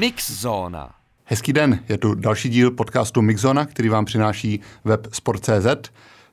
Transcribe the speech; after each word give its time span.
Mixzona. 0.00 0.90
Hezký 1.24 1.52
den, 1.52 1.80
je 1.88 1.98
tu 1.98 2.14
další 2.14 2.48
díl 2.48 2.70
podcastu 2.70 3.22
Mixzona, 3.22 3.66
který 3.66 3.88
vám 3.88 4.04
přináší 4.04 4.60
web 4.84 5.06
Sport.cz. 5.12 5.90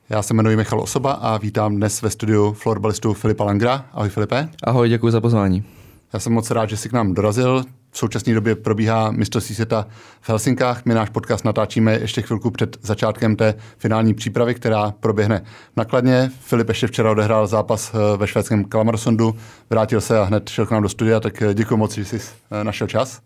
Já 0.08 0.22
se 0.22 0.34
jmenuji 0.34 0.56
Michal 0.56 0.80
Osoba 0.80 1.12
a 1.12 1.38
vítám 1.38 1.76
dnes 1.76 2.02
ve 2.02 2.10
studiu 2.10 2.52
florbalistu 2.52 3.14
Filipa 3.14 3.44
Langra. 3.44 3.84
Ahoj 3.92 4.08
Filipe. 4.08 4.48
Ahoj, 4.64 4.88
děkuji 4.88 5.10
za 5.10 5.20
pozvání. 5.20 5.64
Já 6.12 6.18
jsem 6.18 6.32
moc 6.32 6.50
rád, 6.50 6.70
že 6.70 6.76
jsi 6.76 6.88
k 6.88 6.92
nám 6.92 7.14
dorazil. 7.14 7.64
V 7.90 7.98
současné 7.98 8.34
době 8.34 8.54
probíhá 8.54 9.10
mistrovství 9.10 9.54
světa 9.54 9.86
v 10.20 10.28
Helsinkách. 10.28 10.84
My 10.84 10.94
náš 10.94 11.10
podcast 11.10 11.44
natáčíme 11.44 11.98
ještě 11.98 12.22
chvilku 12.22 12.50
před 12.50 12.76
začátkem 12.82 13.36
té 13.36 13.54
finální 13.78 14.14
přípravy, 14.14 14.54
která 14.54 14.94
proběhne 15.00 15.42
nakladně. 15.76 16.30
Filip 16.40 16.68
ještě 16.68 16.86
včera 16.86 17.10
odehrál 17.10 17.46
zápas 17.46 17.92
eh, 17.94 18.16
ve 18.16 18.26
švédském 18.26 18.64
Kalmarsondu, 18.64 19.34
vrátil 19.70 20.00
se 20.00 20.18
a 20.18 20.24
hned 20.24 20.48
šel 20.48 20.66
k 20.66 20.70
nám 20.70 20.82
do 20.82 20.88
studia, 20.88 21.20
tak 21.20 21.42
eh, 21.42 21.54
děkuji 21.54 21.76
moc, 21.76 21.94
že 21.94 22.04
jsi 22.04 22.20
eh, 22.60 22.64
našel 22.64 22.86
čas. 22.86 23.20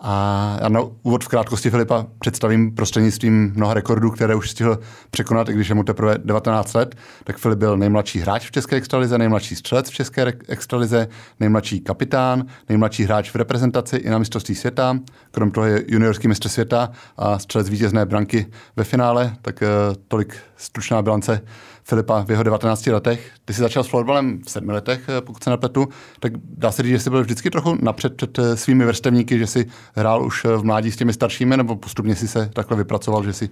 A 0.00 0.56
já 0.60 0.68
na 0.68 0.80
úvod 1.02 1.24
v 1.24 1.28
krátkosti 1.28 1.70
Filipa 1.70 2.06
představím 2.18 2.74
prostřednictvím 2.74 3.52
mnoha 3.56 3.74
rekordů, 3.74 4.10
které 4.10 4.34
už 4.34 4.50
stihl 4.50 4.78
překonat, 5.10 5.48
i 5.48 5.52
když 5.52 5.68
je 5.68 5.74
mu 5.74 5.82
teprve 5.82 6.18
19 6.24 6.74
let. 6.74 6.94
Tak 7.24 7.36
Filip 7.36 7.58
byl 7.58 7.76
nejmladší 7.76 8.18
hráč 8.18 8.46
v 8.46 8.50
České 8.50 8.76
extralize, 8.76 9.18
nejmladší 9.18 9.56
střelec 9.56 9.90
v 9.90 9.94
České 9.94 10.32
extralize, 10.48 11.08
nejmladší 11.40 11.80
kapitán, 11.80 12.44
nejmladší 12.68 13.04
hráč 13.04 13.30
v 13.30 13.36
reprezentaci 13.36 13.96
i 13.96 14.10
na 14.10 14.18
mistrovství 14.18 14.54
světa. 14.54 14.98
Krom 15.30 15.50
toho 15.50 15.66
je 15.66 15.84
juniorský 15.88 16.28
mistr 16.28 16.48
světa 16.48 16.90
a 17.16 17.38
střelec 17.38 17.68
vítězné 17.68 18.06
branky 18.06 18.46
ve 18.76 18.84
finále. 18.84 19.36
Tak 19.42 19.62
uh, 19.62 19.68
tolik 20.08 20.36
stručná 20.56 21.02
bilance 21.02 21.40
Filipa 21.88 22.24
v 22.24 22.30
jeho 22.30 22.42
19 22.42 22.86
letech. 22.86 23.30
Ty 23.44 23.54
jsi 23.54 23.60
začal 23.60 23.84
s 23.84 23.86
florbalem 23.86 24.40
v 24.46 24.50
sedmi 24.50 24.72
letech, 24.72 25.08
eh, 25.08 25.20
pokud 25.20 25.44
se 25.44 25.50
nepletu, 25.50 25.88
tak 26.20 26.32
dá 26.36 26.72
se 26.72 26.82
říct, 26.82 26.90
že 26.90 26.98
jsi 26.98 27.10
byl 27.10 27.22
vždycky 27.22 27.50
trochu 27.50 27.78
napřed 27.80 28.16
před 28.16 28.38
eh, 28.38 28.56
svými 28.56 28.84
vrstevníky, 28.84 29.38
že 29.38 29.46
jsi 29.46 29.66
hrál 29.94 30.26
už 30.26 30.44
eh, 30.44 30.56
v 30.56 30.64
mládí 30.64 30.92
s 30.92 30.96
těmi 30.96 31.12
staršími, 31.12 31.56
nebo 31.56 31.76
postupně 31.76 32.16
si 32.16 32.28
se 32.28 32.50
takhle 32.52 32.76
vypracoval, 32.76 33.24
že 33.24 33.32
jsi 33.32 33.50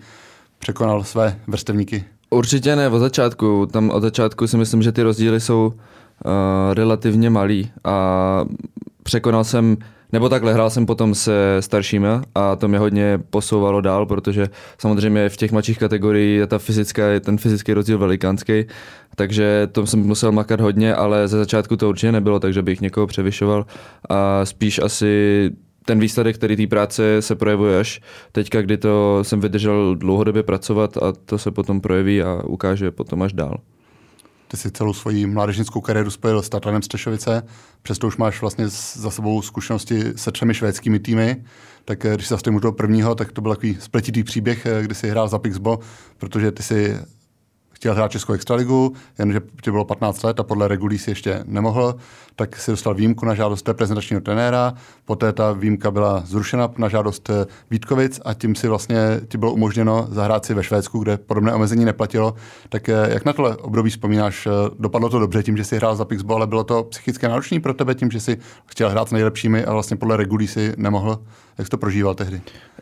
překonal 0.59 1.05
své 1.05 1.39
vrstevníky? 1.47 2.05
Určitě 2.31 2.77
ne, 2.77 2.89
od 2.89 2.99
začátku. 2.99 3.67
Tam 3.67 3.91
od 3.91 4.01
začátku 4.01 4.47
si 4.47 4.57
myslím, 4.57 4.83
že 4.83 4.93
ty 4.93 5.03
rozdíly 5.03 5.41
jsou 5.41 5.67
uh, 5.67 5.75
relativně 6.75 7.31
malý 7.31 7.71
a 7.85 8.45
překonal 9.03 9.45
jsem 9.45 9.77
nebo 10.15 10.29
takhle, 10.29 10.53
hrál 10.53 10.71
jsem 10.71 10.87
potom 10.87 11.15
se 11.15 11.57
staršími 11.61 12.07
a 12.35 12.57
to 12.57 12.69
mě 12.69 12.79
hodně 12.79 13.19
posouvalo 13.31 13.81
dál, 13.81 14.07
protože 14.07 14.49
samozřejmě 14.79 15.29
v 15.29 15.37
těch 15.37 15.53
mladších 15.53 15.79
kategoriích 15.79 16.39
je 16.39 16.47
ta 16.47 16.59
fyzická, 16.59 17.03
ten 17.21 17.39
fyzický 17.39 17.73
rozdíl 17.73 17.99
velikánský, 17.99 18.65
takže 19.15 19.69
to 19.73 19.87
jsem 19.87 20.01
musel 20.01 20.33
makat 20.33 20.61
hodně, 20.61 20.95
ale 20.95 21.29
ze 21.29 21.39
začátku 21.39 21.77
to 21.77 21.89
určitě 21.89 22.13
nebylo, 22.13 22.41
takže 22.41 22.63
bych 22.63 22.81
někoho 22.81 23.07
převyšoval 23.07 23.67
a 24.09 24.45
spíš 24.45 24.79
asi 24.79 25.51
ten 25.87 25.99
výsledek, 25.99 26.37
který 26.37 26.57
té 26.57 26.67
práce 26.67 27.23
se 27.23 27.35
projevuje 27.35 27.81
až 27.81 28.01
teďka, 28.33 28.63
kdy 28.63 28.77
to 28.77 29.19
jsem 29.23 29.41
vydržel 29.41 29.95
dlouhodobě 29.95 30.43
pracovat 30.43 30.97
a 30.97 31.13
to 31.13 31.39
se 31.39 31.51
potom 31.51 31.81
projeví 31.81 32.23
a 32.23 32.43
ukáže 32.45 32.91
potom 32.91 33.23
až 33.23 33.33
dál. 33.33 33.59
Ty 34.55 34.59
si 34.59 34.71
celou 34.71 34.93
svoji 34.93 35.27
mládežnickou 35.27 35.81
kariéru 35.81 36.11
spojil 36.11 36.43
s 36.43 36.49
Tatranem 36.49 36.83
Střešovice, 36.83 37.43
přesto 37.83 38.07
už 38.07 38.17
máš 38.17 38.41
vlastně 38.41 38.69
za 38.95 39.11
sebou 39.11 39.43
zkušenosti 39.43 40.03
se 40.17 40.33
třemi 40.33 40.55
švédskými 40.55 40.99
týmy. 40.99 41.45
Tak 41.85 42.05
eh, 42.05 42.15
když 42.15 42.27
se 42.27 42.35
zastavím 42.35 42.57
u 42.57 42.61
toho 42.61 42.73
prvního, 42.73 43.15
tak 43.15 43.33
to 43.33 43.41
byl 43.41 43.53
takový 43.55 43.77
spletitý 43.81 44.25
příběh, 44.25 44.67
eh, 44.67 44.83
kdy 44.83 44.95
si 44.95 45.11
hrál 45.11 45.29
za 45.29 45.39
Pixbo, 45.39 45.79
protože 46.19 46.53
ty 46.53 46.63
si 46.63 46.99
chtěl 47.75 47.95
hrát 47.95 48.11
Českou 48.11 48.33
extraligu, 48.33 48.93
jenže 49.19 49.41
ti 49.63 49.71
bylo 49.71 49.85
15 49.85 50.23
let 50.23 50.41
a 50.41 50.43
podle 50.43 50.69
regulí 50.69 50.99
si 50.99 51.11
ještě 51.11 51.45
nemohl, 51.47 51.95
tak 52.37 52.57
si 52.57 52.71
dostal 52.71 52.95
výjimku 52.95 53.27
na 53.27 53.35
žádost 53.35 53.69
reprezentačního 53.69 54.21
trenéra, 54.21 54.75
poté 55.05 55.33
ta 55.33 55.53
výjimka 55.53 55.91
byla 55.91 56.23
zrušena 56.27 56.71
na 56.79 56.89
žádost 56.89 57.31
eh, 57.31 57.47
Vítkovic 57.71 58.21
a 58.25 58.35
tím 58.35 58.55
si 58.55 58.69
vlastně 58.69 59.21
ti 59.29 59.39
bylo 59.39 59.53
umožněno 59.53 60.07
zahrát 60.11 60.45
si 60.45 60.55
ve 60.55 60.63
Švédsku, 60.63 60.99
kde 60.99 61.17
podobné 61.17 61.55
omezení 61.55 61.85
neplatilo. 61.85 62.35
Tak 62.69 62.89
eh, 62.89 63.07
jak 63.09 63.25
na 63.25 63.33
tohle 63.33 63.57
období 63.57 63.91
vzpomínáš? 63.91 64.47
Eh, 64.47 64.51
dopadlo 64.79 65.09
to 65.09 65.19
dobře 65.19 65.43
tím, 65.43 65.57
že 65.57 65.65
si 65.65 65.77
hrál 65.77 65.97
za 65.97 66.05
Pixbo, 66.05 66.35
ale 66.35 66.47
bylo 66.47 66.65
to 66.65 66.83
psychicky 66.83 67.29
náročné 67.29 67.61
pro 67.61 67.75
tebe 67.75 67.95
tím, 67.95 68.11
že 68.11 68.21
si 68.21 68.39
chtěl 68.67 68.91
hrát 68.91 69.09
s 69.09 69.13
nejlepšími 69.13 69.65
a 69.65 69.73
vlastně 69.73 69.97
podle 69.97 70.17
regulí 70.17 70.47
si 70.47 70.75
nemohl? 70.77 71.19
Jak 71.59 71.67
jsi 71.67 71.71
to 71.71 71.79
prožíval 71.79 72.15
tehdy? 72.15 72.41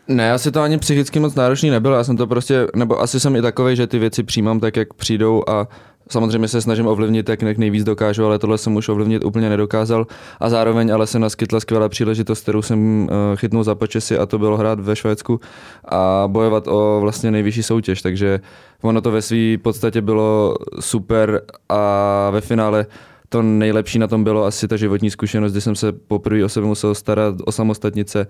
Ne, 0.09 0.33
asi 0.33 0.51
to 0.51 0.61
ani 0.61 0.79
psychicky 0.79 1.21
moc 1.21 1.35
náročný 1.35 1.71
nebylo. 1.71 1.97
Já 1.97 2.05
jsem 2.05 2.17
to 2.17 2.27
prostě, 2.27 2.67
nebo 2.77 3.01
asi 3.01 3.21
jsem 3.21 3.37
i 3.37 3.43
takový, 3.43 3.77
že 3.77 3.87
ty 3.87 3.99
věci 3.99 4.23
přijímám 4.23 4.61
tak, 4.61 4.77
jak 4.77 4.95
přijdou 4.95 5.43
a 5.49 5.69
Samozřejmě 6.11 6.49
se 6.49 6.61
snažím 6.61 6.87
ovlivnit, 6.87 7.29
jak 7.29 7.43
nejvíc 7.59 7.85
dokážu, 7.85 8.27
ale 8.27 8.39
tohle 8.39 8.59
jsem 8.59 8.77
už 8.77 8.89
ovlivnit 8.89 9.25
úplně 9.25 9.49
nedokázal. 9.49 10.07
A 10.41 10.51
zároveň 10.51 10.95
ale 10.95 11.07
se 11.07 11.19
naskytla 11.19 11.61
skvělá 11.61 11.89
příležitost, 11.89 12.43
kterou 12.43 12.63
jsem 12.63 13.09
eh, 13.11 13.37
chytnul 13.37 13.65
za 13.65 13.75
počesy 13.75 14.19
a 14.19 14.27
to 14.27 14.39
bylo 14.39 14.57
hrát 14.57 14.81
ve 14.81 14.97
Švédsku 14.97 15.41
a 15.85 16.25
bojovat 16.27 16.69
o 16.69 16.99
vlastně 17.01 17.31
nejvyšší 17.31 17.63
soutěž. 17.63 18.03
Takže 18.03 18.41
ono 18.83 19.01
to 19.01 19.11
ve 19.11 19.23
své 19.23 19.59
podstatě 19.63 20.01
bylo 20.01 20.57
super 20.81 21.43
a 21.69 22.31
ve 22.31 22.41
finále 22.41 22.87
to 23.33 23.43
nejlepší 23.43 23.99
na 23.99 24.07
tom 24.07 24.25
bylo 24.25 24.45
asi 24.45 24.69
ta 24.69 24.77
životní 24.77 25.11
zkušenost, 25.11 25.53
kdy 25.53 25.61
jsem 25.61 25.77
se 25.77 25.93
poprvé 25.93 26.45
o 26.45 26.49
sebe 26.49 26.67
musel 26.67 26.95
starat 26.95 27.35
o 27.45 27.53
samostatnice 27.53 28.27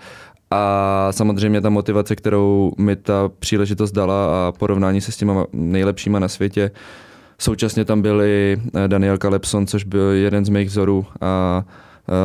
a 0.50 1.08
samozřejmě 1.10 1.60
ta 1.60 1.70
motivace, 1.70 2.16
kterou 2.16 2.72
mi 2.78 2.96
ta 2.96 3.30
příležitost 3.38 3.92
dala 3.92 4.48
a 4.48 4.52
porovnání 4.52 5.00
se 5.00 5.12
s 5.12 5.16
těma 5.16 5.46
nejlepšíma 5.52 6.18
na 6.18 6.28
světě. 6.28 6.70
Současně 7.38 7.84
tam 7.84 8.02
byli 8.02 8.60
eh, 8.74 8.88
Daniel 8.88 9.18
Kalepson, 9.18 9.66
což 9.66 9.84
byl 9.84 10.10
jeden 10.10 10.44
z 10.44 10.48
mých 10.48 10.68
vzorů 10.68 11.06
a 11.20 11.64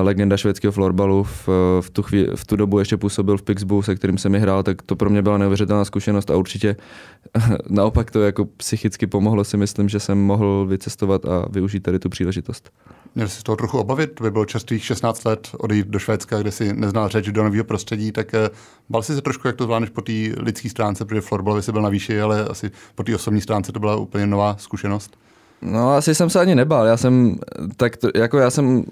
legenda 0.01 0.37
švédského 0.37 0.71
florbalu, 0.71 1.23
v, 1.23 1.47
v, 1.81 1.89
tu 1.89 2.03
chvíli, 2.03 2.27
v 2.35 2.45
tu 2.45 2.55
dobu 2.55 2.79
ještě 2.79 2.97
působil 2.97 3.37
v 3.37 3.41
Pixbu, 3.41 3.81
se 3.81 3.95
kterým 3.95 4.17
jsem 4.17 4.31
mi 4.31 4.39
hrál, 4.39 4.63
tak 4.63 4.81
to 4.81 4.95
pro 4.95 5.09
mě 5.09 5.21
byla 5.21 5.37
neuvěřitelná 5.37 5.85
zkušenost 5.85 6.31
a 6.31 6.35
určitě 6.35 6.75
naopak 7.69 8.11
to 8.11 8.21
jako 8.21 8.45
psychicky 8.45 9.07
pomohlo 9.07 9.43
si 9.43 9.57
myslím, 9.57 9.89
že 9.89 9.99
jsem 9.99 10.17
mohl 10.17 10.65
vycestovat 10.65 11.25
a 11.25 11.45
využít 11.49 11.79
tady 11.79 11.99
tu 11.99 12.09
příležitost. 12.09 12.71
Měl 13.15 13.27
jsi 13.27 13.39
z 13.39 13.43
toho 13.43 13.55
trochu 13.55 13.79
obavit, 13.79 14.21
by 14.21 14.31
bylo 14.31 14.45
čerstvých 14.45 14.85
16 14.85 15.25
let 15.25 15.49
odejít 15.57 15.87
do 15.87 15.99
Švédska, 15.99 16.41
kde 16.41 16.51
si 16.51 16.73
neznal 16.73 17.09
řeč 17.09 17.27
do 17.27 17.43
nového 17.43 17.63
prostředí, 17.63 18.11
tak 18.11 18.33
eh, 18.33 18.49
bal 18.89 19.03
jsi 19.03 19.15
se 19.15 19.21
trošku, 19.21 19.47
jak 19.47 19.55
to 19.55 19.63
zvládneš 19.63 19.89
po 19.89 20.01
té 20.01 20.11
lidské 20.37 20.69
stránce, 20.69 21.05
protože 21.05 21.21
florbal 21.21 21.61
si 21.61 21.71
byl 21.71 21.81
na 21.81 21.89
výši, 21.89 22.21
ale 22.21 22.45
asi 22.45 22.71
po 22.95 23.03
té 23.03 23.15
osobní 23.15 23.41
stránce 23.41 23.71
to 23.71 23.79
byla 23.79 23.95
úplně 23.95 24.27
nová 24.27 24.55
zkušenost. 24.59 25.17
No, 25.61 25.91
asi 25.91 26.15
jsem 26.15 26.29
se 26.29 26.39
ani 26.39 26.55
nebál. 26.55 26.85
Já 26.85 26.97
jsem, 26.97 27.35
tak 27.77 27.93
jako 28.15 28.37
já 28.37 28.49
jsem 28.49 28.77
uh, 28.77 28.83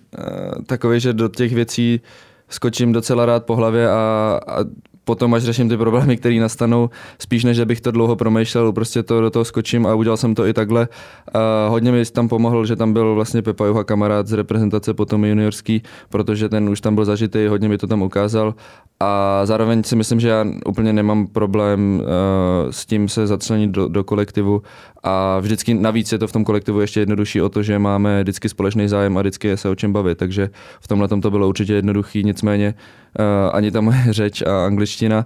takový, 0.65 0.99
že 0.99 1.13
do 1.13 1.29
těch 1.29 1.53
věcí 1.53 2.01
skočím 2.49 2.93
docela 2.93 3.25
rád 3.25 3.45
po 3.45 3.55
hlavě 3.55 3.89
a, 3.89 4.39
a 4.47 4.65
potom, 5.05 5.33
až 5.33 5.43
řeším 5.43 5.69
ty 5.69 5.77
problémy, 5.77 6.17
které 6.17 6.39
nastanou, 6.39 6.89
spíš 7.19 7.43
než 7.43 7.59
bych 7.59 7.81
to 7.81 7.91
dlouho 7.91 8.15
promýšlel, 8.15 8.73
prostě 8.73 9.03
to 9.03 9.21
do 9.21 9.29
toho 9.29 9.45
skočím 9.45 9.87
a 9.87 9.95
udělal 9.95 10.17
jsem 10.17 10.35
to 10.35 10.45
i 10.45 10.53
takhle. 10.53 10.87
A 11.33 11.67
hodně 11.67 11.91
mi 11.91 12.05
tam 12.05 12.27
pomohl, 12.27 12.65
že 12.65 12.75
tam 12.75 12.93
byl 12.93 13.15
vlastně 13.15 13.41
Pepa 13.41 13.65
Juha 13.65 13.83
kamarád 13.83 14.27
z 14.27 14.33
reprezentace 14.33 14.93
potom 14.93 15.25
juniorský, 15.25 15.81
protože 16.09 16.49
ten 16.49 16.69
už 16.69 16.81
tam 16.81 16.95
byl 16.95 17.05
zažitý, 17.05 17.47
hodně 17.47 17.69
mi 17.69 17.77
to 17.77 17.87
tam 17.87 18.01
ukázal 18.01 18.55
a 18.99 19.41
zároveň 19.45 19.83
si 19.83 19.95
myslím, 19.95 20.19
že 20.19 20.29
já 20.29 20.45
úplně 20.65 20.93
nemám 20.93 21.27
problém 21.27 22.01
uh, 22.01 22.71
s 22.71 22.85
tím 22.85 23.09
se 23.09 23.27
začlenit 23.27 23.71
do, 23.71 23.87
do 23.87 24.03
kolektivu 24.03 24.61
a 25.07 25.39
vždycky 25.39 25.73
navíc 25.73 26.11
je 26.11 26.17
to 26.17 26.27
v 26.27 26.31
tom 26.31 26.45
kolektivu 26.45 26.81
ještě 26.81 26.99
jednodušší 26.99 27.41
o 27.41 27.49
to, 27.49 27.63
že 27.63 27.79
máme 27.79 28.23
vždycky 28.23 28.49
společný 28.49 28.87
zájem 28.87 29.17
a 29.17 29.21
vždycky 29.21 29.47
je 29.47 29.57
se 29.57 29.69
o 29.69 29.75
čem 29.75 29.93
bavit, 29.93 30.17
takže 30.17 30.49
v 30.81 30.87
tomhle 30.87 31.07
tom 31.07 31.21
to 31.21 31.31
bylo 31.31 31.47
určitě 31.47 31.73
jednoduchý, 31.73 32.23
nicméně 32.23 32.73
uh, 33.19 33.25
ani 33.53 33.71
ta 33.71 33.81
moje 33.81 34.03
řeč 34.09 34.41
a 34.41 34.65
angličtina, 34.65 35.25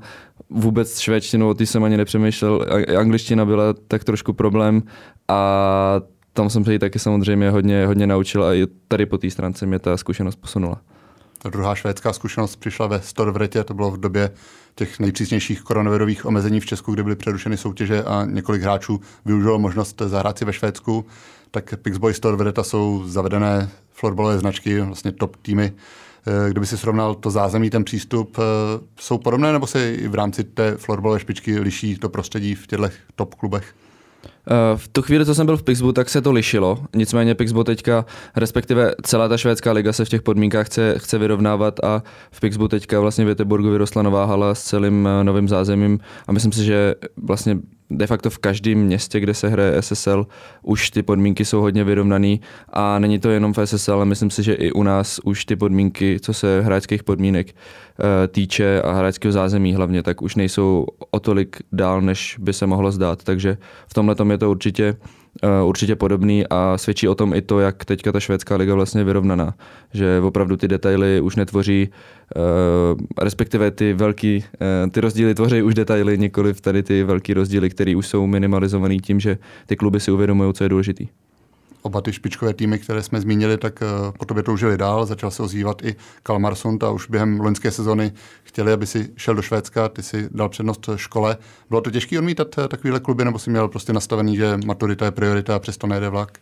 vůbec 0.49 0.99
švédštinu, 0.99 1.49
o 1.49 1.53
ty 1.53 1.65
jsem 1.65 1.83
ani 1.83 1.97
nepřemýšlel, 1.97 2.65
angličtina 2.97 3.45
byla 3.45 3.73
tak 3.87 4.03
trošku 4.03 4.33
problém 4.33 4.83
a 5.27 6.01
tam 6.33 6.49
jsem 6.49 6.65
se 6.65 6.73
ji 6.73 6.79
taky 6.79 6.99
samozřejmě 6.99 7.49
hodně, 7.49 7.85
hodně 7.85 8.07
naučil 8.07 8.43
a 8.43 8.53
i 8.53 8.67
tady 8.87 9.05
po 9.05 9.17
té 9.17 9.29
stránce 9.29 9.65
mě 9.65 9.79
ta 9.79 9.97
zkušenost 9.97 10.35
posunula. 10.35 10.81
Ta 11.41 11.49
druhá 11.49 11.75
švédská 11.75 12.13
zkušenost 12.13 12.55
přišla 12.55 12.87
ve 12.87 13.01
Storvretě, 13.01 13.63
to 13.63 13.73
bylo 13.73 13.91
v 13.91 13.99
době 13.99 14.31
těch 14.75 14.99
nejpřísnějších 14.99 15.61
koronavirových 15.61 16.25
omezení 16.25 16.59
v 16.59 16.65
Česku, 16.65 16.93
kde 16.93 17.03
byly 17.03 17.15
přerušeny 17.15 17.57
soutěže 17.57 18.03
a 18.03 18.25
několik 18.25 18.61
hráčů 18.61 19.01
využilo 19.25 19.59
možnost 19.59 20.01
zahrát 20.05 20.37
si 20.37 20.45
ve 20.45 20.53
Švédsku. 20.53 21.05
Tak 21.51 21.73
Pixboy 21.81 22.13
Storvreta 22.13 22.63
jsou 22.63 23.03
zavedené 23.07 23.69
florbalové 23.91 24.39
značky, 24.39 24.81
vlastně 24.81 25.11
top 25.11 25.35
týmy 25.35 25.73
kdyby 26.49 26.65
si 26.65 26.77
srovnal 26.77 27.15
to 27.15 27.31
zázemí, 27.31 27.69
ten 27.69 27.83
přístup, 27.83 28.37
jsou 28.99 29.17
podobné 29.17 29.53
nebo 29.53 29.67
se 29.67 29.93
i 29.93 30.07
v 30.07 30.15
rámci 30.15 30.43
té 30.43 30.77
florbalové 30.77 31.19
špičky 31.19 31.59
liší 31.59 31.97
to 31.97 32.09
prostředí 32.09 32.55
v 32.55 32.67
těchto 32.67 32.89
top 33.15 33.35
klubech? 33.35 33.75
Eh, 34.25 34.77
v 34.77 34.87
tu 34.87 35.01
chvíli, 35.01 35.25
co 35.25 35.35
jsem 35.35 35.45
byl 35.45 35.57
v 35.57 35.63
Pixbu, 35.63 35.91
tak 35.91 36.09
se 36.09 36.21
to 36.21 36.31
lišilo. 36.31 36.77
Nicméně 36.95 37.35
Pixbu 37.35 37.63
teďka, 37.63 38.05
respektive 38.35 38.93
celá 39.03 39.27
ta 39.27 39.37
švédská 39.37 39.71
liga 39.71 39.93
se 39.93 40.05
v 40.05 40.09
těch 40.09 40.21
podmínkách 40.21 40.65
chce, 40.65 40.95
chce 40.97 41.17
vyrovnávat 41.17 41.79
a 41.83 42.03
v 42.31 42.39
Pixbu 42.39 42.67
teďka 42.67 42.99
vlastně 42.99 43.25
v 43.25 43.27
Göteborgu 43.27 43.71
vyrostla 43.71 44.01
nová 44.01 44.25
hala 44.25 44.55
s 44.55 44.63
celým 44.63 45.07
eh, 45.07 45.23
novým 45.23 45.47
zázemím 45.47 45.99
a 46.27 46.31
myslím 46.31 46.51
si, 46.51 46.65
že 46.65 46.95
vlastně 47.17 47.57
de 47.89 48.07
facto 48.07 48.29
v 48.29 48.37
každém 48.37 48.77
městě, 48.77 49.19
kde 49.19 49.33
se 49.33 49.47
hraje 49.47 49.81
SSL, 49.81 50.27
už 50.61 50.89
ty 50.89 51.03
podmínky 51.03 51.45
jsou 51.45 51.61
hodně 51.61 51.83
vyrovnané 51.83 52.37
a 52.73 52.99
není 52.99 53.19
to 53.19 53.29
jenom 53.29 53.53
v 53.53 53.65
SSL, 53.65 53.93
ale 53.93 54.05
myslím 54.05 54.29
si, 54.29 54.43
že 54.43 54.53
i 54.53 54.71
u 54.71 54.83
nás 54.83 55.19
už 55.23 55.45
ty 55.45 55.55
podmínky, 55.55 56.19
co 56.19 56.33
se 56.33 56.61
hráčských 56.61 57.03
podmínek 57.03 57.47
eh, 57.49 58.27
týče 58.27 58.81
a 58.81 58.91
hráčského 58.91 59.31
zázemí 59.31 59.73
hlavně, 59.73 60.03
tak 60.03 60.21
už 60.21 60.35
nejsou 60.35 60.85
o 61.11 61.19
tolik 61.19 61.57
dál, 61.71 62.01
než 62.01 62.35
by 62.39 62.53
se 62.53 62.65
mohlo 62.65 62.91
zdát. 62.91 63.23
Takže 63.23 63.57
v 63.87 63.93
tomhle 63.93 64.15
je 64.31 64.37
to 64.37 64.51
určitě 64.51 64.95
Eh, 64.95 65.18
určitě 65.65 65.95
podobný 65.95 66.43
a 66.49 66.77
svědčí 66.77 67.07
o 67.07 67.15
tom 67.15 67.33
i 67.33 67.41
to, 67.41 67.59
jak 67.59 67.85
teďka 67.85 68.11
ta 68.11 68.19
švédská 68.19 68.55
liga 68.55 68.75
vlastně 68.75 69.03
vyrovnaná. 69.03 69.53
Že 69.93 70.19
opravdu 70.23 70.57
ty 70.57 70.67
detaily 70.67 71.21
už 71.21 71.35
netvoří, 71.35 71.89
eh, 71.89 72.39
respektive 73.23 73.71
ty 73.71 73.93
velký, 73.93 74.43
eh, 74.61 74.89
ty 74.89 75.01
rozdíly 75.01 75.35
tvoří 75.35 75.61
už 75.61 75.73
detaily, 75.73 76.17
nikoli 76.17 76.53
tady 76.53 76.83
ty 76.83 77.03
velký 77.03 77.33
rozdíly, 77.33 77.69
které 77.69 77.95
už 77.95 78.07
jsou 78.07 78.27
minimalizovaný 78.27 78.99
tím, 78.99 79.19
že 79.19 79.37
ty 79.65 79.75
kluby 79.75 79.99
si 79.99 80.11
uvědomují, 80.11 80.53
co 80.53 80.63
je 80.63 80.69
důležitý 80.69 81.07
oba 81.81 82.01
ty 82.01 82.13
špičkové 82.13 82.53
týmy, 82.53 82.79
které 82.79 83.03
jsme 83.03 83.21
zmínili, 83.21 83.57
tak 83.57 83.81
uh, 83.81 84.11
po 84.17 84.25
tobě 84.25 84.43
toužili 84.43 84.77
dál. 84.77 85.05
Začal 85.05 85.31
se 85.31 85.43
ozývat 85.43 85.83
i 85.83 85.95
Kalmarsund 86.23 86.83
a 86.83 86.89
už 86.91 87.09
během 87.09 87.39
loňské 87.39 87.71
sezony 87.71 88.11
chtěli, 88.43 88.71
aby 88.71 88.87
si 88.87 89.09
šel 89.17 89.35
do 89.35 89.41
Švédska, 89.41 89.89
ty 89.89 90.03
si 90.03 90.29
dal 90.31 90.49
přednost 90.49 90.89
škole. 90.95 91.37
Bylo 91.69 91.81
to 91.81 91.91
těžké 91.91 92.19
odmítat 92.19 92.57
uh, 92.57 92.67
takovéhle 92.67 92.99
kluby, 92.99 93.25
nebo 93.25 93.39
si 93.39 93.49
měl 93.49 93.67
prostě 93.67 93.93
nastavený, 93.93 94.35
že 94.35 94.57
maturita 94.65 95.05
je 95.05 95.11
priorita 95.11 95.55
a 95.55 95.59
přesto 95.59 95.87
nejde 95.87 96.09
vlak? 96.09 96.39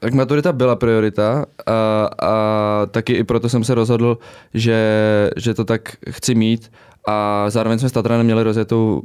Tak 0.00 0.14
maturita 0.14 0.52
byla 0.52 0.76
priorita 0.76 1.46
a, 1.66 2.08
a 2.26 2.86
taky 2.86 3.12
i 3.12 3.24
proto 3.24 3.48
jsem 3.48 3.64
se 3.64 3.74
rozhodl, 3.74 4.18
že, 4.54 5.30
že 5.36 5.54
to 5.54 5.64
tak 5.64 5.96
chci 6.10 6.34
mít 6.34 6.70
a 7.10 7.44
zároveň 7.50 7.78
jsme 7.78 7.88
s 7.88 7.92
Tatranem 7.92 8.26
měli 8.26 8.42
rozjetou 8.42 9.02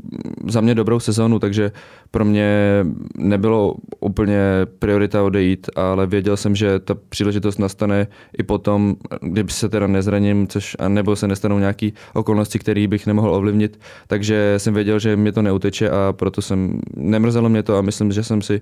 za 0.47 0.61
mě 0.61 0.75
dobrou 0.75 0.99
sezónu, 0.99 1.39
takže 1.39 1.71
pro 2.11 2.25
mě 2.25 2.79
nebylo 3.17 3.75
úplně 3.99 4.39
priorita 4.79 5.23
odejít, 5.23 5.69
ale 5.75 6.07
věděl 6.07 6.37
jsem, 6.37 6.55
že 6.55 6.79
ta 6.79 6.95
příležitost 7.09 7.57
nastane 7.57 8.07
i 8.37 8.43
potom, 8.43 8.95
kdyby 9.21 9.51
se 9.51 9.69
teda 9.69 9.87
nezraním, 9.87 10.47
což 10.47 10.75
a 10.79 10.87
nebo 10.87 11.15
se 11.15 11.27
nestanou 11.27 11.59
nějaké 11.59 11.89
okolnosti, 12.13 12.59
které 12.59 12.87
bych 12.87 13.07
nemohl 13.07 13.35
ovlivnit, 13.35 13.79
takže 14.07 14.55
jsem 14.57 14.73
věděl, 14.73 14.99
že 14.99 15.15
mě 15.15 15.31
to 15.31 15.41
neuteče 15.41 15.89
a 15.89 16.13
proto 16.13 16.41
jsem, 16.41 16.79
nemrzelo 16.95 17.49
mě 17.49 17.63
to 17.63 17.77
a 17.77 17.81
myslím, 17.81 18.11
že 18.11 18.23
jsem 18.23 18.41
si 18.41 18.61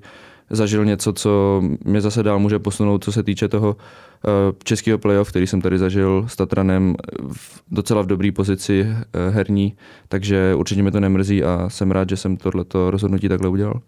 zažil 0.51 0.86
něco, 0.86 1.13
co 1.13 1.62
mě 1.86 2.01
zase 2.01 2.24
dál 2.24 2.39
může 2.39 2.59
posunout, 2.59 3.03
co 3.03 3.12
se 3.12 3.24
týče 3.24 3.48
toho 3.48 3.69
uh, 3.69 4.31
českého 4.63 4.98
playoff, 4.98 5.30
který 5.30 5.48
jsem 5.48 5.62
tady 5.62 5.77
zažil 5.77 6.25
s 6.27 6.36
Tatranem 6.36 6.95
v, 7.33 7.62
docela 7.71 8.01
v 8.01 8.06
dobré 8.06 8.31
pozici 8.31 8.81
uh, 8.81 9.33
herní, 9.36 9.74
takže 10.07 10.56
určitě 10.56 10.81
mě 10.81 10.92
to 10.92 11.00
nemrzí 11.00 11.44
a 11.44 11.69
jsem 11.69 11.92
rád, 11.92 12.09
že 12.09 12.18
jsem 12.18 12.38
tohleto 12.38 12.92
rozhodnutí 12.92 13.30
takhle 13.30 13.50
udělal. 13.50 13.81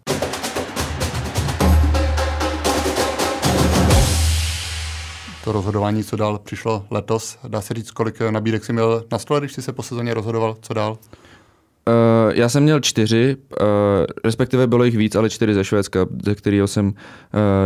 To 5.44 5.52
rozhodování, 5.52 6.04
co 6.04 6.16
dál 6.16 6.38
přišlo 6.38 6.84
letos, 6.90 7.38
dá 7.48 7.60
se 7.60 7.74
říct, 7.74 7.90
kolik 7.90 8.20
nabídek 8.30 8.64
jsi 8.64 8.72
měl 8.72 9.04
na 9.12 9.18
stole, 9.18 9.40
když 9.40 9.52
jsi 9.52 9.62
se 9.62 9.72
po 9.72 9.82
sezóně 9.82 10.14
rozhodoval, 10.14 10.56
co 10.60 10.74
dál? 10.74 10.98
Uh, 11.88 12.32
já 12.34 12.48
jsem 12.48 12.62
měl 12.62 12.80
čtyři, 12.80 13.36
uh, 13.36 13.66
respektive 14.24 14.66
bylo 14.66 14.84
jich 14.84 14.96
víc, 14.96 15.16
ale 15.16 15.30
čtyři 15.30 15.54
ze 15.54 15.64
Švédska, 15.64 16.06
ze 16.24 16.34
kterého 16.34 16.66
jsem, 16.66 16.86
uh, 16.86 16.92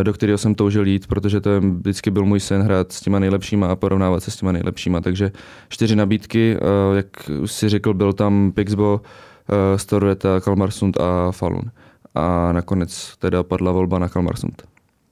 do 0.02 0.12
kterého 0.12 0.38
jsem 0.38 0.54
toužil 0.54 0.86
jít, 0.86 1.06
protože 1.06 1.40
to 1.40 1.50
je, 1.50 1.60
vždycky 1.60 2.10
byl 2.10 2.24
můj 2.24 2.40
sen 2.40 2.62
hrát 2.62 2.92
s 2.92 3.00
těma 3.00 3.18
nejlepšíma 3.18 3.66
a 3.66 3.76
porovnávat 3.76 4.22
se 4.22 4.30
s 4.30 4.36
těma 4.36 4.52
nejlepšíma. 4.52 5.00
Takže 5.00 5.32
čtyři 5.68 5.96
nabídky, 5.96 6.56
uh, 6.56 6.96
jak 6.96 7.06
si 7.44 7.68
řekl, 7.68 7.94
byl 7.94 8.12
tam 8.12 8.52
Pixbo, 8.52 9.00
uh, 9.00 9.56
Storveta, 9.76 10.40
Kalmarsund 10.40 11.00
a 11.00 11.32
Falun. 11.32 11.70
A 12.14 12.52
nakonec 12.52 13.16
teda 13.18 13.42
padla 13.42 13.72
volba 13.72 13.98
na 13.98 14.08
Kalmarsund. 14.08 14.62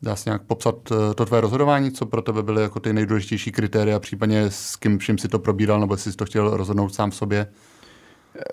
Dá 0.03 0.17
se 0.17 0.31
nějak 0.31 0.43
popsat 0.43 0.75
to 1.15 1.25
tvé 1.25 1.41
rozhodování, 1.41 1.91
co 1.91 2.07
pro 2.07 2.23
tebe 2.23 2.43
byly 2.43 2.63
jako 2.63 2.81
ty 2.81 2.93
nejdůležitější 2.93 3.53
kritéria, 3.53 4.01
případně 4.01 4.45
s 4.51 4.77
kým 4.77 4.99
vším 4.99 5.19
si 5.19 5.29
to 5.29 5.39
probíral, 5.39 5.81
nebo 5.81 5.97
jsi 5.97 6.13
to 6.13 6.25
chtěl 6.25 6.57
rozhodnout 6.57 6.95
sám 6.95 7.11
v 7.11 7.15
sobě? 7.15 7.47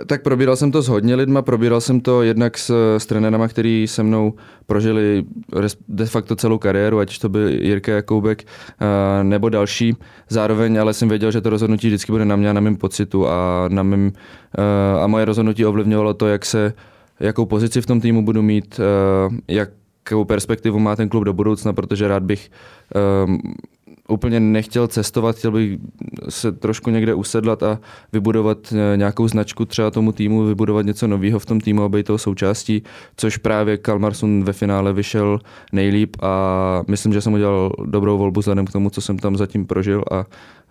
Tak 0.08 0.22
probíral 0.22 0.56
jsem 0.56 0.72
to 0.72 0.82
s 0.82 0.88
hodně 0.88 1.16
lidma, 1.16 1.42
probíral 1.42 1.82
jsem 1.82 2.02
to 2.02 2.22
jednak 2.22 2.58
s, 2.58 2.98
s 2.98 3.06
trenérama, 3.06 3.48
který 3.48 3.88
se 3.88 4.04
mnou 4.04 4.34
prožili 4.66 5.24
de 5.88 6.06
facto 6.06 6.36
celou 6.36 6.58
kariéru, 6.58 7.00
ať 7.00 7.20
to 7.20 7.30
byl 7.30 7.48
Jirka 7.48 7.92
Jakoubek 7.92 8.44
uh, 8.44 9.24
nebo 9.24 9.50
další. 9.50 9.96
Zároveň 10.30 10.80
ale 10.80 10.94
jsem 10.94 11.10
věděl, 11.10 11.32
že 11.32 11.42
to 11.42 11.50
rozhodnutí 11.50 11.88
vždycky 11.88 12.12
bude 12.12 12.26
na 12.26 12.36
mě 12.36 12.50
a 12.50 12.54
na 12.54 12.62
mém 12.62 12.76
pocitu 12.76 13.28
a, 13.28 13.66
na 13.70 13.84
mým, 13.84 14.12
uh, 14.58 15.04
a 15.04 15.08
moje 15.08 15.26
rozhodnutí 15.26 15.66
ovlivňovalo 15.66 16.14
to, 16.14 16.28
jak 16.28 16.46
se, 16.46 16.74
jakou 17.20 17.46
pozici 17.46 17.82
v 17.82 17.86
tom 17.86 18.02
týmu 18.02 18.26
budu 18.26 18.42
mít, 18.42 18.80
uh, 18.80 19.36
jakou 19.48 20.26
perspektivu 20.26 20.80
má 20.80 20.96
ten 20.96 21.10
klub 21.10 21.24
do 21.24 21.34
budoucna, 21.34 21.74
protože 21.74 22.08
rád 22.08 22.24
bych 22.24 22.52
um, 23.26 23.40
úplně 24.10 24.40
nechtěl 24.40 24.88
cestovat, 24.88 25.36
chtěl 25.36 25.52
bych 25.52 25.80
se 26.30 26.52
trošku 26.52 26.90
někde 26.90 27.14
usedlat 27.14 27.64
a 27.64 27.80
vybudovat 28.14 28.74
eh, 28.74 28.98
nějakou 28.98 29.28
značku 29.28 29.66
třeba 29.66 29.92
tomu 29.92 30.12
týmu, 30.12 30.46
vybudovat 30.46 30.86
něco 30.86 31.08
nového 31.08 31.40
v 31.40 31.46
tom 31.46 31.60
týmu 31.60 31.84
a 31.84 31.90
být 31.90 32.06
toho 32.06 32.18
součástí, 32.18 32.84
což 33.18 33.38
právě 33.38 33.78
Kalmarsun 33.78 34.44
ve 34.44 34.54
finále 34.54 34.94
vyšel 34.94 35.40
nejlíp 35.72 36.16
a 36.22 36.84
myslím, 36.88 37.14
že 37.14 37.22
jsem 37.22 37.34
udělal 37.34 37.72
dobrou 37.86 38.18
volbu 38.18 38.40
vzhledem 38.40 38.66
k 38.66 38.72
tomu, 38.72 38.90
co 38.90 39.02
jsem 39.02 39.18
tam 39.20 39.38
zatím 39.38 39.66
prožil 39.66 40.04
a 40.12 40.26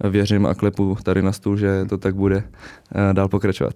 věřím 0.08 0.46
a 0.46 0.54
klepu 0.54 0.96
tady 1.02 1.22
na 1.22 1.32
stůl, 1.32 1.56
že 1.56 1.84
to 1.88 1.98
tak 1.98 2.14
bude 2.14 2.44
eh, 2.94 3.14
dál 3.14 3.28
pokračovat. 3.28 3.74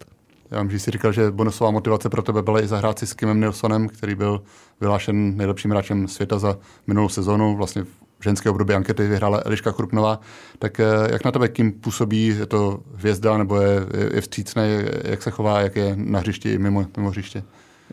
Já 0.50 0.62
vím, 0.62 0.70
že 0.70 0.79
jsi 0.79 0.91
říkal, 0.91 1.12
že 1.12 1.31
bonusová 1.31 1.70
motivace 1.70 2.08
pro 2.08 2.23
tebe 2.23 2.43
byla 2.43 2.62
i 2.62 2.67
zahrát 2.67 2.99
si 2.99 3.06
s 3.06 3.14
Kimem 3.14 3.41
Nilsonem, 3.41 3.88
který 3.88 4.14
byl 4.14 4.43
vyhlášen 4.81 5.37
nejlepším 5.37 5.70
hráčem 5.70 6.08
světa 6.08 6.38
za 6.38 6.58
minulou 6.87 7.08
sezonu. 7.08 7.56
Vlastně 7.56 7.82
v 7.85 8.06
ženské 8.20 8.50
období 8.50 8.74
ankety 8.74 9.08
vyhrála 9.08 9.42
Eliška 9.44 9.72
Krupnová. 9.72 10.20
Tak 10.58 10.80
eh, 10.80 10.84
jak 11.12 11.24
na 11.24 11.32
tebe 11.32 11.48
kým 11.48 11.72
působí? 11.72 12.26
Je 12.26 12.46
to 12.46 12.80
hvězda 12.94 13.38
nebo 13.38 13.60
je, 13.60 13.86
je, 14.14 14.20
vstřícný? 14.20 14.62
Jak 15.04 15.22
se 15.22 15.30
chová? 15.30 15.60
Jak 15.60 15.76
je 15.76 15.92
na 15.96 16.18
hřišti 16.18 16.52
i 16.52 16.58
mimo, 16.58 16.86
mimo 16.96 17.10
hřiště? 17.10 17.43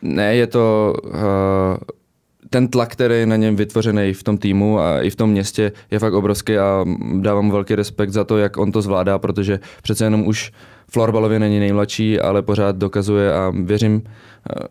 Ne, 0.02 0.36
je 0.36 0.48
to... 0.48 0.96
Uh 1.06 1.78
ten 2.54 2.68
tlak, 2.68 2.92
který 2.92 3.16
je 3.16 3.26
na 3.26 3.36
něm 3.36 3.56
vytvořený 3.56 4.14
v 4.14 4.24
tom 4.24 4.38
týmu 4.38 4.80
a 4.80 5.02
i 5.02 5.10
v 5.10 5.16
tom 5.16 5.30
městě, 5.30 5.72
je 5.92 6.00
fakt 6.00 6.14
obrovský 6.14 6.58
a 6.58 6.86
dávám 7.22 7.52
velký 7.52 7.76
respekt 7.76 8.10
za 8.10 8.24
to, 8.24 8.38
jak 8.38 8.58
on 8.58 8.72
to 8.72 8.82
zvládá, 8.82 9.20
protože 9.20 9.60
přece 9.84 10.06
jenom 10.06 10.28
už 10.28 10.52
florbalově 10.92 11.40
není 11.40 11.60
nejmladší, 11.60 12.20
ale 12.20 12.42
pořád 12.42 12.76
dokazuje 12.76 13.34
a 13.34 13.54
věřím, 13.64 14.04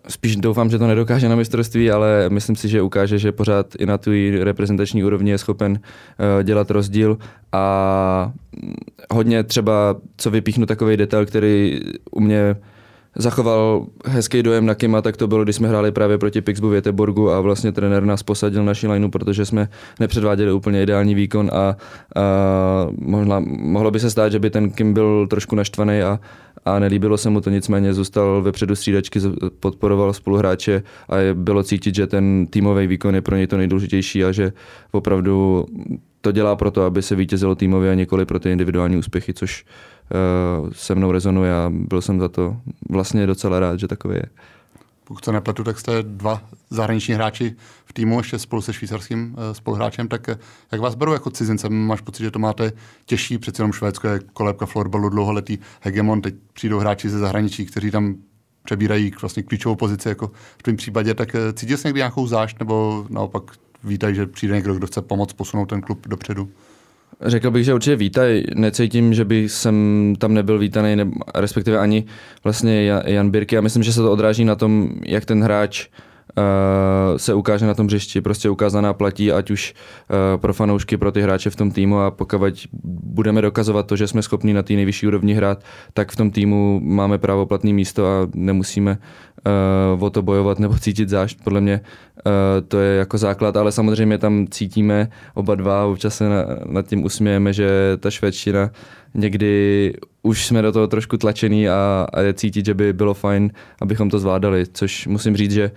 spíš 0.08 0.36
doufám, 0.36 0.70
že 0.70 0.78
to 0.78 0.86
nedokáže 0.86 1.28
na 1.28 1.36
mistrovství, 1.36 1.90
ale 1.90 2.24
myslím 2.28 2.56
si, 2.56 2.68
že 2.68 2.82
ukáže, 2.82 3.18
že 3.18 3.32
pořád 3.32 3.66
i 3.78 3.86
na 3.86 3.98
tu 3.98 4.10
reprezentační 4.42 5.04
úrovni 5.04 5.30
je 5.30 5.38
schopen 5.38 5.80
eh, 5.80 6.44
dělat 6.44 6.70
rozdíl. 6.70 7.18
A 7.52 8.32
hodně 9.10 9.42
třeba, 9.42 9.96
co 10.16 10.30
vypíchnu 10.30 10.66
takový 10.66 10.96
detail, 10.96 11.26
který 11.26 11.80
u 12.10 12.20
mě 12.20 12.56
zachoval 13.16 13.86
hezký 14.06 14.42
dojem 14.42 14.66
na 14.66 14.74
Kima, 14.74 15.02
tak 15.02 15.16
to 15.16 15.26
bylo, 15.26 15.44
když 15.44 15.56
jsme 15.56 15.68
hráli 15.68 15.92
právě 15.92 16.18
proti 16.18 16.40
Pixbu 16.40 16.68
v 16.68 16.74
Jeteborgu 16.74 17.30
a 17.30 17.40
vlastně 17.40 17.72
trenér 17.72 18.04
nás 18.04 18.22
posadil 18.22 18.64
naši 18.64 18.88
lineu, 18.88 19.08
protože 19.08 19.46
jsme 19.46 19.68
nepředváděli 20.00 20.52
úplně 20.52 20.82
ideální 20.82 21.14
výkon 21.14 21.50
a, 21.52 21.56
a 21.58 21.76
mohla, 22.98 23.42
mohlo 23.46 23.90
by 23.90 24.00
se 24.00 24.10
stát, 24.10 24.32
že 24.32 24.38
by 24.38 24.50
ten 24.50 24.70
Kim 24.70 24.94
byl 24.94 25.26
trošku 25.26 25.56
naštvaný 25.56 26.02
a, 26.02 26.20
a 26.64 26.78
nelíbilo 26.78 27.18
se 27.18 27.30
mu 27.30 27.40
to, 27.40 27.50
nicméně 27.50 27.94
zůstal 27.94 28.42
vepředu 28.42 28.76
střídačky, 28.76 29.20
podporoval 29.60 30.12
spoluhráče 30.12 30.82
a 31.08 31.16
je, 31.16 31.34
bylo 31.34 31.62
cítit, 31.62 31.94
že 31.94 32.06
ten 32.06 32.46
týmový 32.50 32.86
výkon 32.86 33.14
je 33.14 33.20
pro 33.20 33.36
něj 33.36 33.46
to 33.46 33.56
nejdůležitější 33.56 34.24
a 34.24 34.32
že 34.32 34.52
opravdu 34.92 35.66
to 36.20 36.32
dělá 36.32 36.56
proto, 36.56 36.82
aby 36.82 37.02
se 37.02 37.16
vítězilo 37.16 37.54
týmově 37.54 37.90
a 37.90 37.94
nikoli 37.94 38.26
pro 38.26 38.38
ty 38.38 38.52
individuální 38.52 38.96
úspěchy, 38.96 39.34
což 39.34 39.64
uh, 40.64 40.70
se 40.72 40.94
mnou 40.94 41.12
rezonuje 41.12 41.54
a 41.54 41.70
byl 41.72 42.00
jsem 42.00 42.20
za 42.20 42.28
to 42.28 42.56
vlastně 42.90 43.26
docela 43.26 43.60
rád, 43.60 43.78
že 43.78 43.88
takový 43.88 44.14
je. 44.14 44.26
Pokud 45.04 45.24
se 45.24 45.32
nepletu, 45.32 45.64
tak 45.64 45.80
jste 45.80 46.02
dva 46.02 46.42
zahraniční 46.70 47.14
hráči 47.14 47.56
v 47.84 47.92
týmu, 47.92 48.20
ještě 48.20 48.38
spolu 48.38 48.62
se 48.62 48.72
švýcarským 48.72 49.32
uh, 49.32 49.52
spoluhráčem, 49.52 50.08
tak 50.08 50.28
uh, 50.28 50.34
jak 50.72 50.80
vás 50.80 50.94
berou 50.94 51.12
jako 51.12 51.30
cizince? 51.30 51.68
Máš 51.68 52.00
pocit, 52.00 52.22
že 52.22 52.30
to 52.30 52.38
máte 52.38 52.72
těžší, 53.06 53.38
přeci 53.38 53.60
jenom 53.60 53.72
Švédsko 53.72 54.08
je 54.08 54.20
kolébka 54.32 54.66
florbalu, 54.66 55.08
dlouholetý 55.08 55.58
hegemon, 55.80 56.20
teď 56.20 56.34
přijdou 56.52 56.78
hráči 56.78 57.08
ze 57.08 57.18
zahraničí, 57.18 57.66
kteří 57.66 57.90
tam 57.90 58.14
přebírají 58.64 59.12
vlastně 59.20 59.42
klíčovou 59.42 59.74
pozici, 59.74 60.08
jako 60.08 60.30
v 60.58 60.62
tom 60.62 60.76
případě, 60.76 61.14
tak 61.14 61.36
cítil 61.54 61.76
jsi 61.76 61.88
někdy 61.88 61.98
nějakou 61.98 62.26
zášť, 62.26 62.58
nebo 62.58 63.06
naopak 63.10 63.42
vítají, 63.84 64.14
že 64.14 64.26
přijde 64.26 64.54
někdo, 64.54 64.74
kdo 64.74 64.86
chce 64.86 65.02
pomoct 65.02 65.32
posunout 65.32 65.66
ten 65.66 65.80
klub 65.80 66.06
dopředu? 66.08 66.48
Řekl 67.24 67.50
bych, 67.50 67.64
že 67.64 67.74
určitě 67.74 67.96
vítaj. 67.96 68.42
Necítím, 68.54 69.14
že 69.14 69.24
bych 69.24 69.52
jsem 69.52 70.14
tam 70.18 70.34
nebyl 70.34 70.58
vítaný, 70.58 70.96
respektive 71.34 71.78
ani 71.78 72.04
vlastně 72.44 72.86
Jan 73.04 73.30
Birky. 73.30 73.54
Já 73.54 73.60
myslím, 73.60 73.82
že 73.82 73.92
se 73.92 74.00
to 74.00 74.12
odráží 74.12 74.44
na 74.44 74.54
tom, 74.54 74.88
jak 75.06 75.24
ten 75.24 75.42
hráč 75.42 75.86
uh, 75.86 76.11
se 77.16 77.34
ukáže 77.34 77.66
na 77.66 77.74
tom 77.74 77.86
hřišti. 77.86 78.20
Prostě 78.20 78.50
ukázaná 78.50 78.92
platí, 78.92 79.32
ať 79.32 79.50
už 79.50 79.74
uh, 79.74 80.40
pro 80.40 80.52
fanoušky, 80.54 80.96
pro 80.96 81.12
ty 81.12 81.22
hráče 81.22 81.50
v 81.50 81.56
tom 81.56 81.70
týmu 81.70 81.98
a 81.98 82.10
pokud 82.10 82.66
budeme 83.04 83.42
dokazovat 83.42 83.86
to, 83.86 83.96
že 83.96 84.06
jsme 84.06 84.22
schopni 84.22 84.52
na 84.52 84.62
té 84.62 84.72
nejvyšší 84.72 85.06
úrovni 85.06 85.34
hrát, 85.34 85.64
tak 85.94 86.12
v 86.12 86.16
tom 86.16 86.30
týmu 86.30 86.80
máme 86.82 87.18
právoplatné 87.18 87.72
místo 87.72 88.06
a 88.06 88.28
nemusíme 88.34 88.98
uh, 89.96 90.04
o 90.04 90.10
to 90.10 90.22
bojovat 90.22 90.58
nebo 90.58 90.78
cítit 90.78 91.08
zášť. 91.08 91.38
Podle 91.44 91.60
mě 91.60 91.80
to 92.68 92.80
je 92.80 92.96
jako 92.96 93.18
základ, 93.18 93.56
ale 93.56 93.72
samozřejmě 93.72 94.18
tam 94.18 94.46
cítíme 94.50 95.08
oba 95.34 95.54
dva, 95.54 95.86
občas 95.86 96.16
se 96.16 96.28
na, 96.28 96.44
nad 96.66 96.86
tím 96.86 97.04
usmějeme, 97.04 97.52
že 97.52 97.68
ta 98.00 98.10
švédština 98.10 98.70
někdy 99.14 99.94
už 100.22 100.46
jsme 100.46 100.62
do 100.62 100.72
toho 100.72 100.86
trošku 100.86 101.16
tlačený 101.16 101.68
a, 101.68 102.06
a 102.12 102.20
je 102.20 102.34
cítit, 102.34 102.66
že 102.66 102.74
by 102.74 102.92
bylo 102.92 103.14
fajn, 103.14 103.50
abychom 103.80 104.10
to 104.10 104.18
zvládali, 104.18 104.64
což 104.72 105.06
musím 105.06 105.36
říct, 105.36 105.52
že 105.52 105.70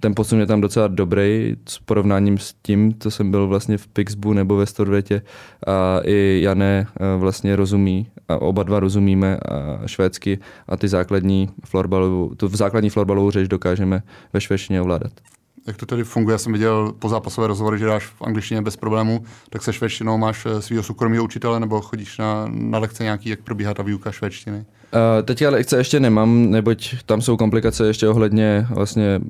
ten 0.00 0.14
posun 0.14 0.40
je 0.40 0.46
tam 0.46 0.60
docela 0.60 0.88
dobrý 0.88 1.56
s 1.68 1.78
porovnáním 1.78 2.38
s 2.38 2.54
tím, 2.62 2.94
co 3.00 3.10
jsem 3.10 3.30
byl 3.30 3.48
vlastně 3.48 3.78
v 3.78 3.86
Pixbu 3.86 4.32
nebo 4.32 4.56
ve 4.56 4.66
Storvetě 4.66 5.22
a 5.66 6.00
i 6.04 6.40
Jané 6.42 6.86
eh, 6.86 7.18
vlastně 7.18 7.56
rozumí 7.56 8.08
a 8.28 8.36
oba 8.38 8.62
dva 8.62 8.80
rozumíme 8.80 9.36
a 9.36 9.86
švédsky 9.86 10.38
a 10.68 10.76
ty 10.76 10.88
základní 10.88 11.50
florbalovou, 11.64 12.34
tu 12.34 12.48
základní 12.48 12.90
florbalovou 12.90 13.30
řeč 13.30 13.48
dokážeme 13.48 14.02
ve 14.32 14.40
švédštině 14.40 14.80
ovládat 14.80 15.12
jak 15.66 15.76
to 15.76 15.86
tedy 15.86 16.04
funguje. 16.04 16.34
Já 16.34 16.38
jsem 16.38 16.52
viděl 16.52 16.92
po 16.98 17.08
zápasové 17.08 17.46
rozhovory, 17.46 17.78
že 17.78 17.86
dáš 17.86 18.06
v 18.06 18.22
angličtině 18.22 18.62
bez 18.62 18.76
problému, 18.76 19.24
tak 19.50 19.62
se 19.62 19.72
švédštinou 19.72 20.18
máš 20.18 20.46
eh, 20.46 20.62
svého 20.62 20.82
soukromého 20.82 21.24
učitele 21.24 21.60
nebo 21.60 21.80
chodíš 21.80 22.18
na, 22.18 22.46
na 22.48 22.78
lekce 22.78 23.02
nějaký, 23.02 23.28
jak 23.28 23.40
probíhá 23.40 23.74
ta 23.74 23.82
výuka 23.82 24.12
švédštiny? 24.12 24.64
Teď 25.24 25.42
ale 25.42 25.56
lekce 25.56 25.76
ještě 25.76 26.00
nemám, 26.00 26.50
neboť 26.50 26.94
tam 27.06 27.22
jsou 27.22 27.36
komplikace 27.36 27.86
ještě 27.86 28.08
ohledně 28.08 28.66
vlastně 28.70 29.20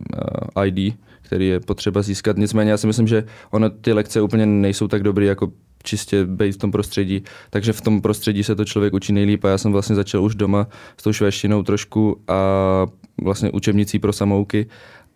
eh, 0.56 0.66
ID, 0.66 0.94
který 1.23 1.49
je 1.49 1.61
potřeba 1.61 2.02
získat. 2.02 2.37
Nicméně 2.37 2.71
já 2.71 2.76
si 2.76 2.87
myslím, 2.87 3.06
že 3.06 3.25
ono 3.50 3.71
ty 3.71 3.92
lekce 3.92 4.21
úplně 4.21 4.47
nejsou 4.47 4.88
tak 4.88 5.02
dobrý 5.02 5.26
jako 5.26 5.52
čistě 5.83 6.25
být 6.25 6.52
v 6.52 6.59
tom 6.59 6.73
prostředí. 6.73 7.23
Takže 7.50 7.73
v 7.73 7.80
tom 7.80 8.02
prostředí 8.02 8.44
se 8.44 8.54
to 8.54 8.64
člověk 8.64 8.94
učí 8.94 9.12
nejlíp 9.12 9.44
a 9.44 9.49
já 9.49 9.59
jsem 9.59 9.73
vlastně 9.73 9.97
začal 9.97 10.25
už 10.25 10.35
doma 10.35 10.66
s 10.97 11.02
tou 11.02 11.12
švédštinou 11.12 11.62
trošku 11.62 12.21
a 12.28 12.37
vlastně 13.23 13.50
učebnicí 13.50 13.99
pro 13.99 14.12
samouky 14.12 14.66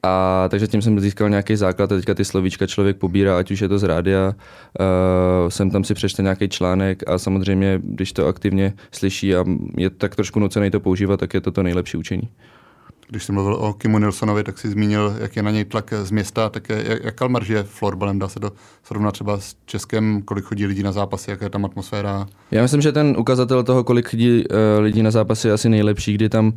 a 0.03 0.45
takže 0.49 0.67
tím 0.67 0.83
jsem 0.83 1.01
získal 1.01 1.31
nějaký 1.31 1.57
základ 1.57 1.93
a 1.93 1.97
teďka 1.97 2.15
ty 2.15 2.25
slovíčka 2.25 2.67
člověk 2.67 2.97
pobírá, 2.97 3.39
ať 3.39 3.51
už 3.51 3.61
je 3.61 3.69
to 3.69 3.79
z 3.79 3.83
rádia, 3.83 4.35
uh, 4.35 5.49
jsem 5.49 5.71
tam 5.71 5.85
si 5.85 5.95
přečte 5.95 6.23
nějaký 6.23 6.49
článek 6.49 7.09
a 7.09 7.19
samozřejmě, 7.19 7.81
když 7.85 8.13
to 8.13 8.27
aktivně 8.27 8.73
slyší 8.93 9.35
a 9.35 9.45
je 9.77 9.91
tak 9.91 10.17
trošku 10.17 10.41
nucený 10.41 10.71
to 10.71 10.81
používat, 10.81 11.21
tak 11.21 11.35
je 11.35 11.41
to 11.41 11.53
to 11.53 11.63
nejlepší 11.63 11.97
učení. 11.97 12.29
Když 13.11 13.25
jsi 13.25 13.33
mluvil 13.33 13.55
o 13.55 13.73
Kimu 13.73 13.99
Nilsonovi, 13.99 14.45
tak 14.45 14.59
si 14.59 14.69
zmínil, 14.69 15.17
jak 15.21 15.37
je 15.37 15.43
na 15.43 15.51
něj 15.51 15.65
tlak 15.65 15.95
z 16.03 16.11
města, 16.11 16.49
tak 16.49 16.69
jak, 16.69 17.05
jak 17.05 17.15
Kalmar 17.15 17.45
žije 17.45 17.63
florbalem, 17.63 18.19
dá 18.19 18.29
se 18.29 18.41
to 18.41 18.53
srovnat 18.83 19.13
třeba 19.13 19.39
s 19.39 19.57
Českem, 19.67 20.23
kolik 20.23 20.45
chodí 20.45 20.67
lidí 20.67 20.83
na 20.83 20.93
zápasy, 20.93 21.31
jaká 21.31 21.45
je 21.45 21.51
tam 21.51 21.65
atmosféra? 21.65 22.27
Já 22.51 22.63
myslím, 22.63 22.81
že 22.81 22.93
ten 22.93 23.17
ukazatel 23.19 23.63
toho, 23.63 23.85
kolik 23.85 24.09
chodí 24.09 24.45
uh, 24.49 24.57
lidí 24.81 25.03
na 25.03 25.11
zápasy 25.11 25.49
je 25.49 25.53
asi 25.53 25.69
nejlepší, 25.69 26.15
kdy 26.15 26.29
tam 26.29 26.47
uh, 26.47 26.53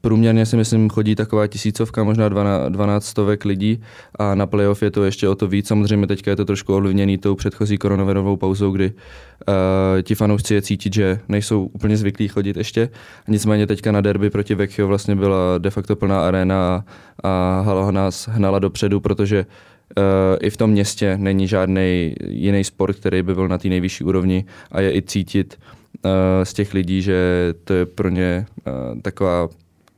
průměrně 0.00 0.46
si 0.46 0.56
myslím 0.56 0.90
chodí 0.90 1.14
taková 1.14 1.46
tisícovka, 1.46 2.04
možná 2.04 2.28
12, 2.28 2.72
12 2.72 3.06
stovek 3.06 3.44
lidí 3.44 3.82
a 4.18 4.34
na 4.34 4.46
playoff 4.46 4.82
je 4.82 4.90
to 4.90 5.04
ještě 5.04 5.28
o 5.28 5.34
to 5.34 5.48
víc. 5.48 5.68
Samozřejmě 5.68 6.06
teďka 6.06 6.30
je 6.30 6.36
to 6.36 6.44
trošku 6.44 6.74
ovlivněný 6.74 7.18
tou 7.18 7.34
předchozí 7.34 7.78
koronavirovou 7.78 8.36
pauzou, 8.36 8.70
kdy 8.70 8.92
uh, 8.92 10.02
ti 10.02 10.14
fanoušci 10.14 10.54
je 10.54 10.62
cítit, 10.62 10.94
že 10.94 11.20
nejsou 11.28 11.64
úplně 11.64 11.96
zvyklí 11.96 12.28
chodit 12.28 12.56
ještě. 12.56 12.88
Nicméně 13.28 13.66
teďka 13.66 13.92
na 13.92 14.00
derby 14.00 14.30
proti 14.30 14.54
Vecchio 14.54 14.88
vlastně 14.88 15.16
byla 15.16 15.35
de 15.58 15.70
facto 15.70 15.96
plná 15.96 16.20
arena 16.20 16.84
a, 17.24 17.60
hala 17.60 17.90
nás 17.90 18.28
hnala 18.28 18.58
dopředu, 18.58 19.00
protože 19.00 19.46
uh, 19.46 20.04
i 20.40 20.50
v 20.50 20.56
tom 20.56 20.70
městě 20.70 21.16
není 21.20 21.48
žádný 21.48 22.14
jiný 22.28 22.64
sport, 22.64 22.96
který 22.96 23.22
by 23.22 23.34
byl 23.34 23.48
na 23.48 23.58
té 23.58 23.68
nejvyšší 23.68 24.04
úrovni 24.04 24.44
a 24.72 24.80
je 24.80 24.96
i 24.96 25.02
cítit 25.02 25.58
uh, 26.04 26.10
z 26.42 26.52
těch 26.52 26.74
lidí, 26.74 27.02
že 27.02 27.18
to 27.64 27.72
je 27.72 27.86
pro 27.86 28.08
ně 28.08 28.46
uh, 28.66 29.00
taková 29.00 29.48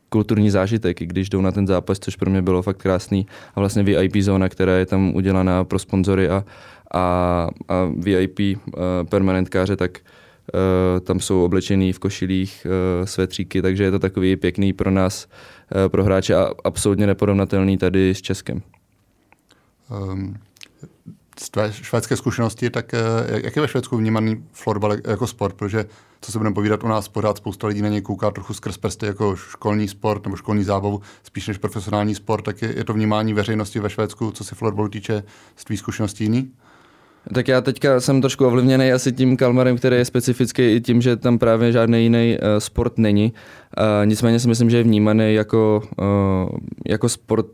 kulturní 0.08 0.50
zážitek, 0.50 1.00
i 1.00 1.06
když 1.06 1.30
jdou 1.30 1.40
na 1.40 1.52
ten 1.52 1.66
zápas, 1.66 1.98
což 1.98 2.16
pro 2.16 2.30
mě 2.30 2.42
bylo 2.42 2.62
fakt 2.62 2.76
krásný. 2.76 3.26
A 3.54 3.60
vlastně 3.60 3.82
VIP 3.82 4.16
zóna, 4.16 4.48
která 4.48 4.72
je 4.72 4.86
tam 4.86 5.14
udělaná 5.14 5.64
pro 5.64 5.78
sponzory 5.78 6.28
a, 6.28 6.44
a, 6.94 7.00
a 7.68 7.90
VIP 7.96 8.40
permanentkáře, 9.08 9.76
tak 9.76 9.90
uh, 9.90 10.08
tam 11.00 11.20
jsou 11.20 11.44
oblečený 11.44 11.92
v 11.92 11.98
košilích 11.98 12.66
uh, 12.66 13.06
svetříky, 13.06 13.62
takže 13.62 13.84
je 13.84 13.90
to 13.90 13.98
takový 13.98 14.36
pěkný 14.36 14.72
pro 14.72 14.90
nás, 14.90 15.26
uh, 15.26 15.88
pro 15.88 16.04
hráče 16.04 16.34
a 16.34 16.50
absolutně 16.64 17.06
neporovnatelný 17.06 17.78
tady 17.78 18.14
s 18.14 18.22
Českem. 18.22 18.62
Um, 20.12 20.36
z 21.40 21.50
tvé 21.50 21.72
švédské 21.72 22.16
zkušenosti, 22.16 22.70
tak 22.70 22.92
jak 23.28 23.56
je 23.56 23.62
ve 23.62 23.68
Švédsku 23.68 23.96
vnímaný 23.96 24.44
florbal 24.52 24.96
jako 25.04 25.26
sport, 25.26 25.54
protože 25.54 25.84
co 26.20 26.32
se 26.32 26.38
budeme 26.38 26.54
povídat 26.54 26.84
u 26.84 26.88
nás, 26.88 27.08
pořád 27.08 27.36
spousta 27.36 27.66
lidí 27.66 27.82
na 27.82 27.88
něj 27.88 28.00
kouká 28.00 28.30
trochu 28.30 28.54
skrz 28.54 28.76
prsty 28.76 29.06
jako 29.06 29.36
školní 29.36 29.88
sport 29.88 30.24
nebo 30.24 30.36
školní 30.36 30.64
zábavu, 30.64 31.00
spíš 31.22 31.48
než 31.48 31.58
profesionální 31.58 32.14
sport, 32.14 32.42
tak 32.42 32.62
je, 32.62 32.76
je 32.76 32.84
to 32.84 32.92
vnímání 32.92 33.34
veřejnosti 33.34 33.80
ve 33.80 33.90
Švédsku, 33.90 34.30
co 34.30 34.44
se 34.44 34.54
florbalu 34.54 34.88
týče, 34.88 35.22
z 35.56 35.64
tvých 35.64 35.78
zkušeností 35.78 36.24
jiný? 36.24 36.50
Tak 37.34 37.48
já 37.48 37.60
teďka 37.60 38.00
jsem 38.00 38.20
trošku 38.20 38.46
ovlivněný 38.46 38.92
asi 38.92 39.12
tím 39.12 39.36
Kalmarem, 39.36 39.76
který 39.76 39.96
je 39.96 40.04
specifický 40.04 40.62
i 40.62 40.80
tím, 40.80 41.02
že 41.02 41.16
tam 41.16 41.38
právě 41.38 41.72
žádný 41.72 42.02
jiný 42.02 42.38
uh, 42.38 42.58
sport 42.58 42.98
není. 42.98 43.32
Uh, 43.78 44.06
nicméně 44.06 44.40
si 44.40 44.48
myslím, 44.48 44.70
že 44.70 44.76
je 44.76 44.82
vnímaný 44.82 45.34
jako, 45.34 45.82
uh, 45.98 46.58
jako 46.86 47.08
sport 47.08 47.52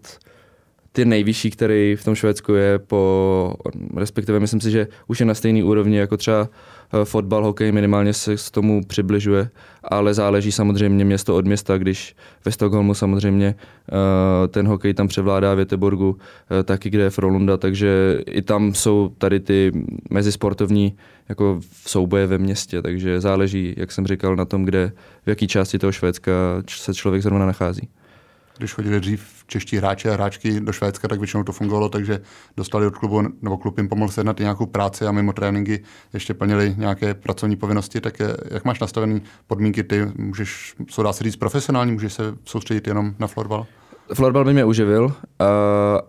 ty 0.95 1.05
nejvyšší, 1.05 1.51
který 1.51 1.97
v 1.97 2.05
tom 2.05 2.15
Švédsku 2.15 2.55
je 2.55 2.79
po, 2.79 3.55
respektive 3.97 4.41
myslím 4.41 4.61
si, 4.61 4.71
že 4.71 4.87
už 5.07 5.21
je 5.21 5.27
na 5.27 5.35
stejné 5.35 5.65
úrovni 5.65 5.97
jako 5.97 6.17
třeba 6.17 6.49
Eh, 6.95 7.05
fotbal, 7.05 7.45
hokej 7.45 7.73
minimálně 7.73 8.13
se 8.13 8.37
k 8.37 8.51
tomu 8.51 8.85
přibližuje, 8.85 9.49
ale 9.85 10.15
záleží 10.15 10.53
samozřejmě 10.53 11.05
město 11.05 11.37
od 11.37 11.45
města, 11.45 11.79
když 11.79 12.17
ve 12.45 12.53
Stockholmu 12.53 12.95
samozřejmě 12.95 13.55
eh, 13.55 14.49
ten 14.49 14.67
hokej 14.67 14.95
tam 14.95 15.09
převládá 15.09 15.55
v 15.55 15.59
Göteborgu, 15.59 16.17
eh, 16.61 16.63
taky 16.63 16.91
kde 16.91 17.03
je 17.03 17.11
Frolunda, 17.11 17.57
takže 17.57 18.21
i 18.27 18.43
tam 18.43 18.75
jsou 18.75 19.13
tady 19.19 19.41
ty 19.41 19.73
mezisportovní 20.11 20.97
jako 21.29 21.61
souboje 21.87 22.27
ve 22.27 22.39
městě, 22.39 22.83
takže 22.83 23.21
záleží, 23.21 23.75
jak 23.77 23.93
jsem 23.93 24.07
říkal, 24.07 24.37
na 24.37 24.45
tom, 24.45 24.65
kde, 24.65 24.93
v 25.27 25.29
jaké 25.29 25.47
části 25.47 25.79
toho 25.79 25.93
Švédska 25.93 26.33
se 26.69 26.95
člověk 26.95 27.23
zrovna 27.23 27.47
nachází 27.47 27.89
když 28.59 28.75
chodili 28.75 29.01
dřív 29.01 29.45
čeští 29.47 29.77
hráči 29.77 30.09
a 30.09 30.13
hráčky 30.13 30.61
do 30.61 30.73
Švédska, 30.73 31.09
tak 31.09 31.19
většinou 31.19 31.43
to 31.43 31.53
fungovalo, 31.53 31.89
takže 31.89 32.21
dostali 32.57 32.87
od 32.87 32.97
klubu, 32.97 33.23
nebo 33.43 33.57
klub 33.57 33.79
jim 33.79 33.89
pomohl 33.89 34.13
sehnat 34.13 34.39
nějakou 34.39 34.67
práci 34.67 35.07
a 35.07 35.13
mimo 35.13 35.33
tréninky 35.33 35.85
ještě 36.13 36.35
plnili 36.35 36.75
nějaké 36.79 37.15
pracovní 37.15 37.57
povinnosti, 37.57 38.01
tak 38.01 38.15
jak 38.51 38.65
máš 38.65 38.81
nastavené 38.81 39.21
podmínky 39.47 39.85
ty? 39.85 40.07
Můžeš, 40.17 40.75
co 40.89 41.03
dá 41.03 41.13
se 41.13 41.25
říct, 41.25 41.37
profesionální, 41.37 41.93
můžeš 41.93 42.13
se 42.13 42.23
soustředit 42.45 42.87
jenom 42.87 43.15
na 43.19 43.27
florbal? 43.27 43.67
Florbal 44.15 44.45
by 44.45 44.53
mě 44.53 44.65
uživil 44.65 45.13
a, 45.39 45.45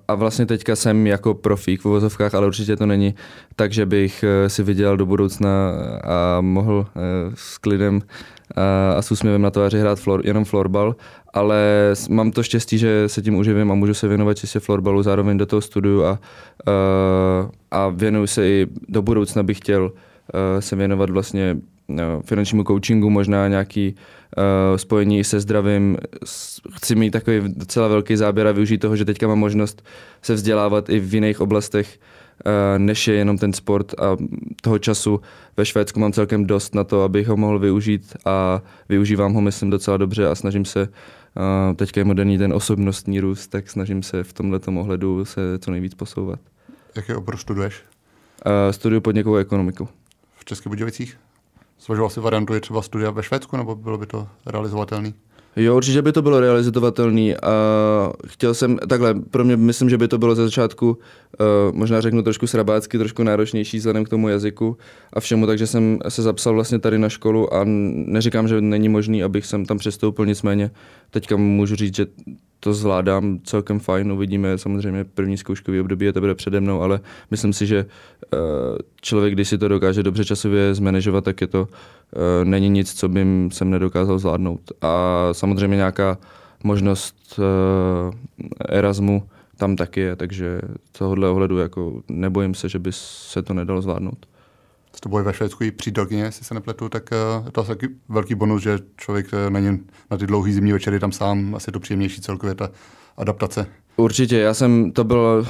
a 0.08 0.16
vlastně 0.16 0.46
teďka 0.46 0.76
jsem 0.76 1.08
jako 1.08 1.34
profík 1.34 1.82
v 1.82 1.86
uvozovkách, 1.86 2.36
ale 2.36 2.48
určitě 2.48 2.76
to 2.76 2.86
není 2.86 3.16
tak, 3.56 3.74
že 3.74 3.86
bych 3.86 4.24
eh, 4.24 4.50
si 4.50 4.64
viděl 4.64 4.98
do 4.98 5.06
budoucna 5.06 5.72
a 6.04 6.42
mohl 6.42 6.88
eh, 6.88 7.00
s 7.36 7.58
klidem 7.58 8.02
a, 8.56 8.94
a 8.98 9.02
s 9.02 9.12
úsměvem 9.12 9.42
na 9.42 9.52
tváři 9.52 9.80
hrát 9.80 10.00
flor, 10.00 10.22
jenom 10.26 10.46
florbal, 10.46 10.96
ale 11.36 11.94
mám 12.10 12.32
to 12.32 12.44
štěstí, 12.44 12.78
že 12.78 13.10
se 13.10 13.22
tím 13.22 13.36
uživím 13.36 13.72
a 13.72 13.76
můžu 13.76 13.94
se 13.94 14.08
věnovat 14.08 14.38
čistě 14.38 14.60
florbalu, 14.60 15.04
zároveň 15.04 15.38
do 15.38 15.46
toho 15.46 15.62
studiu 15.62 16.04
a, 16.04 16.10
a, 16.12 16.20
a 17.72 17.90
věnuju 17.90 18.28
se 18.28 18.48
i 18.48 18.68
do 18.90 19.02
budoucna 19.02 19.44
bych 19.44 19.58
chtěl 19.58 19.92
se 20.60 20.76
věnovat 20.76 21.10
vlastně 21.10 21.58
finančnímu 22.26 22.64
coachingu, 22.64 23.10
možná 23.10 23.48
nějaký 23.48 23.96
uh, 24.38 24.78
spojení 24.78 25.24
se 25.24 25.40
zdravím. 25.40 25.98
Chci 26.72 26.96
mít 26.96 27.12
takový 27.12 27.42
docela 27.46 27.88
velký 27.88 28.16
záběr 28.16 28.48
a 28.48 28.52
využít 28.52 28.78
toho, 28.78 28.96
že 28.96 29.06
teďka 29.06 29.28
mám 29.28 29.40
možnost 29.40 29.86
se 30.22 30.34
vzdělávat 30.34 30.90
i 30.90 31.00
v 31.00 31.14
jiných 31.14 31.42
oblastech, 31.42 32.00
uh, 32.46 32.52
než 32.78 33.08
je 33.08 33.16
jenom 33.16 33.38
ten 33.38 33.54
sport 33.54 33.94
a 34.00 34.18
toho 34.62 34.80
času 34.80 35.22
ve 35.58 35.66
Švédsku 35.66 36.00
mám 36.00 36.12
celkem 36.12 36.46
dost 36.46 36.76
na 36.76 36.84
to, 36.84 37.04
abych 37.04 37.28
ho 37.28 37.38
mohl 37.38 37.60
využít 37.60 38.14
a 38.26 38.62
využívám 38.90 39.34
ho, 39.34 39.42
myslím, 39.42 39.70
docela 39.70 39.98
dobře 39.98 40.28
a 40.28 40.36
snažím 40.36 40.66
se 40.66 40.90
teďka 41.76 42.02
je 42.02 42.06
moderní 42.06 42.38
ten 42.38 42.54
osobnostní 42.54 43.20
růst, 43.20 43.48
tak 43.48 43.70
snažím 43.70 44.04
se 44.04 44.24
v 44.24 44.34
tomhle 44.34 44.60
ohledu 44.78 45.26
se 45.26 45.60
co 45.60 45.72
nejvíc 45.72 45.94
posouvat. 45.94 46.40
Jaké 46.96 47.16
obor 47.16 47.38
studuješ? 47.38 47.84
Uh, 48.46 48.72
studuju 48.72 49.02
podnikovou 49.02 49.36
ekonomiku. 49.36 49.90
V 50.36 50.46
Českých 50.46 50.70
Budějovicích? 50.70 51.18
Zvažoval 51.80 52.10
si 52.10 52.20
variantu 52.20 52.54
je 52.54 52.62
třeba 52.62 52.82
studia 52.82 53.12
ve 53.12 53.24
Švédsku, 53.24 53.58
nebo 53.58 53.76
bylo 53.76 53.98
by 53.98 54.06
to 54.06 54.28
realizovatelné? 54.46 55.14
Jo, 55.56 55.78
určitě 55.78 56.02
by 56.02 56.12
to 56.12 56.22
bylo 56.22 56.40
realizovatelné 56.40 57.36
a 57.36 57.54
chtěl 58.28 58.54
jsem, 58.54 58.78
takhle, 58.90 59.14
pro 59.14 59.44
mě 59.44 59.58
myslím, 59.58 59.90
že 59.90 59.98
by 59.98 60.08
to 60.08 60.18
bylo 60.18 60.36
ze 60.36 60.44
začátku, 60.44 60.90
uh, 60.90 61.76
možná 61.76 62.02
řeknu 62.02 62.22
trošku 62.22 62.48
srabácky, 62.48 62.98
trošku 62.98 63.24
náročnější 63.24 63.78
vzhledem 63.78 64.04
k 64.06 64.10
tomu 64.10 64.30
jazyku 64.30 64.78
a 65.14 65.20
všemu, 65.20 65.48
takže 65.48 65.68
jsem 65.68 66.00
se 66.10 66.22
zapsal 66.22 66.54
vlastně 66.54 66.80
tady 66.80 67.00
na 67.00 67.10
školu 67.10 67.54
a 67.54 67.62
neříkám, 67.66 68.48
že 68.48 68.62
není 68.62 68.90
možný, 68.90 69.24
abych 69.24 69.46
sem 69.46 69.66
tam 69.66 69.78
přestoupil, 69.78 70.26
nicméně 70.26 70.72
teďka 71.10 71.38
můžu 71.38 71.76
říct, 71.76 71.96
že 71.96 72.06
to 72.66 72.74
zvládám 72.74 73.40
celkem 73.44 73.80
fajn, 73.80 74.12
uvidíme, 74.12 74.58
samozřejmě 74.58 75.04
první 75.04 75.38
zkouškový 75.38 75.80
období 75.80 76.06
je 76.06 76.14
teprve 76.14 76.36
přede 76.36 76.60
mnou, 76.60 76.82
ale 76.82 77.00
myslím 77.32 77.54
si, 77.54 77.68
že 77.68 77.86
uh, 77.86 78.40
člověk, 79.02 79.34
když 79.34 79.50
si 79.50 79.58
to 79.58 79.68
dokáže 79.68 80.04
dobře 80.04 80.26
časově 80.26 80.74
zmanežovat, 80.74 81.24
tak 81.24 81.42
je 81.42 81.48
to, 81.48 81.62
uh, 81.62 81.70
není 82.44 82.70
nic, 82.70 82.94
co 82.94 83.10
bym 83.10 83.50
jsem 83.52 83.70
nedokázal 83.70 84.20
zvládnout. 84.20 84.72
A 84.82 85.30
samozřejmě 85.32 85.76
nějaká 85.76 86.18
možnost 86.64 87.40
uh, 87.40 88.16
Erasmu 88.70 89.24
tam 89.58 89.76
taky 89.76 90.00
je, 90.00 90.16
takže 90.16 90.62
tohohle 90.98 91.30
ohledu 91.30 91.58
jako 91.58 92.02
nebojím 92.10 92.54
se, 92.54 92.70
že 92.70 92.80
by 92.80 92.90
se 92.92 93.42
to 93.42 93.54
nedalo 93.54 93.82
zvládnout. 93.82 94.26
S 95.06 95.08
tobou 95.08 95.24
ve 95.24 95.34
Švédsku 95.34 95.64
i 95.64 95.72
přítelkyně, 95.72 96.24
jestli 96.24 96.46
se 96.46 96.54
nepletu, 96.54 96.90
tak 96.90 97.10
uh, 97.44 97.50
to 97.50 97.62
je 97.62 97.68
taky 97.68 97.90
velký 98.10 98.36
bonus, 98.36 98.64
že 98.64 98.80
člověk 98.98 99.28
uh, 99.34 99.50
není 99.50 99.80
na 100.12 100.18
ty 100.18 100.28
dlouhé 100.28 100.52
zimní 100.52 100.72
večery 100.72 101.00
tam 101.00 101.12
sám, 101.12 101.56
asi 101.56 101.70
je 101.70 101.74
to 101.74 101.80
příjemnější 101.80 102.22
celkově 102.22 102.56
ta 102.56 102.72
adaptace. 103.18 103.68
Určitě, 103.98 104.38
já 104.38 104.54
jsem, 104.54 104.92
to 104.92 105.04
byl, 105.04 105.48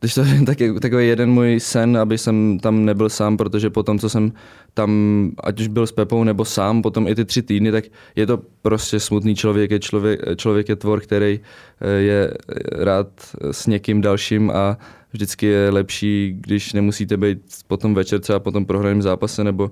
když 0.00 0.14
to 0.14 0.22
tak, 0.46 0.58
takový 0.82 1.08
jeden 1.08 1.30
můj 1.30 1.60
sen, 1.60 1.96
aby 1.96 2.18
jsem 2.18 2.58
tam 2.58 2.84
nebyl 2.84 3.08
sám, 3.08 3.36
protože 3.36 3.70
potom, 3.70 3.98
co 3.98 4.08
jsem 4.08 4.32
tam, 4.74 5.30
ať 5.44 5.60
už 5.60 5.68
byl 5.68 5.86
s 5.86 5.92
Pepou 5.92 6.24
nebo 6.24 6.44
sám, 6.44 6.82
potom 6.82 7.08
i 7.08 7.14
ty 7.14 7.24
tři 7.24 7.42
týdny, 7.42 7.72
tak 7.72 7.84
je 8.16 8.26
to 8.26 8.38
prostě 8.62 9.00
smutný 9.00 9.34
člověk, 9.34 9.70
je 9.70 9.80
člověk, 9.80 10.20
člověk 10.36 10.68
je 10.68 10.76
tvor, 10.76 11.00
který 11.00 11.40
eh, 11.80 11.90
je 11.90 12.34
rád 12.72 13.08
s 13.50 13.66
někým 13.66 14.00
dalším 14.00 14.50
a 14.50 14.78
vždycky 15.12 15.46
je 15.46 15.70
lepší, 15.70 16.36
když 16.40 16.72
nemusíte 16.72 17.16
být 17.16 17.38
potom 17.66 17.94
večer 17.94 18.20
třeba 18.20 18.40
po 18.40 18.50
tom 18.50 18.66
prohraném 18.66 19.02
zápase 19.02 19.44
nebo 19.44 19.70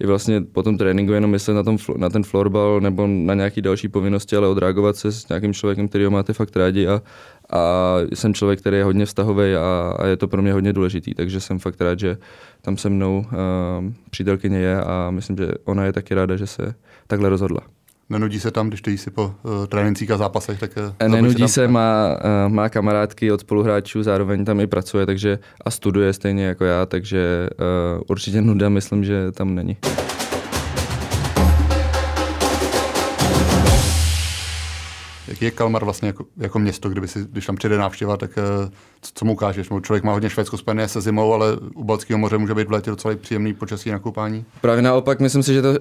i 0.00 0.06
vlastně 0.06 0.40
po 0.40 0.62
tom 0.62 0.78
tréninku 0.78 1.12
jenom 1.12 1.30
myslet 1.30 1.54
na, 1.54 1.62
tom, 1.62 1.76
na 1.96 2.08
ten 2.08 2.22
florbal 2.22 2.80
nebo 2.80 3.06
na 3.06 3.34
nějaké 3.34 3.60
další 3.62 3.88
povinnosti, 3.88 4.36
ale 4.36 4.48
odreagovat 4.48 4.96
se 4.96 5.12
s 5.12 5.28
nějakým 5.28 5.54
člověkem, 5.54 5.88
který 5.88 6.04
ho 6.04 6.10
máte 6.10 6.32
fakt 6.32 6.56
rádi 6.56 6.86
a, 6.86 7.02
a 7.50 7.96
jsem 8.14 8.34
člověk, 8.34 8.60
který 8.60 8.76
je 8.76 8.84
hodně 8.84 9.06
vztahový 9.06 9.54
a, 9.54 9.96
a 9.98 10.06
je 10.06 10.16
to 10.16 10.28
pro 10.28 10.42
mě 10.42 10.52
hodně 10.52 10.72
důležitý, 10.72 11.14
takže 11.14 11.40
jsem 11.40 11.58
fakt 11.58 11.80
rád, 11.80 11.98
že 11.98 12.18
tam 12.62 12.76
se 12.76 12.90
mnou 12.90 13.18
uh, 13.18 13.92
přítelkyně 14.10 14.58
je 14.58 14.80
a 14.80 15.10
myslím, 15.10 15.36
že 15.36 15.48
ona 15.64 15.84
je 15.84 15.92
taky 15.92 16.14
ráda, 16.14 16.36
že 16.36 16.46
se 16.46 16.74
takhle 17.06 17.28
rozhodla. 17.28 17.60
Nenudí 18.12 18.40
se 18.40 18.50
tam, 18.50 18.68
když 18.68 19.00
si 19.00 19.10
po 19.10 19.34
uh, 19.42 19.66
trénincích 19.66 20.10
a 20.10 20.16
zápasech? 20.16 20.60
Tak, 20.60 20.70
uh, 21.02 21.08
Nenudí 21.08 21.48
se, 21.48 21.68
má, 21.68 22.18
uh, 22.46 22.52
má 22.52 22.68
kamarádky 22.68 23.32
od 23.32 23.40
spoluhráčů, 23.40 24.02
zároveň 24.02 24.44
tam 24.44 24.60
i 24.60 24.66
pracuje 24.66 25.06
takže 25.06 25.38
a 25.64 25.70
studuje 25.70 26.12
stejně 26.12 26.44
jako 26.44 26.64
já, 26.64 26.86
takže 26.86 27.48
uh, 27.96 28.02
určitě 28.08 28.42
nuda 28.42 28.68
myslím, 28.68 29.04
že 29.04 29.32
tam 29.32 29.54
není. 29.54 29.76
Jaký 35.28 35.44
je 35.44 35.50
Kalmar 35.50 35.84
vlastně 35.84 36.06
jako, 36.06 36.24
jako 36.36 36.58
město, 36.58 36.88
kdyby 36.88 37.08
si, 37.08 37.18
když 37.32 37.46
tam 37.46 37.56
přijde 37.56 37.78
návštěva, 37.78 38.16
tak 38.16 38.30
uh, 38.36 38.70
co, 39.02 39.10
co 39.14 39.24
mu 39.24 39.32
ukážeš? 39.32 39.68
Člověk 39.82 40.04
má 40.04 40.12
hodně 40.12 40.30
Švédsko 40.30 40.58
spojené 40.58 40.88
se 40.88 41.00
zimou, 41.00 41.32
ale 41.32 41.56
u 41.74 41.84
Balckého 41.84 42.18
moře 42.18 42.38
může 42.38 42.54
být 42.54 42.68
v 42.68 42.72
létě 42.72 42.90
docela 42.90 43.16
příjemný 43.16 43.54
počasí 43.54 43.90
na 43.90 43.98
koupání. 43.98 44.44
Právě 44.60 44.82
naopak, 44.82 45.20
myslím 45.20 45.42
si, 45.42 45.54
že 45.54 45.62
to, 45.62 45.70
uh, 45.70 45.76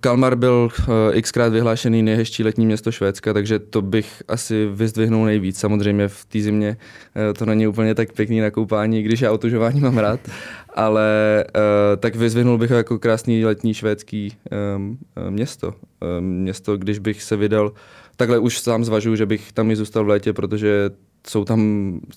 Kalmar 0.00 0.36
byl 0.36 0.68
uh, 0.88 1.20
xkrát 1.20 1.52
vyhlášený 1.52 2.02
nejhezčí 2.02 2.44
letní 2.44 2.66
město 2.66 2.92
Švédska, 2.92 3.32
takže 3.32 3.58
to 3.58 3.82
bych 3.82 4.22
asi 4.28 4.66
vyzdvihnul 4.66 5.24
nejvíc. 5.24 5.58
Samozřejmě 5.58 6.08
v 6.08 6.24
té 6.24 6.40
zimě 6.40 6.76
uh, 7.16 7.32
to 7.38 7.46
není 7.46 7.66
úplně 7.66 7.94
tak 7.94 8.12
pěkný 8.12 8.40
na 8.40 8.50
koupání, 8.50 9.02
když 9.02 9.20
já 9.20 9.32
otužování 9.32 9.80
mám 9.80 9.98
rád, 9.98 10.20
ale 10.74 11.44
uh, 11.56 12.00
tak 12.00 12.16
vyzvihnul 12.16 12.58
bych 12.58 12.70
ho 12.70 12.76
jako 12.76 12.98
krásný 12.98 13.44
letní 13.44 13.74
švédský 13.74 14.32
um, 14.76 14.98
město. 15.30 15.74
Um, 16.18 16.24
město, 16.24 16.76
když 16.76 16.98
bych 16.98 17.22
se 17.22 17.36
vydal 17.36 17.72
takhle 18.22 18.38
už 18.38 18.58
sám 18.58 18.84
zvažuji, 18.84 19.16
že 19.16 19.26
bych 19.26 19.52
tam 19.52 19.70
i 19.70 19.76
zůstal 19.76 20.04
v 20.04 20.08
létě, 20.08 20.32
protože 20.32 20.90
jsou 21.26 21.44
tam 21.44 21.60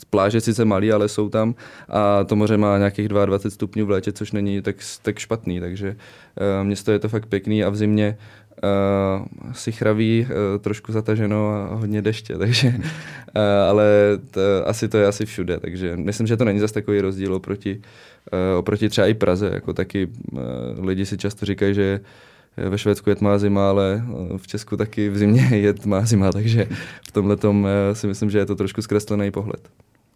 pláže 0.09 0.41
sice 0.41 0.65
malý, 0.65 0.91
ale 0.91 1.09
jsou 1.09 1.29
tam. 1.29 1.55
A 1.89 2.23
to 2.23 2.35
moře 2.35 2.57
má 2.57 2.77
nějakých 2.77 3.07
22 3.07 3.51
stupňů 3.51 3.85
v 3.85 3.89
létě, 3.89 4.11
což 4.11 4.31
není 4.31 4.61
tak, 4.61 4.75
tak 5.01 5.19
špatný, 5.19 5.59
takže 5.59 5.89
uh, 5.89 6.67
město 6.67 6.91
je 6.91 6.99
to 6.99 7.09
fakt 7.09 7.25
pěkný 7.25 7.63
a 7.63 7.69
v 7.69 7.75
zimě 7.75 8.17
uh, 8.17 9.51
si 9.53 9.71
chraví, 9.71 10.27
uh, 10.29 10.61
trošku 10.61 10.91
zataženo 10.91 11.49
a 11.49 11.75
hodně 11.75 12.01
deště, 12.01 12.37
takže, 12.37 12.67
uh, 12.67 12.83
ale 13.69 13.85
to, 14.31 14.41
asi 14.65 14.87
to 14.87 14.97
je 14.97 15.07
asi 15.07 15.25
všude, 15.25 15.59
takže 15.59 15.97
myslím, 15.97 16.27
že 16.27 16.37
to 16.37 16.45
není 16.45 16.59
zase 16.59 16.73
takový 16.73 17.01
rozdíl 17.01 17.33
oproti, 17.33 17.81
uh, 17.81 18.59
oproti 18.59 18.89
třeba 18.89 19.07
i 19.07 19.13
Praze, 19.13 19.49
jako 19.53 19.73
taky 19.73 20.07
uh, 20.31 20.39
lidi 20.85 21.05
si 21.05 21.17
často 21.17 21.45
říkají, 21.45 21.73
že 21.73 21.99
ve 22.57 22.77
Švédsku 22.77 23.09
je 23.09 23.15
tmá 23.15 23.37
zima, 23.37 23.69
ale 23.69 24.03
eh, 24.33 24.37
v 24.37 24.47
Česku 24.47 24.77
taky 24.77 25.09
v 25.09 25.17
zimě 25.17 25.41
je 25.51 25.73
tmá 25.73 26.05
zima, 26.05 26.31
takže 26.31 26.67
v 27.07 27.11
tomhle 27.11 27.37
eh, 27.43 27.95
si 27.95 28.07
myslím, 28.07 28.29
že 28.29 28.37
je 28.37 28.45
to 28.45 28.55
trošku 28.55 28.81
zkreslený 28.81 29.31
pohled. 29.31 29.69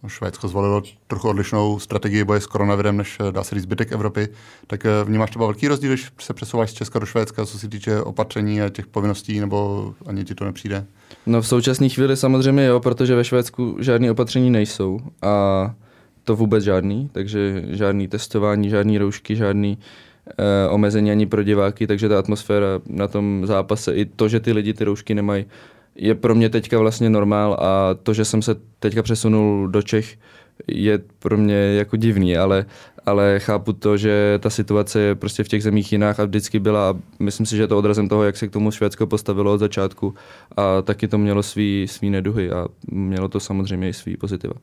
Švédsko 0.08 0.47
zvolilo 0.47 0.82
trochu 1.08 1.30
odlišnou 1.30 1.80
strategii 1.80 2.23
boje 2.23 2.41
s 2.41 2.47
koronavirem, 2.47 2.97
než 2.97 3.17
eh, 3.19 3.32
dá 3.32 3.43
se 3.43 3.56
říct 3.56 3.63
zbytek 3.63 3.91
Evropy. 3.91 4.28
Tak 4.67 4.84
vnímáš 5.04 5.30
třeba 5.30 5.45
velký 5.45 5.67
rozdíl, 5.67 5.89
když 5.89 6.12
se 6.19 6.34
přesouváš 6.34 6.71
z 6.71 6.73
Česka 6.73 6.99
do 6.99 7.06
Švédska, 7.06 7.45
co 7.45 7.60
se 7.60 7.69
týče 7.69 8.02
opatření 8.02 8.62
a 8.62 8.69
těch 8.69 8.88
povinností, 8.88 9.39
nebo 9.39 9.93
ani 10.06 10.23
ti 10.23 10.36
to 10.36 10.45
nepřijde? 10.45 10.86
No 11.25 11.41
v 11.41 11.47
současné 11.47 11.89
chvíli 11.89 12.17
samozřejmě 12.17 12.65
jo, 12.65 12.80
protože 12.80 13.15
ve 13.15 13.23
Švédsku 13.23 13.78
žádné 13.80 14.12
opatření 14.12 14.49
nejsou 14.49 14.99
a 15.21 15.75
to 16.23 16.36
vůbec 16.36 16.63
žádný, 16.63 17.10
takže 17.12 17.63
žádný 17.67 18.08
testování, 18.08 18.69
žádný 18.69 18.97
roušky, 18.97 19.36
žádný 19.36 19.78
uh, 19.78 19.84
uh, 20.39 20.74
omezení 20.74 21.12
ani 21.12 21.26
pro 21.26 21.44
diváky, 21.44 21.88
takže 21.88 22.10
ta 22.10 22.20
atmosféra 22.20 22.68
na 22.88 23.08
tom 23.08 23.42
zápase, 23.46 23.96
i 23.96 24.06
to, 24.06 24.28
že 24.28 24.39
ty 24.39 24.52
lidi 24.52 24.74
ty 24.74 24.84
roušky 24.84 25.15
nemají, 25.15 25.46
je 25.96 26.15
pro 26.15 26.36
mě 26.36 26.50
teďka 26.50 26.80
vlastně 26.80 27.10
normál 27.10 27.54
a 27.60 27.94
to, 28.04 28.13
že 28.13 28.26
jsem 28.26 28.42
se 28.42 28.56
teďka 28.80 29.04
přesunul 29.04 29.68
do 29.68 29.82
Čech, 29.82 30.18
je 30.68 31.00
pro 31.20 31.38
mě 31.38 31.56
jako 31.56 31.96
divný, 31.96 32.38
ale, 32.38 32.65
ale 33.06 33.39
chápu 33.39 33.74
to, 33.74 33.98
že 33.98 34.39
ta 34.39 34.50
situace 34.50 35.00
je 35.00 35.15
prostě 35.15 35.44
v 35.44 35.48
těch 35.48 35.63
zemích 35.63 35.92
jiných 35.92 36.20
a 36.20 36.26
vždycky 36.26 36.60
byla 36.60 36.89
a 36.89 36.96
myslím 37.20 37.46
si, 37.46 37.56
že 37.56 37.63
je 37.63 37.68
to 37.68 37.78
odrazem 37.78 38.10
toho, 38.10 38.24
jak 38.24 38.38
se 38.38 38.48
k 38.48 38.52
tomu 38.52 38.72
Švédsko 38.72 39.08
postavilo 39.08 39.54
od 39.54 39.58
začátku 39.58 40.13
a 40.58 40.82
taky 40.82 41.08
to 41.08 41.18
mělo 41.18 41.44
svý, 41.44 41.88
svý 41.89 42.10
neduhy 42.10 42.52
a 42.52 42.68
mělo 42.92 43.28
to 43.28 43.39
samozřejmě 43.39 43.89
i 43.89 43.94
svý 43.94 44.18
pozitiva. 44.18 44.54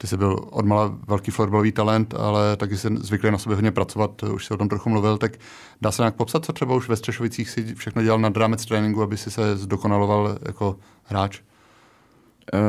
Ty 0.00 0.06
jsi 0.06 0.16
byl 0.16 0.40
odmala 0.50 0.98
velký 1.08 1.30
florbalový 1.30 1.72
talent, 1.72 2.14
ale 2.14 2.56
taky 2.56 2.76
jsi 2.76 2.88
zvyklý 3.00 3.30
na 3.30 3.38
sobě 3.38 3.56
hodně 3.56 3.70
pracovat, 3.70 4.22
už 4.22 4.46
si 4.46 4.54
o 4.54 4.56
tom 4.56 4.68
trochu 4.68 4.90
mluvil, 4.90 5.18
tak 5.18 5.32
dá 5.80 5.92
se 5.92 6.02
nějak 6.02 6.14
popsat, 6.14 6.44
co 6.44 6.52
třeba 6.52 6.74
už 6.74 6.88
ve 6.88 6.96
Střešovicích 6.96 7.50
si 7.50 7.74
všechno 7.74 8.02
dělal 8.02 8.18
nad 8.18 8.36
rámec 8.36 8.66
tréninku, 8.66 9.02
aby 9.02 9.16
si 9.16 9.30
se 9.30 9.56
zdokonaloval 9.56 10.38
jako 10.46 10.76
hráč? 11.04 11.40
Uh, 12.54 12.60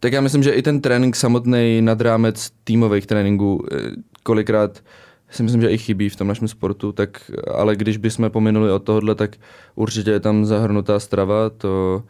tak 0.00 0.12
já 0.12 0.20
myslím, 0.20 0.42
že 0.42 0.50
i 0.50 0.62
ten 0.62 0.80
trénink 0.80 1.16
samotný 1.16 1.80
nad 1.82 2.00
rámec 2.00 2.50
týmových 2.64 3.06
tréninků 3.06 3.66
eh, 3.72 3.76
kolikrát 4.22 4.82
si 5.30 5.42
myslím, 5.42 5.60
že 5.60 5.70
i 5.70 5.78
chybí 5.78 6.08
v 6.08 6.16
tom 6.16 6.28
našem 6.28 6.48
sportu, 6.48 6.92
tak, 6.92 7.30
ale 7.54 7.76
když 7.76 7.96
bychom 7.96 8.30
pominuli 8.30 8.72
od 8.72 8.78
tohohle, 8.78 9.14
tak 9.14 9.36
určitě 9.74 10.10
je 10.10 10.20
tam 10.20 10.44
zahrnutá 10.44 11.00
strava, 11.00 11.50
to 11.50 12.02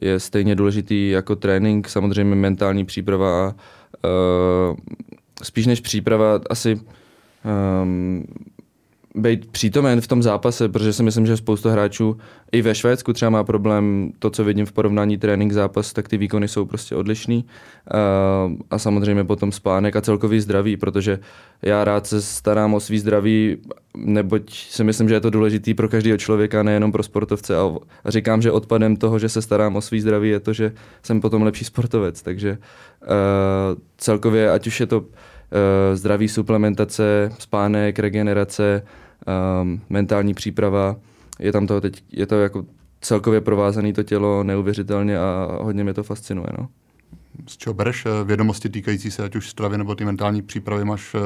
je 0.00 0.20
stejně 0.20 0.54
důležitý 0.54 1.10
jako 1.10 1.36
trénink, 1.36 1.88
samozřejmě 1.88 2.34
mentální 2.34 2.84
příprava 2.84 3.48
a 3.48 3.54
spíš 5.42 5.66
než 5.66 5.80
příprava 5.80 6.40
asi 6.50 6.80
um, 7.82 8.24
být 9.14 9.50
přítomen 9.50 10.00
v 10.00 10.06
tom 10.06 10.22
zápase, 10.22 10.68
protože 10.68 10.92
si 10.92 11.02
myslím, 11.02 11.26
že 11.26 11.36
spousta 11.36 11.70
hráčů 11.70 12.16
i 12.52 12.62
ve 12.62 12.74
Švédsku 12.74 13.12
třeba 13.12 13.30
má 13.30 13.44
problém, 13.44 14.12
to, 14.18 14.30
co 14.30 14.44
vidím 14.44 14.66
v 14.66 14.72
porovnání 14.72 15.18
trénink 15.18 15.52
zápas, 15.52 15.92
tak 15.92 16.08
ty 16.08 16.16
výkony 16.16 16.48
jsou 16.48 16.64
prostě 16.64 16.94
odlišný. 16.94 17.44
Uh, 17.44 18.52
a 18.70 18.78
samozřejmě 18.78 19.24
potom 19.24 19.52
spánek 19.52 19.96
a 19.96 20.00
celkový 20.00 20.40
zdraví, 20.40 20.76
protože 20.76 21.18
já 21.62 21.84
rád 21.84 22.06
se 22.06 22.22
starám 22.22 22.74
o 22.74 22.80
svý 22.80 22.98
zdraví, 22.98 23.56
neboť 23.96 24.52
si 24.52 24.84
myslím, 24.84 25.08
že 25.08 25.14
je 25.14 25.20
to 25.20 25.30
důležitý 25.30 25.74
pro 25.74 25.88
každého 25.88 26.18
člověka, 26.18 26.62
nejenom 26.62 26.92
pro 26.92 27.02
sportovce. 27.02 27.56
A, 27.56 27.70
říkám, 28.06 28.42
že 28.42 28.52
odpadem 28.52 28.96
toho, 28.96 29.18
že 29.18 29.28
se 29.28 29.42
starám 29.42 29.76
o 29.76 29.80
svý 29.80 30.00
zdraví 30.00 30.28
je 30.28 30.40
to, 30.40 30.52
že 30.52 30.72
jsem 31.02 31.20
potom 31.20 31.42
lepší 31.42 31.64
sportovec, 31.64 32.22
takže 32.22 32.50
uh, 32.50 33.08
celkově, 33.98 34.50
ať 34.50 34.66
už 34.66 34.80
je 34.80 34.86
to 34.86 35.04
zdraví 35.94 36.28
suplementace, 36.28 37.32
spánek, 37.38 37.98
regenerace, 37.98 38.82
um, 39.62 39.80
mentální 39.88 40.34
příprava. 40.34 40.96
Je 41.38 41.52
tam 41.52 41.66
toho 41.66 41.80
teď, 41.80 42.02
je 42.12 42.26
to 42.26 42.40
jako 42.40 42.64
celkově 43.00 43.40
provázané 43.40 43.92
to 43.92 44.02
tělo 44.02 44.44
neuvěřitelně 44.44 45.18
a 45.18 45.58
hodně 45.60 45.84
mě 45.84 45.94
to 45.94 46.02
fascinuje. 46.02 46.48
No. 46.58 46.68
z 47.48 47.56
čeho 47.56 47.74
bereš 47.74 48.06
eh, 48.06 48.24
vědomosti 48.24 48.68
týkající 48.68 49.10
se 49.10 49.24
ať 49.24 49.36
už 49.36 49.48
stravy 49.48 49.78
nebo 49.78 49.94
ty 49.94 50.04
mentální 50.04 50.42
přípravy? 50.42 50.84
Máš 50.84 51.14
eh, 51.14 51.18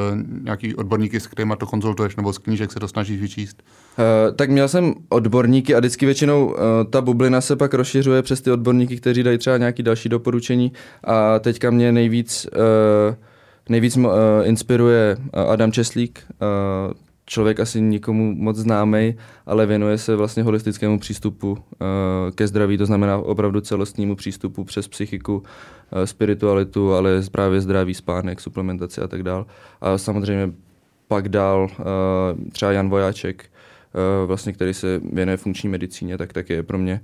nějaký 0.42 0.74
odborníky, 0.74 1.20
s 1.20 1.26
kterými 1.26 1.54
to 1.58 1.66
konzultuješ, 1.66 2.16
nebo 2.16 2.32
z 2.32 2.38
knížek 2.38 2.72
se 2.72 2.80
to 2.80 2.88
snažíš 2.88 3.20
vyčíst? 3.20 3.62
Uh, 3.98 4.36
tak 4.36 4.50
měl 4.50 4.68
jsem 4.68 4.94
odborníky 5.08 5.74
a 5.74 5.78
vždycky 5.78 6.06
většinou 6.06 6.46
uh, 6.46 6.54
ta 6.90 7.00
bublina 7.00 7.40
se 7.40 7.56
pak 7.56 7.74
rozšiřuje 7.74 8.22
přes 8.22 8.40
ty 8.40 8.50
odborníky, 8.50 8.96
kteří 8.96 9.22
dají 9.22 9.38
třeba 9.38 9.56
nějaký 9.56 9.82
další 9.82 10.08
doporučení 10.08 10.72
a 11.04 11.38
teďka 11.38 11.70
mě 11.70 11.92
nejvíc, 11.92 12.46
uh, 12.56 13.14
nejvíc 13.68 13.96
uh, 13.96 14.12
inspiruje 14.44 15.16
Adam 15.32 15.72
Česlík, 15.72 16.24
uh, 16.28 16.94
člověk 17.26 17.60
asi 17.60 17.80
nikomu 17.80 18.34
moc 18.34 18.56
známý, 18.56 19.14
ale 19.46 19.66
věnuje 19.66 19.98
se 19.98 20.16
vlastně 20.16 20.42
holistickému 20.42 20.98
přístupu 20.98 21.50
uh, 21.50 21.58
ke 22.34 22.46
zdraví, 22.46 22.78
to 22.78 22.86
znamená 22.86 23.18
opravdu 23.18 23.60
celostnímu 23.60 24.16
přístupu 24.16 24.64
přes 24.64 24.88
psychiku, 24.88 25.36
uh, 25.36 26.02
spiritualitu, 26.04 26.94
ale 26.94 27.22
právě 27.32 27.60
zdraví, 27.60 27.94
spánek, 27.94 28.40
suplementaci 28.40 29.00
a 29.00 29.08
tak 29.08 29.22
dál. 29.22 29.46
A 29.80 29.98
samozřejmě 29.98 30.52
pak 31.08 31.28
dál 31.28 31.68
uh, 31.70 32.50
třeba 32.52 32.72
Jan 32.72 32.88
Vojáček, 32.88 33.44
vlastně, 34.26 34.52
který 34.52 34.74
se 34.74 35.00
věnuje 35.12 35.36
funkční 35.36 35.68
medicíně, 35.68 36.18
tak, 36.18 36.32
tak 36.32 36.50
je 36.50 36.62
pro 36.62 36.78
mě 36.78 37.00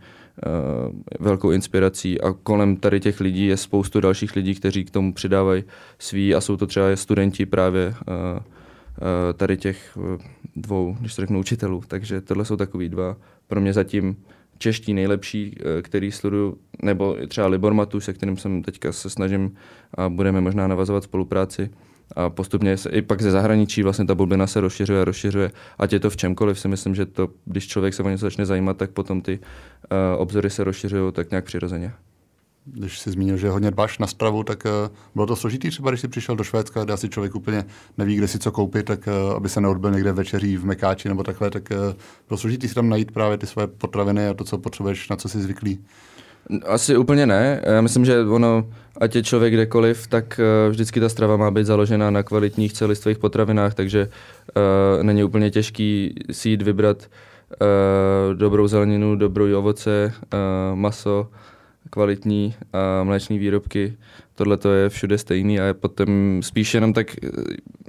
velkou 1.21 1.51
inspirací 1.51 2.21
a 2.21 2.33
kolem 2.33 2.77
tady 2.77 3.01
těch 3.01 3.21
lidí 3.21 3.47
je 3.47 3.57
spoustu 3.57 4.01
dalších 4.01 4.37
lidí, 4.37 4.55
kteří 4.55 4.85
k 4.85 4.91
tomu 4.91 5.13
přidávají 5.13 5.65
svý 5.99 6.35
a 6.35 6.41
jsou 6.41 6.57
to 6.57 6.67
třeba 6.67 6.97
studenti 6.97 7.47
právě 7.47 7.89
uh, 7.89 8.43
Eh, 8.99 9.33
tady 9.33 9.57
těch 9.57 9.99
eh, 10.15 10.19
dvou, 10.57 10.97
když 11.01 11.15
to 11.15 11.23
řeknu, 11.23 11.39
učitelů. 11.39 11.83
Takže 11.89 12.21
tohle 12.21 12.45
jsou 12.45 12.57
takový 12.57 12.89
dva 12.89 13.17
pro 13.47 13.61
mě 13.61 13.73
zatím 13.73 14.17
čeští 14.59 14.95
nejlepší, 14.95 15.57
eh, 15.61 15.83
který 15.83 16.13
sleduju, 16.13 16.59
nebo 16.83 17.17
třeba 17.29 17.47
Libor 17.47 17.75
Matu, 17.75 18.01
se 18.01 18.13
kterým 18.13 18.37
jsem 18.37 18.63
teďka 18.63 18.93
se 18.93 19.11
snažím 19.11 19.55
a 19.95 20.09
budeme 20.09 20.41
možná 20.41 20.69
navazovat 20.69 21.05
spolupráci. 21.05 21.71
A 22.17 22.31
postupně 22.31 22.77
se, 22.77 22.91
i 22.91 23.03
pak 23.03 23.23
ze 23.23 23.31
zahraničí 23.31 23.83
vlastně 23.83 24.05
ta 24.05 24.15
bublina 24.15 24.47
se 24.47 24.61
rozšiřuje 24.61 25.01
a 25.03 25.05
rozšiřuje. 25.05 25.51
Ať 25.79 25.93
je 25.93 26.01
to 26.01 26.11
v 26.11 26.17
čemkoliv, 26.17 26.61
si 26.61 26.69
myslím, 26.69 26.95
že 26.95 27.07
to, 27.07 27.29
když 27.45 27.69
člověk 27.69 27.95
se 27.95 28.03
o 28.03 28.09
něco 28.09 28.27
začne 28.27 28.47
zajímat, 28.47 28.77
tak 28.77 28.91
potom 28.91 29.21
ty 29.21 29.39
uh, 29.39 30.21
obzory 30.23 30.51
se 30.51 30.65
rozšiřují 30.65 31.13
tak 31.13 31.31
nějak 31.31 31.45
přirozeně 31.45 31.93
když 32.73 32.99
jsi 32.99 33.11
zmínil, 33.11 33.37
že 33.37 33.51
hodně 33.51 33.71
dbáš 33.71 33.99
na 33.99 34.07
stravu, 34.07 34.45
tak 34.45 34.65
uh, 34.65 34.97
bylo 35.15 35.27
to 35.27 35.37
složitý 35.37 35.71
třeba, 35.71 35.91
když 35.91 36.01
jsi 36.01 36.09
přišel 36.09 36.37
do 36.37 36.45
Švédska, 36.45 36.85
kde 36.85 36.93
asi 36.93 37.09
člověk 37.09 37.35
úplně 37.35 37.65
neví, 37.99 38.17
kde 38.17 38.29
si 38.29 38.39
co 38.39 38.53
koupit, 38.53 38.87
tak 38.87 39.07
uh, 39.07 39.37
aby 39.37 39.49
se 39.49 39.61
neodbil 39.61 39.91
někde 39.91 40.13
večeří 40.13 40.57
v 40.57 40.65
Mekáči 40.65 41.09
nebo 41.09 41.23
takhle, 41.23 41.51
tak 41.51 41.71
uh, 41.71 41.77
bylo 42.29 42.39
složitý 42.39 42.69
si 42.69 42.75
tam 42.75 42.89
najít 42.89 43.13
právě 43.13 43.39
ty 43.39 43.47
své 43.47 43.67
potraviny 43.67 44.29
a 44.29 44.35
to, 44.35 44.45
co 44.45 44.59
potřebuješ, 44.59 45.09
na 45.09 45.17
co 45.17 45.29
jsi 45.29 45.41
zvyklý. 45.41 45.85
Asi 46.67 46.97
úplně 46.97 47.27
ne. 47.27 47.61
Já 47.65 47.81
myslím, 47.81 48.05
že 48.05 48.21
ono, 48.21 48.71
ať 49.01 49.17
je 49.17 49.23
člověk 49.23 49.53
kdekoliv, 49.55 50.07
tak 50.07 50.41
uh, 50.41 50.71
vždycky 50.71 51.01
ta 51.01 51.09
strava 51.09 51.37
má 51.37 51.51
být 51.51 51.67
založena 51.67 52.11
na 52.11 52.23
kvalitních 52.23 52.73
celistvých 52.73 53.19
potravinách, 53.19 53.75
takže 53.75 54.09
uh, 54.09 55.03
není 55.03 55.25
úplně 55.25 55.51
těžký 55.51 56.15
si 56.31 56.49
jít 56.49 56.63
vybrat 56.63 57.07
uh, 57.61 58.35
dobrou 58.35 58.69
zeleninu, 58.69 59.17
dobrou 59.17 59.59
ovoce, 59.59 60.13
uh, 60.33 60.79
maso, 60.79 61.29
kvalitní 61.91 62.55
a 62.73 63.05
mléční 63.05 63.39
výrobky. 63.39 63.97
Tohle 64.35 64.57
to 64.57 64.73
je 64.73 64.89
všude 64.89 65.19
stejný 65.19 65.61
a 65.61 65.75
potom 65.75 66.41
spíš 66.43 66.75
jenom 66.75 66.93
tak 66.93 67.25
eh, 67.25 67.29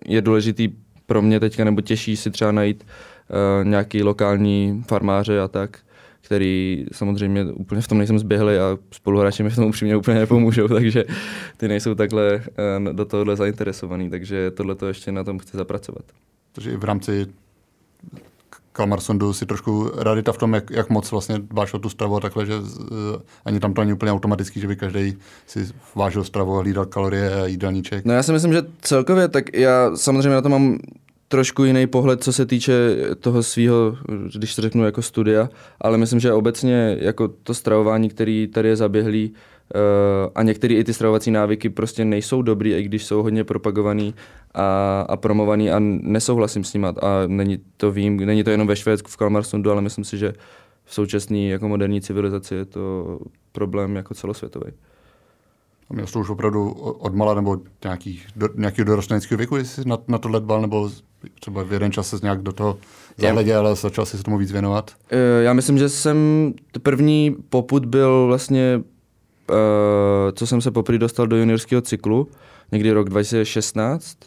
je 0.05 0.21
důležitý 0.21 0.69
pro 1.05 1.21
mě 1.21 1.39
teďka 1.39 1.63
nebo 1.63 1.81
těžší 1.81 2.17
si 2.17 2.31
třeba 2.31 2.51
najít 2.51 2.83
uh, 2.83 3.67
nějaký 3.67 4.03
lokální 4.03 4.83
farmáře 4.87 5.39
a 5.39 5.47
tak, 5.47 5.79
který 6.29 6.85
samozřejmě 6.91 7.45
úplně 7.45 7.81
v 7.81 7.87
tom 7.87 7.97
nejsem 7.97 8.19
zběhlý 8.19 8.55
a 8.55 8.77
spoluhráči 8.91 9.43
mi 9.43 9.49
v 9.49 9.55
tom 9.55 9.65
upřímně 9.65 9.97
úplně 9.97 10.19
nepomůžou, 10.19 10.67
takže 10.77 11.05
ty 11.57 11.67
nejsou 11.67 11.95
takhle 11.95 12.43
uh, 12.85 12.93
do 12.93 13.05
tohohle 13.05 13.35
zainteresovaný, 13.35 14.09
takže 14.09 14.51
tohle 14.51 14.75
to 14.75 14.87
ještě 14.87 15.11
na 15.11 15.23
tom 15.23 15.39
chci 15.39 15.57
zapracovat. 15.57 16.05
Takže 16.51 16.71
i 16.71 16.77
v 16.77 16.83
rámci 16.83 17.27
Kalmarsondu 18.71 19.33
si 19.33 19.45
trošku 19.45 19.91
radita 19.95 20.31
v 20.31 20.37
tom, 20.37 20.53
jak, 20.53 20.69
jak 20.69 20.89
moc 20.89 21.11
vlastně 21.11 21.39
dbáš 21.39 21.73
o 21.73 21.79
tu 21.79 21.89
stravu 21.89 22.15
a 22.15 22.19
takhle, 22.19 22.45
že 22.45 22.57
uh, 22.57 22.65
ani 23.45 23.59
tam 23.59 23.73
to 23.73 23.81
není 23.81 23.93
úplně 23.93 24.11
automatický, 24.11 24.59
že 24.59 24.67
by 24.67 24.75
každý 24.75 25.17
si 25.47 25.67
vážil 25.95 26.23
stravu 26.23 26.57
a 26.57 26.61
hlídal 26.61 26.85
kalorie 26.85 27.41
a 27.41 27.45
jídelníček. 27.45 28.05
No 28.05 28.13
já 28.13 28.23
si 28.23 28.31
myslím, 28.31 28.53
že 28.53 28.61
celkově, 28.81 29.27
tak 29.27 29.53
já 29.53 29.95
samozřejmě 29.95 30.29
na 30.29 30.41
to 30.41 30.49
mám 30.49 30.77
trošku 31.29 31.63
jiný 31.63 31.87
pohled, 31.87 32.23
co 32.23 32.33
se 32.33 32.45
týče 32.45 32.97
toho 33.19 33.43
svého, 33.43 33.97
když 34.35 34.55
to 34.55 34.61
řeknu 34.61 34.85
jako 34.85 35.01
studia, 35.01 35.49
ale 35.81 35.97
myslím, 35.97 36.19
že 36.19 36.33
obecně 36.33 36.97
jako 36.99 37.27
to 37.27 37.53
stravování, 37.53 38.09
který 38.09 38.47
tady 38.47 38.69
je 38.69 38.75
zaběhlý, 38.75 39.33
Uh, 39.75 40.31
a 40.35 40.43
některé 40.43 40.73
i 40.73 40.83
ty 40.83 40.93
stravovací 40.93 41.31
návyky 41.31 41.69
prostě 41.69 42.05
nejsou 42.05 42.41
dobrý, 42.41 42.73
i 42.73 42.83
když 42.83 43.05
jsou 43.05 43.23
hodně 43.23 43.43
propagovaný 43.43 44.15
a, 44.53 45.01
a 45.09 45.17
promovaný 45.17 45.71
a 45.71 45.75
nesouhlasím 45.79 46.63
s 46.63 46.73
nimi. 46.73 46.87
A 46.87 47.23
není 47.27 47.59
to 47.77 47.91
vím, 47.91 48.17
není 48.17 48.43
to 48.43 48.49
jenom 48.49 48.67
ve 48.67 48.75
Švédsku, 48.75 49.11
v 49.11 49.17
Kalmarsundu, 49.17 49.71
ale 49.71 49.81
myslím 49.81 50.05
si, 50.05 50.17
že 50.17 50.33
v 50.85 50.93
současné 50.93 51.37
jako 51.37 51.67
moderní 51.67 52.01
civilizaci 52.01 52.55
je 52.55 52.65
to 52.65 53.19
problém 53.51 53.95
jako 53.95 54.13
celosvětový. 54.13 54.71
A 55.89 55.93
měl 55.93 56.07
jsi 56.07 56.13
to 56.13 56.19
už 56.19 56.29
opravdu 56.29 56.71
od 56.79 57.15
mala 57.15 57.33
nebo 57.33 57.57
nějaký, 57.83 58.21
do, 58.35 58.49
nějakého 58.55 58.85
dorosteneckého 58.85 59.37
věku, 59.37 59.55
jsi 59.57 59.87
na, 59.87 59.97
na 60.07 60.17
tohle 60.17 60.39
dbal, 60.39 60.61
nebo 60.61 60.89
třeba 61.39 61.63
v 61.63 61.73
jeden 61.73 61.91
čas 61.91 62.09
se 62.09 62.19
nějak 62.23 62.41
do 62.41 62.51
toho 62.51 62.77
zahleděl, 63.17 63.59
ale 63.59 63.75
začal 63.75 64.05
si 64.05 64.17
se 64.17 64.23
tomu 64.23 64.37
víc 64.37 64.51
věnovat? 64.51 64.91
Eh, 65.09 65.43
já 65.43 65.53
myslím, 65.53 65.77
že 65.77 65.89
jsem 65.89 66.17
první 66.83 67.35
poput 67.49 67.85
byl 67.85 68.25
vlastně, 68.27 68.81
uh, 69.49 69.55
co 70.33 70.47
jsem 70.47 70.61
se 70.61 70.71
poprvé 70.71 70.97
dostal 70.97 71.27
do 71.27 71.37
juniorského 71.37 71.81
cyklu, 71.81 72.27
někdy 72.71 72.91
rok 72.91 73.09
2016, 73.09 74.17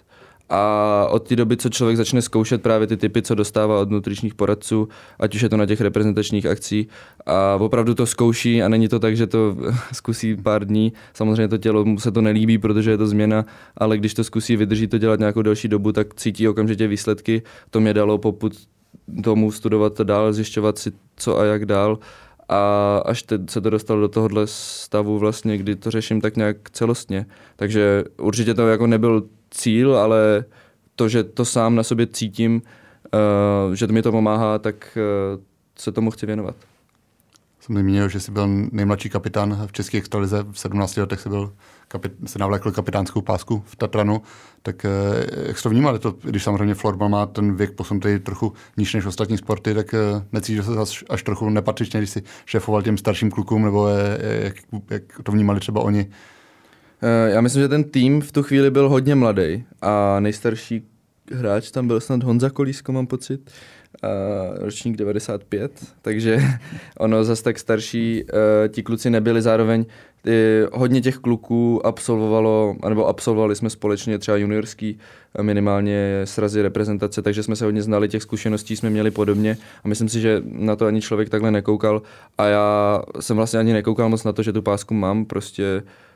a 0.54 1.06
od 1.10 1.28
té 1.28 1.36
doby, 1.36 1.56
co 1.56 1.68
člověk 1.68 1.96
začne 1.96 2.22
zkoušet 2.22 2.62
právě 2.62 2.86
ty 2.86 2.96
typy, 2.96 3.22
co 3.22 3.34
dostává 3.34 3.80
od 3.80 3.90
nutričních 3.90 4.34
poradců, 4.34 4.88
ať 5.18 5.34
už 5.34 5.42
je 5.42 5.48
to 5.48 5.56
na 5.56 5.66
těch 5.66 5.80
reprezentačních 5.80 6.46
akcí, 6.46 6.88
a 7.26 7.56
opravdu 7.60 7.94
to 7.94 8.06
zkouší 8.06 8.62
a 8.62 8.68
není 8.68 8.88
to 8.88 8.98
tak, 8.98 9.16
že 9.16 9.26
to 9.26 9.56
zkusí 9.92 10.36
pár 10.36 10.66
dní. 10.66 10.92
Samozřejmě 11.14 11.48
to 11.48 11.58
tělo 11.58 11.84
mu 11.84 12.00
se 12.00 12.10
to 12.10 12.20
nelíbí, 12.20 12.58
protože 12.58 12.90
je 12.90 12.98
to 12.98 13.06
změna, 13.06 13.44
ale 13.76 13.98
když 13.98 14.14
to 14.14 14.24
zkusí, 14.24 14.56
vydrží 14.56 14.86
to 14.86 14.98
dělat 14.98 15.18
nějakou 15.18 15.42
delší 15.42 15.68
dobu, 15.68 15.92
tak 15.92 16.14
cítí 16.14 16.48
okamžitě 16.48 16.88
výsledky. 16.88 17.42
To 17.70 17.80
mě 17.80 17.94
dalo 17.94 18.18
poput 18.18 18.52
tomu 19.24 19.52
studovat 19.52 20.00
dál, 20.00 20.32
zjišťovat 20.32 20.78
si 20.78 20.92
co 21.16 21.38
a 21.38 21.44
jak 21.44 21.66
dál 21.66 21.98
a 22.48 22.96
až 23.06 23.22
teď 23.22 23.40
se 23.50 23.60
to 23.60 23.70
dostalo 23.70 24.00
do 24.00 24.08
tohohle 24.08 24.46
stavu 24.46 25.18
vlastně, 25.18 25.58
kdy 25.58 25.76
to 25.76 25.90
řeším 25.90 26.20
tak 26.20 26.36
nějak 26.36 26.70
celostně. 26.70 27.26
Takže 27.56 28.04
určitě 28.18 28.54
to 28.54 28.68
jako 28.68 28.86
nebyl 28.86 29.22
cíl, 29.52 29.96
ale 29.96 30.44
to, 30.96 31.08
že 31.08 31.24
to 31.24 31.44
sám 31.44 31.74
na 31.74 31.82
sobě 31.82 32.06
cítím, 32.06 32.62
uh, 33.14 33.74
že 33.74 33.86
to 33.86 33.92
mi 33.92 34.02
to 34.02 34.12
pomáhá, 34.12 34.58
tak 34.58 34.98
uh, 35.36 35.42
se 35.78 35.92
tomu 35.92 36.10
chci 36.10 36.26
věnovat. 36.26 36.56
Jsem 37.60 37.78
zmínil, 37.78 38.08
že 38.08 38.20
jsi 38.20 38.32
byl 38.32 38.48
nejmladší 38.48 39.08
kapitán 39.08 39.66
v 39.66 39.72
České 39.72 39.98
extralize, 39.98 40.44
v 40.52 40.58
17 40.58 40.96
letech 40.96 41.20
jsi 41.20 41.28
byl 41.28 41.52
kapit, 41.88 42.12
se 42.26 42.38
navlékl 42.38 42.72
kapitánskou 42.72 43.20
pásku 43.20 43.62
v 43.66 43.76
Tatranu, 43.76 44.22
tak 44.62 44.84
eh, 44.84 44.90
jak 45.46 45.58
jsi 45.58 45.62
to 45.62 45.70
vnímal, 45.70 45.98
to, 45.98 46.14
když 46.22 46.42
samozřejmě 46.42 46.74
florbal 46.74 47.08
má 47.08 47.26
ten 47.26 47.56
věk 47.56 47.72
posunutý 47.72 48.18
trochu 48.18 48.52
níž 48.76 48.94
než 48.94 49.06
ostatní 49.06 49.38
sporty, 49.38 49.74
tak 49.74 49.94
necítíš 50.32 50.64
se 50.64 50.80
až, 50.80 51.04
až 51.10 51.22
trochu 51.22 51.50
nepatřičně, 51.50 52.00
když 52.00 52.10
si 52.10 52.22
šéfoval 52.46 52.82
těm 52.82 52.98
starším 52.98 53.30
klukům, 53.30 53.64
nebo 53.64 53.88
jak, 54.42 54.54
jak 54.90 55.02
to 55.22 55.32
vnímali 55.32 55.60
třeba 55.60 55.80
oni? 55.80 56.10
Eh, 57.02 57.30
já 57.30 57.40
myslím, 57.40 57.62
že 57.62 57.68
ten 57.68 57.84
tým 57.84 58.20
v 58.20 58.32
tu 58.32 58.42
chvíli 58.42 58.70
byl 58.70 58.88
hodně 58.88 59.14
mladý 59.14 59.64
a 59.82 60.20
nejstarší 60.20 60.82
hráč 61.32 61.70
tam 61.70 61.86
byl 61.86 62.00
snad 62.00 62.22
Honza 62.22 62.50
Kolísko, 62.50 62.92
mám 62.92 63.06
pocit, 63.06 63.50
ročník 64.54 64.96
95, 64.96 65.72
takže 66.02 66.38
ono 66.98 67.24
zase 67.24 67.42
tak 67.42 67.58
starší, 67.58 68.24
uh, 68.24 68.28
ti 68.68 68.82
kluci 68.82 69.10
nebyli 69.10 69.42
zároveň, 69.42 69.84
ty, 70.22 70.66
hodně 70.72 71.00
těch 71.00 71.16
kluků 71.16 71.86
absolvovalo, 71.86 72.76
nebo 72.88 73.06
absolvovali 73.06 73.56
jsme 73.56 73.70
společně 73.70 74.18
třeba 74.18 74.36
juniorský 74.36 74.98
minimálně 75.42 76.20
srazy 76.24 76.62
reprezentace, 76.62 77.22
takže 77.22 77.42
jsme 77.42 77.56
se 77.56 77.64
hodně 77.64 77.82
znali, 77.82 78.08
těch 78.08 78.22
zkušeností 78.22 78.76
jsme 78.76 78.90
měli 78.90 79.10
podobně 79.10 79.56
a 79.84 79.88
myslím 79.88 80.08
si, 80.08 80.20
že 80.20 80.42
na 80.44 80.76
to 80.76 80.86
ani 80.86 81.00
člověk 81.00 81.28
takhle 81.28 81.50
nekoukal 81.50 82.02
a 82.38 82.46
já 82.46 83.02
jsem 83.20 83.36
vlastně 83.36 83.60
ani 83.60 83.72
nekoukal 83.72 84.08
moc 84.08 84.24
na 84.24 84.32
to, 84.32 84.42
že 84.42 84.52
tu 84.52 84.62
pásku 84.62 84.94
mám, 84.94 85.24
prostě 85.24 85.82
Uh, 85.82 86.11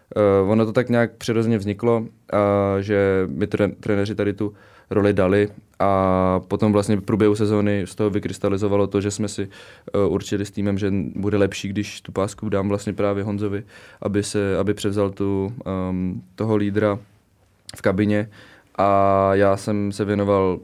ono 0.49 0.66
to 0.66 0.73
tak 0.73 0.88
nějak 0.88 1.16
přirozeně 1.16 1.59
vzniklo, 1.59 1.99
uh, 1.99 2.07
že 2.81 3.27
mi 3.31 3.47
tre- 3.47 3.75
trenéři 3.81 4.14
tady 4.14 4.33
tu 4.33 4.55
roli 4.90 5.12
dali 5.12 5.49
a 5.79 6.40
potom 6.49 6.73
vlastně 6.73 6.97
v 6.97 7.01
průběhu 7.01 7.35
sezóny 7.35 7.83
z 7.87 7.95
toho 7.95 8.11
vykrystalizovalo 8.11 8.87
to, 8.87 9.01
že 9.01 9.11
jsme 9.11 9.29
si 9.29 9.49
uh, 9.49 10.12
určili 10.12 10.45
s 10.45 10.51
týmem, 10.51 10.79
že 10.79 10.92
bude 11.14 11.37
lepší, 11.37 11.69
když 11.69 12.01
tu 12.01 12.12
pásku 12.12 12.49
dám 12.49 12.69
vlastně 12.69 12.92
právě 12.92 13.25
Honzovi, 13.25 13.62
aby, 14.03 14.23
se, 14.23 14.59
aby 14.59 14.75
převzal 14.75 15.11
tu, 15.11 15.53
um, 15.90 16.23
toho 16.35 16.57
lídra 16.57 16.99
v 17.77 17.83
kabině 17.83 18.31
a 18.79 19.31
já 19.35 19.57
jsem 19.57 19.92
se 19.92 20.05
věnoval 20.05 20.59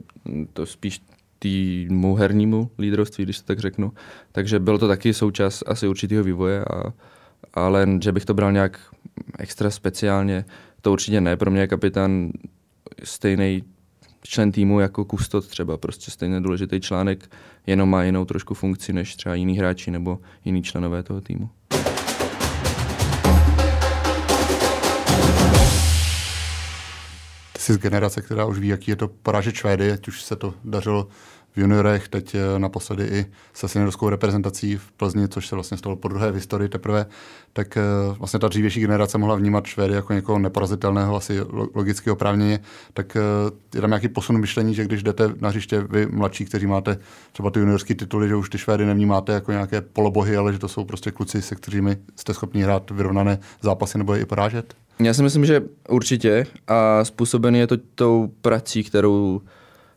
to 0.52 0.66
spíš 0.66 1.00
týmu 1.38 2.14
hernímu 2.14 2.70
lídrovství, 2.78 3.24
když 3.24 3.40
to 3.40 3.46
tak 3.46 3.58
řeknu. 3.58 3.92
Takže 4.32 4.58
byl 4.58 4.78
to 4.78 4.88
taky 4.88 5.14
součást 5.14 5.62
asi 5.66 5.88
určitého 5.88 6.24
vývoje, 6.24 6.64
a, 6.64 6.92
ale 7.54 7.88
že 8.02 8.12
bych 8.12 8.24
to 8.24 8.34
bral 8.34 8.52
nějak 8.52 8.80
extra 9.38 9.70
speciálně, 9.70 10.44
to 10.80 10.92
určitě 10.92 11.20
ne. 11.20 11.36
Pro 11.36 11.50
mě 11.50 11.60
je 11.60 11.66
kapitán 11.66 12.30
stejný 13.04 13.64
člen 14.22 14.52
týmu 14.52 14.80
jako 14.80 15.04
kustot 15.04 15.46
třeba, 15.48 15.76
prostě 15.76 16.10
stejně 16.10 16.40
důležitý 16.40 16.80
článek, 16.80 17.30
jenom 17.66 17.90
má 17.90 18.02
jinou 18.02 18.24
trošku 18.24 18.54
funkci 18.54 18.92
než 18.92 19.16
třeba 19.16 19.34
jiný 19.34 19.58
hráči 19.58 19.90
nebo 19.90 20.18
jiný 20.44 20.62
členové 20.62 21.02
toho 21.02 21.20
týmu. 21.20 21.50
Ty 27.52 27.58
jsi 27.58 27.72
z 27.72 27.78
generace, 27.78 28.22
která 28.22 28.44
už 28.44 28.58
ví, 28.58 28.68
jaký 28.68 28.90
je 28.90 28.96
to 28.96 29.08
porážet 29.08 29.54
Švédy, 29.54 29.92
ať 29.92 30.08
už 30.08 30.22
se 30.22 30.36
to 30.36 30.54
dařilo 30.64 31.08
v 31.54 31.58
juniorech, 31.58 32.08
teď 32.08 32.34
eh, 32.34 32.58
naposledy 32.58 33.04
i 33.04 33.26
se 33.54 33.68
seniorskou 33.68 34.08
reprezentací 34.08 34.76
v 34.76 34.92
Plzni, 34.92 35.28
což 35.28 35.46
se 35.48 35.54
vlastně 35.54 35.76
stalo 35.76 35.96
po 35.96 36.08
druhé 36.08 36.32
v 36.32 36.34
historii 36.34 36.68
teprve, 36.68 37.06
tak 37.52 37.76
eh, 37.76 37.82
vlastně 38.18 38.40
ta 38.40 38.48
dřívější 38.48 38.80
generace 38.80 39.18
mohla 39.18 39.34
vnímat 39.34 39.66
Švédy 39.66 39.94
jako 39.94 40.12
někoho 40.12 40.38
neporazitelného, 40.38 41.16
asi 41.16 41.40
logicky 41.74 42.10
oprávněně, 42.10 42.60
tak 42.94 43.16
eh, 43.16 43.20
je 43.74 43.80
tam 43.80 43.90
nějaký 43.90 44.08
posun 44.08 44.38
myšlení, 44.38 44.74
že 44.74 44.84
když 44.84 45.02
jdete 45.02 45.30
na 45.40 45.48
hřiště 45.48 45.80
vy 45.80 46.06
mladší, 46.06 46.44
kteří 46.44 46.66
máte 46.66 46.98
třeba 47.32 47.50
ty 47.50 47.60
juniorské 47.60 47.94
tituly, 47.94 48.28
že 48.28 48.36
už 48.36 48.50
ty 48.50 48.58
Švédy 48.58 48.86
nevnímáte 48.86 49.32
jako 49.32 49.52
nějaké 49.52 49.80
polobohy, 49.80 50.36
ale 50.36 50.52
že 50.52 50.58
to 50.58 50.68
jsou 50.68 50.84
prostě 50.84 51.10
kluci, 51.10 51.42
se 51.42 51.54
kterými 51.54 51.96
jste 52.16 52.34
schopni 52.34 52.62
hrát 52.62 52.90
vyrovnané 52.90 53.38
zápasy 53.62 53.98
nebo 53.98 54.14
je 54.14 54.20
i 54.20 54.24
porážet? 54.24 54.74
Já 55.00 55.14
si 55.14 55.22
myslím, 55.22 55.44
že 55.46 55.62
určitě 55.88 56.46
a 56.68 57.04
způsobený 57.04 57.58
je 57.58 57.66
to 57.66 57.76
tou 57.94 58.32
prací, 58.40 58.84
kterou 58.84 59.40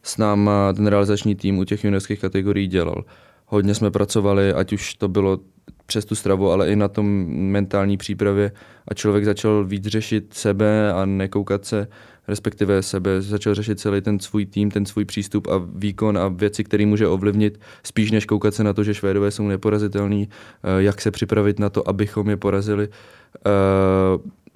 s 0.05 0.17
náma 0.17 0.73
ten 0.73 0.87
realizační 0.87 1.35
tým 1.35 1.57
u 1.57 1.63
těch 1.63 1.83
juniorských 1.83 2.19
kategorií 2.19 2.67
dělal. 2.67 3.05
Hodně 3.45 3.75
jsme 3.75 3.91
pracovali, 3.91 4.53
ať 4.53 4.73
už 4.73 4.93
to 4.93 5.07
bylo 5.07 5.39
přes 5.85 6.05
tu 6.05 6.15
stravu, 6.15 6.51
ale 6.51 6.69
i 6.69 6.75
na 6.75 6.87
tom 6.87 7.25
mentální 7.27 7.97
přípravě 7.97 8.51
a 8.87 8.93
člověk 8.93 9.25
začal 9.25 9.65
víc 9.65 9.85
řešit 9.85 10.33
sebe 10.33 10.93
a 10.93 11.05
nekoukat 11.05 11.65
se, 11.65 11.87
respektive 12.27 12.81
sebe, 12.81 13.21
začal 13.21 13.55
řešit 13.55 13.79
celý 13.79 14.01
ten 14.01 14.19
svůj 14.19 14.45
tým, 14.45 14.71
ten 14.71 14.85
svůj 14.85 15.05
přístup 15.05 15.47
a 15.47 15.61
výkon 15.75 16.17
a 16.17 16.27
věci, 16.27 16.63
které 16.63 16.85
může 16.85 17.07
ovlivnit, 17.07 17.59
spíš 17.83 18.11
než 18.11 18.25
koukat 18.25 18.53
se 18.53 18.63
na 18.63 18.73
to, 18.73 18.83
že 18.83 18.93
Švédové 18.93 19.31
jsou 19.31 19.47
neporazitelní, 19.47 20.29
eh, 20.29 20.83
jak 20.83 21.01
se 21.01 21.11
připravit 21.11 21.59
na 21.59 21.69
to, 21.69 21.89
abychom 21.89 22.29
je 22.29 22.37
porazili, 22.37 22.89
eh, 23.35 23.49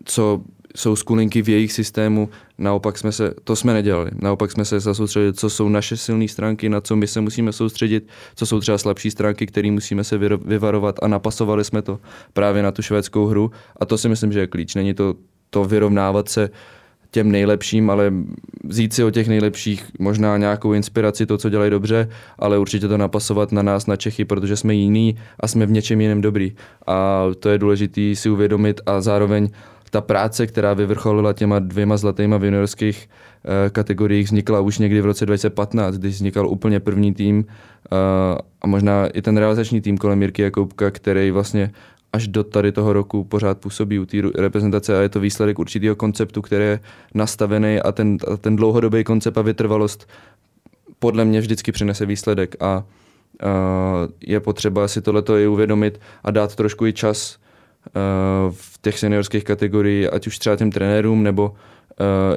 co 0.05 0.41
jsou 0.75 0.95
skulinky 0.95 1.41
v 1.41 1.49
jejich 1.49 1.73
systému, 1.73 2.29
naopak 2.57 2.97
jsme 2.97 3.11
se, 3.11 3.33
to 3.43 3.55
jsme 3.55 3.73
nedělali, 3.73 4.11
naopak 4.21 4.51
jsme 4.51 4.65
se 4.65 4.79
zasoustředili, 4.79 5.33
co 5.33 5.49
jsou 5.49 5.69
naše 5.69 5.97
silné 5.97 6.27
stránky, 6.27 6.69
na 6.69 6.81
co 6.81 6.95
my 6.95 7.07
se 7.07 7.21
musíme 7.21 7.51
soustředit, 7.53 8.07
co 8.35 8.45
jsou 8.45 8.59
třeba 8.59 8.77
slabší 8.77 9.11
stránky, 9.11 9.45
které 9.45 9.71
musíme 9.71 10.03
se 10.03 10.17
vyvarovat 10.45 10.99
a 11.01 11.07
napasovali 11.07 11.63
jsme 11.63 11.81
to 11.81 11.99
právě 12.33 12.63
na 12.63 12.71
tu 12.71 12.81
švédskou 12.81 13.25
hru 13.25 13.51
a 13.77 13.85
to 13.85 13.97
si 13.97 14.09
myslím, 14.09 14.31
že 14.31 14.39
je 14.39 14.47
klíč. 14.47 14.75
Není 14.75 14.93
to 14.93 15.15
to 15.49 15.63
vyrovnávat 15.63 16.29
se 16.29 16.49
těm 17.11 17.31
nejlepším, 17.31 17.89
ale 17.89 18.13
vzít 18.63 18.93
si 18.93 19.03
o 19.03 19.11
těch 19.11 19.27
nejlepších 19.27 19.85
možná 19.99 20.37
nějakou 20.37 20.73
inspiraci, 20.73 21.25
to, 21.25 21.37
co 21.37 21.49
dělají 21.49 21.71
dobře, 21.71 22.09
ale 22.39 22.57
určitě 22.57 22.87
to 22.87 22.97
napasovat 22.97 23.51
na 23.51 23.61
nás, 23.61 23.87
na 23.87 23.95
Čechy, 23.95 24.25
protože 24.25 24.55
jsme 24.55 24.73
jiní 24.73 25.15
a 25.39 25.47
jsme 25.47 25.65
v 25.65 25.71
něčem 25.71 26.01
jiném 26.01 26.21
dobrý. 26.21 26.53
A 26.87 27.25
to 27.39 27.49
je 27.49 27.57
důležité 27.57 28.15
si 28.15 28.29
uvědomit 28.29 28.81
a 28.85 29.01
zároveň 29.01 29.49
ta 29.89 30.01
práce, 30.01 30.47
která 30.47 30.73
vyvrcholila 30.73 31.33
těma 31.33 31.59
dvěma 31.59 31.97
zlatýma 31.97 32.37
v 32.37 32.43
juniorských 32.43 33.09
uh, 33.09 33.51
kategoriích, 33.69 34.25
vznikla 34.25 34.59
už 34.59 34.77
někdy 34.77 35.01
v 35.01 35.05
roce 35.05 35.25
2015, 35.25 35.95
když 35.95 36.15
vznikal 36.15 36.47
úplně 36.47 36.79
první 36.79 37.13
tým 37.13 37.37
uh, 37.37 37.45
a 38.61 38.67
možná 38.67 39.07
i 39.07 39.21
ten 39.21 39.37
realizační 39.37 39.81
tým 39.81 39.97
kolem 39.97 40.21
Jirky 40.21 40.41
Jakoubka, 40.41 40.91
který 40.91 41.31
vlastně 41.31 41.71
až 42.13 42.27
do 42.27 42.43
tady 42.43 42.71
toho 42.71 42.93
roku 42.93 43.23
pořád 43.23 43.57
působí 43.57 43.99
u 43.99 44.05
té 44.05 44.17
reprezentace 44.35 44.97
a 44.97 45.01
je 45.01 45.09
to 45.09 45.19
výsledek 45.19 45.59
určitého 45.59 45.95
konceptu, 45.95 46.41
který 46.41 46.63
je 46.63 46.79
nastavený 47.13 47.79
a 47.79 47.91
ten, 47.91 48.17
a 48.33 48.37
ten 48.37 48.55
dlouhodobý 48.55 49.03
koncept 49.03 49.37
a 49.37 49.41
vytrvalost 49.41 50.09
podle 50.99 51.25
mě 51.25 51.39
vždycky 51.41 51.71
přinese 51.71 52.05
výsledek 52.05 52.55
a 52.59 52.83
uh, 53.43 54.11
je 54.27 54.39
potřeba 54.39 54.87
si 54.87 55.01
tohleto 55.01 55.37
i 55.37 55.47
uvědomit 55.47 55.99
a 56.23 56.31
dát 56.31 56.55
trošku 56.55 56.85
i 56.85 56.93
čas 56.93 57.37
v 58.51 58.81
těch 58.81 58.99
seniorských 58.99 59.43
kategoriích, 59.43 60.13
ať 60.13 60.27
už 60.27 60.39
třeba 60.39 60.55
těm 60.55 60.71
trenérům, 60.71 61.23
nebo 61.23 61.53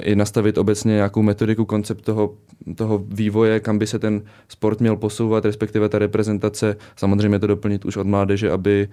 i 0.01 0.17
nastavit 0.17 0.59
obecně 0.59 0.93
nějakou 0.93 1.23
metodiku, 1.23 1.65
koncept 1.65 2.05
toho, 2.05 2.35
toho 2.77 3.05
vývoje, 3.09 3.61
kam 3.61 3.79
by 3.79 3.87
se 3.87 3.99
ten 3.99 4.23
sport 4.49 4.81
měl 4.81 4.97
posouvat, 4.97 5.45
respektive 5.45 5.89
ta 5.89 5.99
reprezentace, 5.99 6.77
samozřejmě 6.97 7.39
to 7.39 7.47
doplnit 7.47 7.85
už 7.85 7.97
od 7.97 8.07
mládeže, 8.07 8.51
aby 8.51 8.89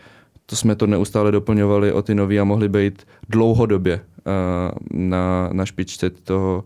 to 0.46 0.56
jsme 0.56 0.76
to 0.76 0.88
neustále 0.88 1.32
doplňovali 1.32 1.92
o 1.92 2.02
ty 2.02 2.16
nový 2.16 2.40
a 2.40 2.44
mohli 2.44 2.70
být 2.70 3.08
dlouhodobě 3.30 4.02
na, 4.92 5.50
na 5.54 5.66
špičce 5.66 6.10
toho, 6.10 6.64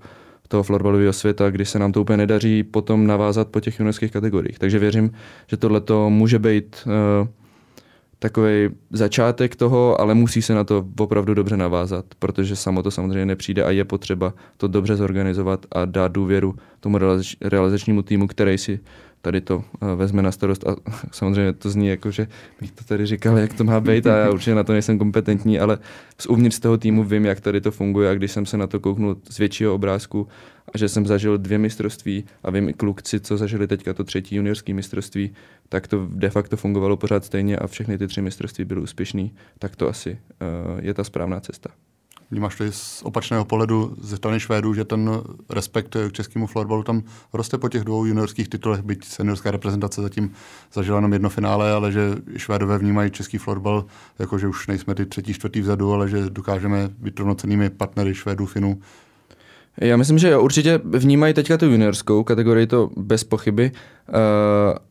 toho 0.47 0.63
florbalového 0.63 1.13
světa, 1.13 1.49
kdy 1.49 1.65
se 1.65 1.79
nám 1.79 1.91
to 1.91 2.01
úplně 2.01 2.17
nedaří 2.17 2.63
potom 2.63 3.07
navázat 3.07 3.47
po 3.47 3.59
těch 3.59 3.79
juniorských 3.79 4.11
kategoriích. 4.11 4.59
Takže 4.59 4.79
věřím, 4.79 5.11
že 5.47 5.57
tohle 5.57 5.81
to 5.81 6.09
může 6.09 6.39
být 6.39 6.75
uh, 6.85 7.27
takový 8.23 8.69
začátek 8.91 9.55
toho, 9.55 10.01
ale 10.01 10.13
musí 10.13 10.41
se 10.41 10.53
na 10.55 10.63
to 10.63 10.85
opravdu 10.99 11.33
dobře 11.33 11.57
navázat, 11.57 12.05
protože 12.19 12.55
samo 12.55 12.83
to 12.83 12.91
samozřejmě 12.91 13.25
nepřijde 13.25 13.63
a 13.63 13.71
je 13.71 13.85
potřeba 13.85 14.33
to 14.57 14.67
dobře 14.67 14.95
zorganizovat 14.95 15.65
a 15.71 15.85
dát 15.85 16.11
důvěru 16.11 16.55
tomu 16.79 16.99
realizačnímu 17.41 18.01
týmu, 18.01 18.27
který 18.27 18.57
si 18.57 18.79
tady 19.23 19.41
to 19.41 19.63
eh, 19.81 19.95
vezme 19.95 20.21
na 20.21 20.31
starost 20.31 20.67
a 20.67 20.75
samozřejmě 21.11 21.53
to 21.53 21.69
zní 21.69 21.87
jako, 21.87 22.11
že 22.11 22.27
bych 22.61 22.71
to 22.71 22.83
tady 22.83 23.05
říkal, 23.05 23.37
jak 23.37 23.53
to 23.53 23.63
má 23.63 23.79
být 23.79 24.07
a 24.07 24.17
já 24.17 24.29
určitě 24.29 24.55
na 24.55 24.63
to 24.63 24.73
nejsem 24.73 24.99
kompetentní, 24.99 25.59
ale 25.59 25.77
z 26.17 26.25
uvnitř 26.25 26.59
toho 26.59 26.77
týmu 26.77 27.03
vím, 27.03 27.25
jak 27.25 27.41
tady 27.41 27.61
to 27.61 27.71
funguje 27.71 28.09
a 28.09 28.13
když 28.13 28.31
jsem 28.31 28.45
se 28.45 28.57
na 28.57 28.67
to 28.67 28.79
kouknul 28.79 29.17
z 29.29 29.37
většího 29.37 29.75
obrázku 29.75 30.27
a 30.73 30.77
že 30.77 30.89
jsem 30.89 31.05
zažil 31.05 31.37
dvě 31.37 31.57
mistrovství 31.57 32.23
a 32.43 32.51
vím 32.51 32.73
klukci, 32.73 33.19
co 33.19 33.37
zažili 33.37 33.67
teďka 33.67 33.93
to 33.93 34.03
třetí 34.03 34.35
juniorské 34.35 34.73
mistrovství, 34.73 35.33
tak 35.69 35.87
to 35.87 36.07
de 36.09 36.29
facto 36.29 36.57
fungovalo 36.57 36.97
pořád 36.97 37.25
stejně 37.25 37.57
a 37.57 37.67
všechny 37.67 37.97
ty 37.97 38.07
tři 38.07 38.21
mistrovství 38.21 38.65
byly 38.65 38.81
úspěšný, 38.81 39.33
tak 39.59 39.75
to 39.75 39.89
asi 39.89 40.11
uh, 40.11 40.79
je 40.85 40.93
ta 40.93 41.03
správná 41.03 41.39
cesta. 41.39 41.69
Vnímáš 42.33 42.55
to 42.55 42.63
z 42.69 43.01
opačného 43.03 43.45
pohledu 43.45 43.95
ze 44.01 44.17
strany 44.17 44.39
Švédů, 44.39 44.73
že 44.73 44.85
ten 44.85 45.09
respekt 45.49 45.95
k 46.09 46.11
českému 46.11 46.47
florbalu 46.47 46.83
tam 46.83 47.03
roste 47.33 47.57
po 47.57 47.69
těch 47.69 47.83
dvou 47.83 48.05
juniorských 48.05 48.49
titulech, 48.49 48.81
byť 48.81 49.05
seniorská 49.05 49.51
reprezentace 49.51 50.01
zatím 50.01 50.33
zažila 50.73 50.97
jenom 50.97 51.13
jedno 51.13 51.29
finále, 51.29 51.71
ale 51.71 51.91
že 51.91 52.15
Švédové 52.37 52.77
vnímají 52.77 53.11
český 53.11 53.37
florbal 53.37 53.85
jako, 54.19 54.37
že 54.37 54.47
už 54.47 54.67
nejsme 54.67 54.95
ty 54.95 55.05
třetí, 55.05 55.33
čtvrtý 55.33 55.61
vzadu, 55.61 55.93
ale 55.93 56.09
že 56.09 56.29
dokážeme 56.29 56.89
být 56.97 57.19
rovnocennými 57.19 57.69
partnery 57.69 58.15
Švédů, 58.15 58.45
Finů. 58.45 58.81
Já 59.77 59.97
myslím, 59.97 60.17
že 60.17 60.37
určitě 60.37 60.81
vnímají 60.83 61.33
teďka 61.33 61.57
tu 61.57 61.65
juniorskou 61.65 62.23
kategorii, 62.23 62.67
to 62.67 62.89
bez 62.97 63.23
pochyby, 63.23 63.71
uh, 63.71 64.15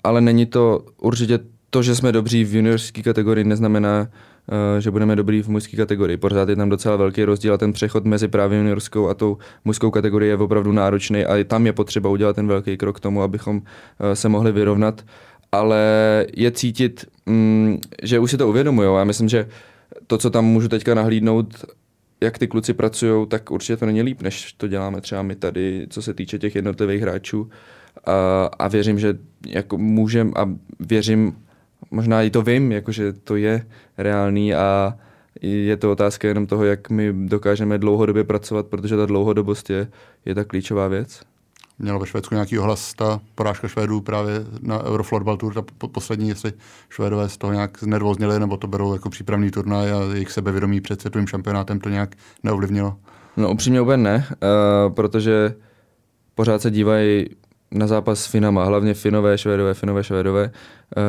ale 0.05 0.21
není 0.21 0.47
to 0.47 0.85
určitě 0.99 1.39
to, 1.71 1.83
že 1.83 1.97
jsme 1.97 2.13
dobří 2.13 2.45
v 2.45 2.55
juniorské 2.55 3.03
kategorii, 3.03 3.45
neznamená, 3.45 4.07
Eh, 4.07 4.09
že 4.79 4.91
budeme 4.91 5.17
dobrý 5.17 5.43
v 5.43 5.49
mužské 5.49 5.77
kategorii. 5.77 6.17
Pořád 6.17 6.49
je 6.49 6.57
tam 6.57 6.69
docela 6.69 6.97
velký 6.97 7.25
rozdíl 7.25 7.55
a 7.55 7.59
ten 7.59 7.73
přechod 7.73 8.05
mezi 8.05 8.29
právě 8.29 8.59
juniorskou 8.59 9.09
a 9.09 9.15
tou 9.15 9.39
mužskou 9.65 9.91
kategorii 9.91 10.31
je 10.31 10.37
opravdu 10.37 10.73
náročný 10.73 11.25
a 11.25 11.45
tam 11.45 11.67
je 11.67 11.73
potřeba 11.73 12.11
udělat 12.11 12.37
ten 12.37 12.49
velký 12.49 12.77
krok 12.77 12.97
k 12.97 13.01
tomu, 13.01 13.23
abychom 13.23 13.63
eh, 14.01 14.17
se 14.17 14.29
mohli 14.29 14.53
vyrovnat. 14.53 15.05
Ale 15.53 15.81
je 16.37 16.51
cítit, 16.51 17.07
mm, 17.27 17.79
že 18.03 18.19
už 18.19 18.31
si 18.31 18.37
to 18.37 18.49
uvědomují. 18.49 18.89
Já 18.97 19.05
myslím, 19.05 19.29
že 19.29 19.49
to, 20.07 20.19
co 20.19 20.31
tam 20.31 20.45
můžu 20.45 20.69
teďka 20.69 20.95
nahlídnout, 20.95 21.65
jak 22.21 22.39
ty 22.39 22.47
kluci 22.47 22.75
pracují, 22.75 23.27
tak 23.27 23.51
určitě 23.51 23.77
to 23.77 23.87
není 23.87 24.03
líp, 24.03 24.23
než 24.23 24.53
to 24.53 24.69
děláme 24.69 25.01
třeba 25.01 25.23
my 25.23 25.37
tady, 25.37 25.87
co 25.91 26.03
se 26.03 26.15
týče 26.15 26.39
těch 26.39 26.55
jednotlivých 26.55 27.03
hráčů. 27.03 27.51
A, 28.05 28.45
a 28.59 28.69
věřím, 28.69 28.99
že 28.99 29.19
jako 29.47 29.79
můžem 29.79 30.33
a 30.37 30.49
věřím 30.81 31.37
možná 31.93 32.23
i 32.23 32.31
to 32.31 32.43
vím, 32.43 32.73
jakože 32.73 33.13
to 33.13 33.37
je 33.37 33.67
reálný 33.99 34.55
a 34.55 34.99
je 35.43 35.77
to 35.77 35.93
otázka 35.93 36.29
jenom 36.29 36.47
toho, 36.47 36.65
jak 36.65 36.91
my 36.91 37.13
dokážeme 37.13 37.79
dlouhodobě 37.79 38.25
pracovat, 38.25 38.67
protože 38.67 38.97
ta 38.97 39.07
dlouhodobost 39.07 39.71
je, 39.71 39.89
je 40.25 40.35
ta 40.35 40.45
klíčová 40.45 40.89
věc. 40.89 41.21
Měla 41.79 41.99
ve 41.99 42.07
Švédsku 42.07 42.35
nějaký 42.35 42.59
ohlas 42.59 42.95
ta 42.95 43.21
porážka 43.35 43.69
Švédů 43.69 44.01
právě 44.01 44.35
na 44.63 44.85
Eurofloorball 44.85 45.37
Tour, 45.37 45.55
ta 45.55 45.63
poslední, 45.93 46.29
jestli 46.29 46.53
Švédové 46.91 47.29
z 47.29 47.37
toho 47.37 47.53
nějak 47.53 47.79
znervozněli, 47.81 48.41
nebo 48.41 48.57
to 48.57 48.67
berou 48.67 48.93
jako 48.93 49.11
přípravný 49.11 49.51
turnaj 49.51 49.93
a 49.93 50.01
jejich 50.13 50.31
sebevědomí 50.31 50.81
před 50.81 51.01
světovým 51.01 51.27
šampionátem 51.27 51.81
to 51.81 51.89
nějak 51.89 52.15
neovlivnilo? 52.43 52.97
No 53.37 53.51
upřímně 53.51 53.81
úplně 53.81 53.97
ne, 53.97 54.27
uh, 54.29 54.95
protože 54.95 55.55
pořád 56.35 56.63
se 56.63 56.71
dívají 56.71 57.27
na 57.73 57.87
zápas 57.87 58.21
s 58.21 58.27
Finama, 58.27 58.65
hlavně 58.65 58.95
Finové, 58.95 59.39
Švédové, 59.39 59.75
Finové, 59.75 60.05
Švédové, 60.05 60.45
uh, 60.45 61.03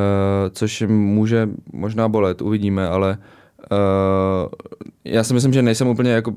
což 0.52 0.84
může 0.88 1.49
možná 1.73 2.10
bolet, 2.10 2.41
uvidíme, 2.41 2.88
ale 2.88 3.17
uh, 3.71 4.49
já 5.06 5.23
si 5.23 5.34
myslím, 5.34 5.54
že 5.54 5.62
nejsem 5.62 5.88
úplně 5.88 6.12
jako, 6.12 6.34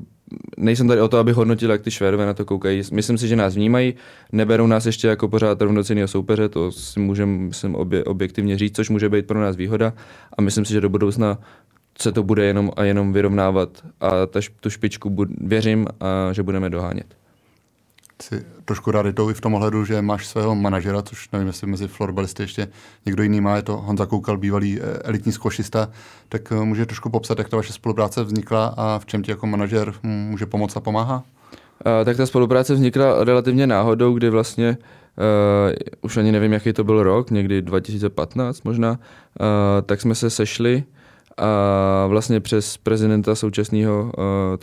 nejsem 0.57 0.87
tady 0.87 1.01
o 1.01 1.07
to, 1.07 1.17
aby 1.17 1.31
hodnotil, 1.31 1.71
jak 1.71 1.81
ty 1.81 1.91
Švédové 1.91 2.25
na 2.25 2.33
to 2.33 2.45
koukají. 2.45 2.81
Myslím 2.91 3.17
si, 3.17 3.27
že 3.27 3.35
nás 3.35 3.55
vnímají, 3.55 3.93
neberou 4.31 4.67
nás 4.67 4.85
ještě 4.85 5.07
jako 5.07 5.27
pořád 5.27 5.61
rovnocenného 5.61 6.07
soupeře, 6.07 6.49
to 6.49 6.71
si 6.71 6.99
můžeme 6.99 7.49
obje, 7.73 8.03
objektivně 8.03 8.57
říct, 8.57 8.75
což 8.75 8.89
může 8.89 9.09
být 9.09 9.27
pro 9.27 9.41
nás 9.41 9.55
výhoda 9.55 9.93
a 10.37 10.41
myslím 10.41 10.65
si, 10.65 10.73
že 10.73 10.81
do 10.81 10.89
budoucna 10.89 11.37
se 12.01 12.11
to 12.11 12.23
bude 12.23 12.45
jenom 12.45 12.71
a 12.75 12.83
jenom 12.83 13.13
vyrovnávat 13.13 13.69
a 13.99 14.25
ta, 14.25 14.39
tu 14.59 14.69
špičku 14.69 15.09
bud, 15.09 15.29
věřím, 15.41 15.87
a 15.99 16.33
že 16.33 16.43
budeme 16.43 16.69
dohánět. 16.69 17.15
Jsi 18.21 18.45
trošku 18.65 18.91
raritou 18.91 19.29
i 19.29 19.33
v 19.33 19.41
tom 19.41 19.53
ohledu, 19.53 19.85
že 19.85 20.01
máš 20.01 20.27
svého 20.27 20.55
manažera, 20.55 21.01
což 21.01 21.31
nevím, 21.31 21.47
jestli 21.47 21.67
mezi 21.67 21.87
florbalisty 21.87 22.43
ještě 22.43 22.67
někdo 23.05 23.23
jiný 23.23 23.41
má, 23.41 23.55
je 23.55 23.61
to 23.61 23.77
Honza 23.77 24.05
Koukal, 24.05 24.37
bývalý 24.37 24.79
eh, 24.79 24.99
elitní 25.03 25.31
skošista, 25.31 25.89
tak 26.29 26.51
eh, 26.51 26.55
může 26.55 26.85
trošku 26.85 27.09
popsat, 27.09 27.37
jak 27.37 27.49
ta 27.49 27.57
vaše 27.57 27.73
spolupráce 27.73 28.23
vznikla 28.23 28.73
a 28.77 28.99
v 28.99 29.05
čem 29.05 29.23
ti 29.23 29.31
jako 29.31 29.47
manažer 29.47 29.93
může 30.03 30.45
pomoct 30.45 30.77
a 30.77 30.79
pomáhá? 30.79 31.23
Uh, 31.85 32.05
tak 32.05 32.17
ta 32.17 32.25
spolupráce 32.25 32.73
vznikla 32.73 33.23
relativně 33.23 33.67
náhodou, 33.67 34.13
kdy 34.13 34.29
vlastně 34.29 34.77
uh, 34.77 35.75
už 36.01 36.17
ani 36.17 36.31
nevím, 36.31 36.53
jaký 36.53 36.73
to 36.73 36.83
byl 36.83 37.03
rok, 37.03 37.31
někdy 37.31 37.61
2015 37.61 38.63
možná, 38.63 38.91
uh, 38.91 38.97
tak 39.85 40.01
jsme 40.01 40.15
se 40.15 40.29
sešli 40.29 40.83
a 41.37 42.07
vlastně 42.07 42.39
přes 42.39 42.77
prezidenta 42.77 43.35
současného, 43.35 44.11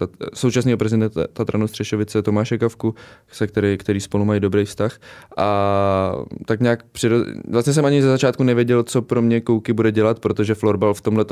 uh, 0.00 0.08
současného 0.34 0.78
prezidenta 0.78 1.24
Tatranu 1.32 1.68
Střešovice 1.68 2.22
Tomáše 2.22 2.58
Kavku, 2.58 2.94
se 3.32 3.46
který, 3.46 3.78
který 3.78 4.00
spolu 4.00 4.24
mají 4.24 4.40
dobrý 4.40 4.64
vztah. 4.64 4.98
A 5.36 6.12
tak 6.46 6.60
nějak 6.60 6.82
přiro... 6.92 7.16
vlastně 7.48 7.72
jsem 7.72 7.84
ani 7.84 8.02
ze 8.02 8.08
začátku 8.08 8.42
nevěděl, 8.42 8.82
co 8.82 9.02
pro 9.02 9.22
mě 9.22 9.40
Kouky 9.40 9.72
bude 9.72 9.92
dělat, 9.92 10.20
protože 10.20 10.54
florbal 10.54 10.94
v 10.94 11.00
tomhle 11.00 11.24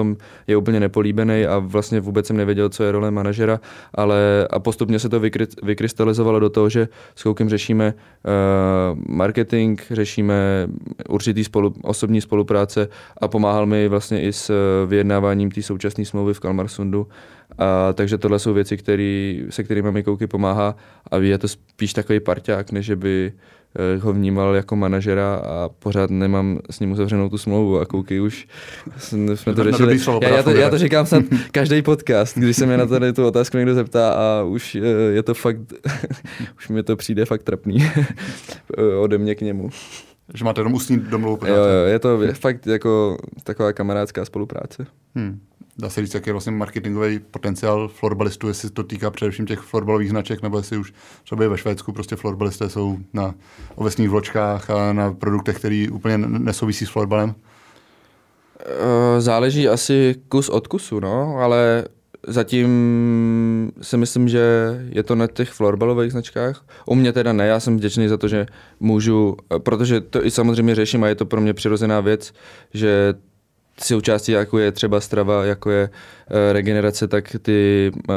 je 0.46 0.56
úplně 0.56 0.80
nepolíbený 0.80 1.46
a 1.46 1.58
vlastně 1.58 2.00
vůbec 2.00 2.26
jsem 2.26 2.36
nevěděl, 2.36 2.68
co 2.68 2.84
je 2.84 2.92
role 2.92 3.10
manažera, 3.10 3.60
ale 3.94 4.48
a 4.50 4.58
postupně 4.58 4.98
se 4.98 5.08
to 5.08 5.20
vykry, 5.20 5.46
vykrystalizovalo 5.62 6.40
do 6.40 6.50
toho, 6.50 6.68
že 6.68 6.88
s 7.14 7.22
Koukem 7.22 7.48
řešíme 7.48 7.94
uh, 7.94 8.98
marketing, 9.08 9.80
řešíme 9.90 10.68
určitý 11.08 11.44
spolu, 11.44 11.74
osobní 11.82 12.20
spolupráce 12.20 12.88
a 13.20 13.28
pomáhal 13.28 13.66
mi 13.66 13.88
vlastně 13.88 14.22
i 14.22 14.32
s 14.32 14.52
vyjednáváním 14.86 15.31
vyjednáváním 15.32 15.50
té 15.50 15.62
současné 15.62 16.04
smlouvy 16.04 16.34
v 16.34 16.40
Kalmarsundu. 16.40 17.06
A, 17.58 17.92
takže 17.92 18.18
tohle 18.18 18.38
jsou 18.38 18.54
věci, 18.54 18.76
který, 18.76 19.44
se 19.50 19.64
kterými 19.64 19.92
mi 19.92 20.02
Kouky 20.02 20.26
pomáhá 20.26 20.76
a 21.10 21.16
je 21.16 21.38
to 21.38 21.48
spíš 21.48 21.92
takový 21.92 22.20
parťák, 22.20 22.72
než 22.72 22.90
by 22.90 23.32
eh, 23.32 23.98
ho 23.98 24.12
vnímal 24.12 24.54
jako 24.54 24.76
manažera 24.76 25.34
a 25.34 25.68
pořád 25.78 26.10
nemám 26.10 26.58
s 26.70 26.80
ním 26.80 26.92
uzavřenou 26.92 27.28
tu 27.28 27.38
smlouvu 27.38 27.78
a 27.78 27.86
Kouky 27.86 28.20
už 28.20 28.46
jsme 29.34 29.54
to 29.54 29.64
řešili. 29.64 29.98
Já, 30.22 30.28
já, 30.28 30.42
to, 30.42 30.50
já 30.50 30.70
to 30.70 30.78
říkám 30.78 31.06
snad 31.06 31.24
každý 31.52 31.82
podcast, 31.82 32.38
když 32.38 32.56
se 32.56 32.66
mě 32.66 32.76
na 32.76 32.86
tady 32.86 33.12
tu 33.12 33.26
otázku 33.26 33.56
někdo 33.56 33.74
zeptá 33.74 34.12
a 34.12 34.42
už 34.44 34.74
eh, 34.74 35.12
je 35.12 35.22
to 35.22 35.34
fakt, 35.34 35.58
už 36.58 36.68
mi 36.68 36.82
to 36.82 36.96
přijde 36.96 37.24
fakt 37.24 37.42
trapný 37.42 37.78
ode 39.00 39.18
mě 39.18 39.34
k 39.34 39.40
němu. 39.40 39.70
Že 40.34 40.44
máte 40.44 40.60
jenom 40.60 40.74
ústní 40.74 40.98
domluvu? 40.98 41.46
Jo, 41.46 41.54
jo, 41.54 41.86
je 41.86 41.98
to 41.98 42.18
fakt 42.34 42.66
jako 42.66 43.18
taková 43.42 43.72
kamarádská 43.72 44.24
spolupráce. 44.24 44.86
Hmm. 45.14 45.40
Dá 45.78 45.90
se 45.90 46.00
říct, 46.00 46.14
jaký 46.14 46.28
je 46.28 46.32
vlastně 46.32 46.52
marketingový 46.52 47.18
potenciál 47.18 47.88
florbalistů, 47.88 48.48
jestli 48.48 48.70
to 48.70 48.84
týká 48.84 49.10
především 49.10 49.46
těch 49.46 49.58
florbalových 49.58 50.10
značek, 50.10 50.42
nebo 50.42 50.56
jestli 50.56 50.76
už 50.76 50.92
třeba 51.24 51.48
ve 51.48 51.58
Švédsku 51.58 51.92
prostě 51.92 52.16
florbalisté 52.16 52.68
jsou 52.68 52.98
na 53.12 53.34
ovesných 53.74 54.08
vločkách 54.08 54.70
a 54.70 54.92
na 54.92 55.12
produktech, 55.12 55.56
který 55.56 55.88
úplně 55.88 56.18
nesouvisí 56.18 56.86
s 56.86 56.90
florbalem? 56.90 57.34
Eh, 58.60 59.20
záleží 59.20 59.68
asi 59.68 60.14
kus 60.28 60.48
od 60.48 60.66
kusu, 60.66 61.00
no, 61.00 61.36
ale 61.38 61.84
zatím 62.26 63.72
si 63.82 63.96
myslím, 63.96 64.28
že 64.28 64.42
je 64.88 65.02
to 65.02 65.14
na 65.14 65.26
těch 65.26 65.50
florbalových 65.50 66.12
značkách. 66.12 66.64
U 66.86 66.94
mě 66.94 67.12
teda 67.12 67.32
ne, 67.32 67.46
já 67.46 67.60
jsem 67.60 67.76
vděčný 67.76 68.08
za 68.08 68.16
to, 68.16 68.28
že 68.28 68.46
můžu, 68.80 69.36
protože 69.58 70.00
to 70.00 70.26
i 70.26 70.30
samozřejmě 70.30 70.74
řeším 70.74 71.04
a 71.04 71.08
je 71.08 71.14
to 71.14 71.26
pro 71.26 71.40
mě 71.40 71.54
přirozená 71.54 72.00
věc, 72.00 72.32
že 72.74 73.14
součástí, 73.82 74.32
jako 74.32 74.58
je 74.58 74.72
třeba 74.72 75.00
strava, 75.00 75.44
jako 75.44 75.70
je 75.70 75.88
uh, 75.88 76.36
regenerace, 76.52 77.08
tak 77.08 77.36
ty 77.42 77.90
uh, 77.94 78.14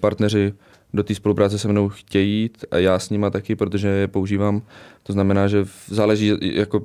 partneři 0.00 0.54
do 0.94 1.02
té 1.02 1.14
spolupráce 1.14 1.58
se 1.58 1.68
mnou 1.68 1.88
chtějí 1.88 2.40
jít 2.40 2.64
a 2.70 2.76
já 2.76 2.98
s 2.98 3.10
nima 3.10 3.30
taky, 3.30 3.56
protože 3.56 3.88
je 3.88 4.08
používám. 4.08 4.62
To 5.02 5.12
znamená, 5.12 5.48
že 5.48 5.64
záleží, 5.86 6.32
jako 6.40 6.84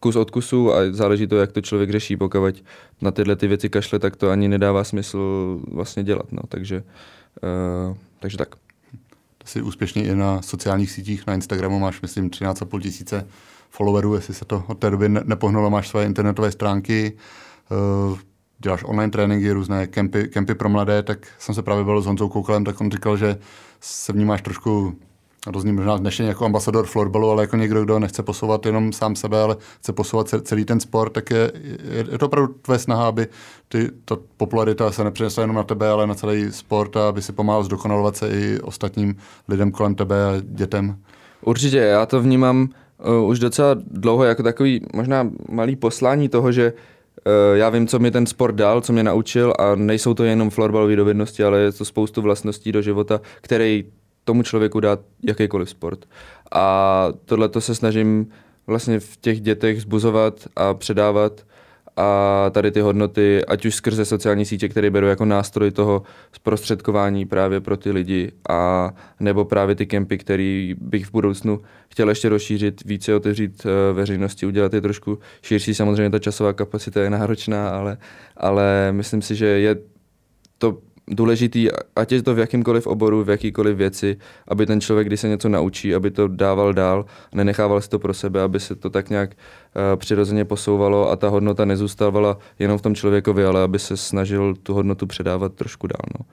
kus 0.00 0.16
od 0.16 0.30
kusu 0.30 0.74
a 0.74 0.78
záleží 0.90 1.26
to, 1.26 1.36
jak 1.36 1.52
to 1.52 1.60
člověk 1.60 1.90
řeší. 1.90 2.16
Pokud 2.16 2.64
na 3.00 3.10
tyhle 3.10 3.36
ty 3.36 3.48
věci 3.48 3.68
kašle, 3.68 3.98
tak 3.98 4.16
to 4.16 4.30
ani 4.30 4.48
nedává 4.48 4.84
smysl 4.84 5.60
vlastně 5.68 6.04
dělat. 6.04 6.32
No. 6.32 6.42
Takže, 6.48 6.82
uh, 7.88 7.96
takže 8.20 8.36
tak. 8.36 8.48
Jsi 9.44 9.62
úspěšný 9.62 10.02
i 10.02 10.14
na 10.14 10.42
sociálních 10.42 10.90
sítích, 10.90 11.26
na 11.26 11.34
Instagramu 11.34 11.78
máš, 11.78 12.00
myslím, 12.00 12.30
13,5 12.30 12.80
tisíce 12.80 13.26
followerů, 13.70 14.14
jestli 14.14 14.34
se 14.34 14.44
to 14.44 14.64
od 14.66 14.78
té 14.78 14.90
doby 14.90 15.08
nepohnulo, 15.08 15.70
máš 15.70 15.88
své 15.88 16.04
internetové 16.04 16.52
stránky, 16.52 17.12
uh, 18.10 18.18
děláš 18.58 18.84
online 18.84 19.10
tréninky, 19.10 19.52
různé 19.52 19.86
kempy, 19.86 20.28
kempy 20.28 20.54
pro 20.54 20.68
mladé, 20.68 21.02
tak 21.02 21.26
jsem 21.38 21.54
se 21.54 21.62
právě 21.62 21.84
byl 21.84 22.02
s 22.02 22.06
Honzou 22.06 22.28
Koukalem, 22.28 22.64
tak 22.64 22.80
on 22.80 22.90
říkal, 22.90 23.16
že 23.16 23.38
se 23.80 24.12
vnímáš 24.12 24.42
trošku 24.42 24.96
zní 25.56 25.72
možná 25.72 25.96
dnešně 25.96 26.26
jako 26.26 26.44
ambasador 26.44 26.86
florbalu, 26.86 27.30
ale 27.30 27.42
jako 27.42 27.56
někdo, 27.56 27.84
kdo 27.84 27.98
nechce 27.98 28.22
posouvat 28.22 28.66
jenom 28.66 28.92
sám 28.92 29.16
sebe, 29.16 29.42
ale 29.42 29.56
chce 29.78 29.92
posouvat 29.92 30.34
celý 30.42 30.64
ten 30.64 30.80
sport, 30.80 31.12
tak 31.12 31.30
je, 31.30 31.52
je, 31.82 32.04
je 32.12 32.18
to 32.18 32.26
opravdu 32.26 32.54
tvoje 32.62 32.78
snaha, 32.78 33.08
aby 33.08 33.26
ty, 33.68 33.88
ta 34.04 34.16
popularita 34.36 34.92
se 34.92 35.04
nepřinesla 35.04 35.40
jenom 35.40 35.56
na 35.56 35.62
tebe, 35.62 35.88
ale 35.88 36.06
na 36.06 36.14
celý 36.14 36.52
sport 36.52 36.96
a 36.96 37.08
aby 37.08 37.22
si 37.22 37.32
pomáhal 37.32 37.64
zdokonalovat 37.64 38.16
se 38.16 38.28
i 38.28 38.60
ostatním 38.60 39.16
lidem 39.48 39.70
kolem 39.70 39.94
tebe 39.94 40.24
a 40.24 40.32
dětem. 40.42 40.96
Určitě, 41.42 41.76
já 41.76 42.06
to 42.06 42.22
vnímám 42.22 42.68
uh, 43.20 43.28
už 43.28 43.38
docela 43.38 43.76
dlouho 43.90 44.24
jako 44.24 44.42
takový 44.42 44.86
možná 44.94 45.30
malý 45.48 45.76
poslání 45.76 46.28
toho, 46.28 46.52
že 46.52 46.72
uh, 46.72 47.56
já 47.56 47.70
vím, 47.70 47.86
co 47.86 47.98
mi 47.98 48.10
ten 48.10 48.26
sport 48.26 48.54
dal, 48.54 48.80
co 48.80 48.92
mě 48.92 49.02
naučil 49.02 49.54
a 49.58 49.74
nejsou 49.74 50.14
to 50.14 50.24
jenom 50.24 50.50
florbalové 50.50 50.96
dovednosti, 50.96 51.44
ale 51.44 51.58
je 51.58 51.72
to 51.72 51.84
spoustu 51.84 52.22
vlastností 52.22 52.72
do 52.72 52.82
života, 52.82 53.20
který 53.40 53.84
tomu 54.30 54.42
člověku 54.42 54.80
dát 54.80 55.00
jakýkoliv 55.22 55.70
sport. 55.70 56.04
A 56.52 57.08
tohle 57.24 57.48
to 57.48 57.60
se 57.60 57.74
snažím 57.74 58.26
vlastně 58.66 59.00
v 59.00 59.16
těch 59.16 59.40
dětech 59.40 59.80
zbuzovat 59.80 60.46
a 60.56 60.74
předávat 60.74 61.46
a 61.96 62.50
tady 62.50 62.70
ty 62.70 62.80
hodnoty, 62.80 63.44
ať 63.44 63.66
už 63.66 63.74
skrze 63.74 64.04
sociální 64.04 64.44
sítě, 64.44 64.68
které 64.68 64.90
beru 64.90 65.06
jako 65.06 65.24
nástroj 65.24 65.70
toho 65.70 66.02
zprostředkování 66.32 67.26
právě 67.26 67.60
pro 67.60 67.76
ty 67.76 67.90
lidi, 67.90 68.32
a 68.48 68.90
nebo 69.20 69.44
právě 69.44 69.74
ty 69.74 69.86
kempy, 69.86 70.18
který 70.18 70.74
bych 70.80 71.06
v 71.06 71.12
budoucnu 71.12 71.60
chtěl 71.88 72.08
ještě 72.08 72.28
rozšířit, 72.28 72.84
více 72.84 73.14
otevřít 73.14 73.64
uh, 73.64 73.96
veřejnosti, 73.96 74.46
udělat 74.46 74.74
je 74.74 74.80
trošku 74.80 75.18
širší. 75.42 75.74
Samozřejmě 75.74 76.10
ta 76.10 76.18
časová 76.18 76.52
kapacita 76.52 77.02
je 77.02 77.10
náročná, 77.10 77.70
ale, 77.70 77.98
ale 78.36 78.92
myslím 78.92 79.22
si, 79.22 79.34
že 79.34 79.46
je 79.46 79.76
to 80.58 80.78
důležitý, 81.10 81.68
ať 81.96 82.12
je 82.12 82.22
to 82.22 82.34
v 82.34 82.38
jakýmkoliv 82.38 82.86
oboru, 82.86 83.24
v 83.24 83.30
jakýkoliv 83.30 83.76
věci, 83.76 84.16
aby 84.48 84.66
ten 84.66 84.80
člověk, 84.80 85.06
když 85.06 85.20
se 85.20 85.28
něco 85.28 85.48
naučí, 85.48 85.94
aby 85.94 86.10
to 86.10 86.28
dával 86.28 86.72
dál, 86.72 87.04
nenechával 87.34 87.80
si 87.80 87.88
to 87.88 87.98
pro 87.98 88.14
sebe, 88.14 88.42
aby 88.42 88.60
se 88.60 88.74
to 88.74 88.90
tak 88.90 89.10
nějak 89.10 89.30
uh, 89.30 89.96
přirozeně 89.96 90.44
posouvalo 90.44 91.10
a 91.10 91.16
ta 91.16 91.28
hodnota 91.28 91.64
nezůstávala 91.64 92.38
jenom 92.58 92.78
v 92.78 92.82
tom 92.82 92.94
člověkovi, 92.94 93.44
ale 93.44 93.62
aby 93.62 93.78
se 93.78 93.96
snažil 93.96 94.54
tu 94.62 94.74
hodnotu 94.74 95.06
předávat 95.06 95.54
trošku 95.54 95.86
dál. 95.86 96.06
No. 96.18 96.26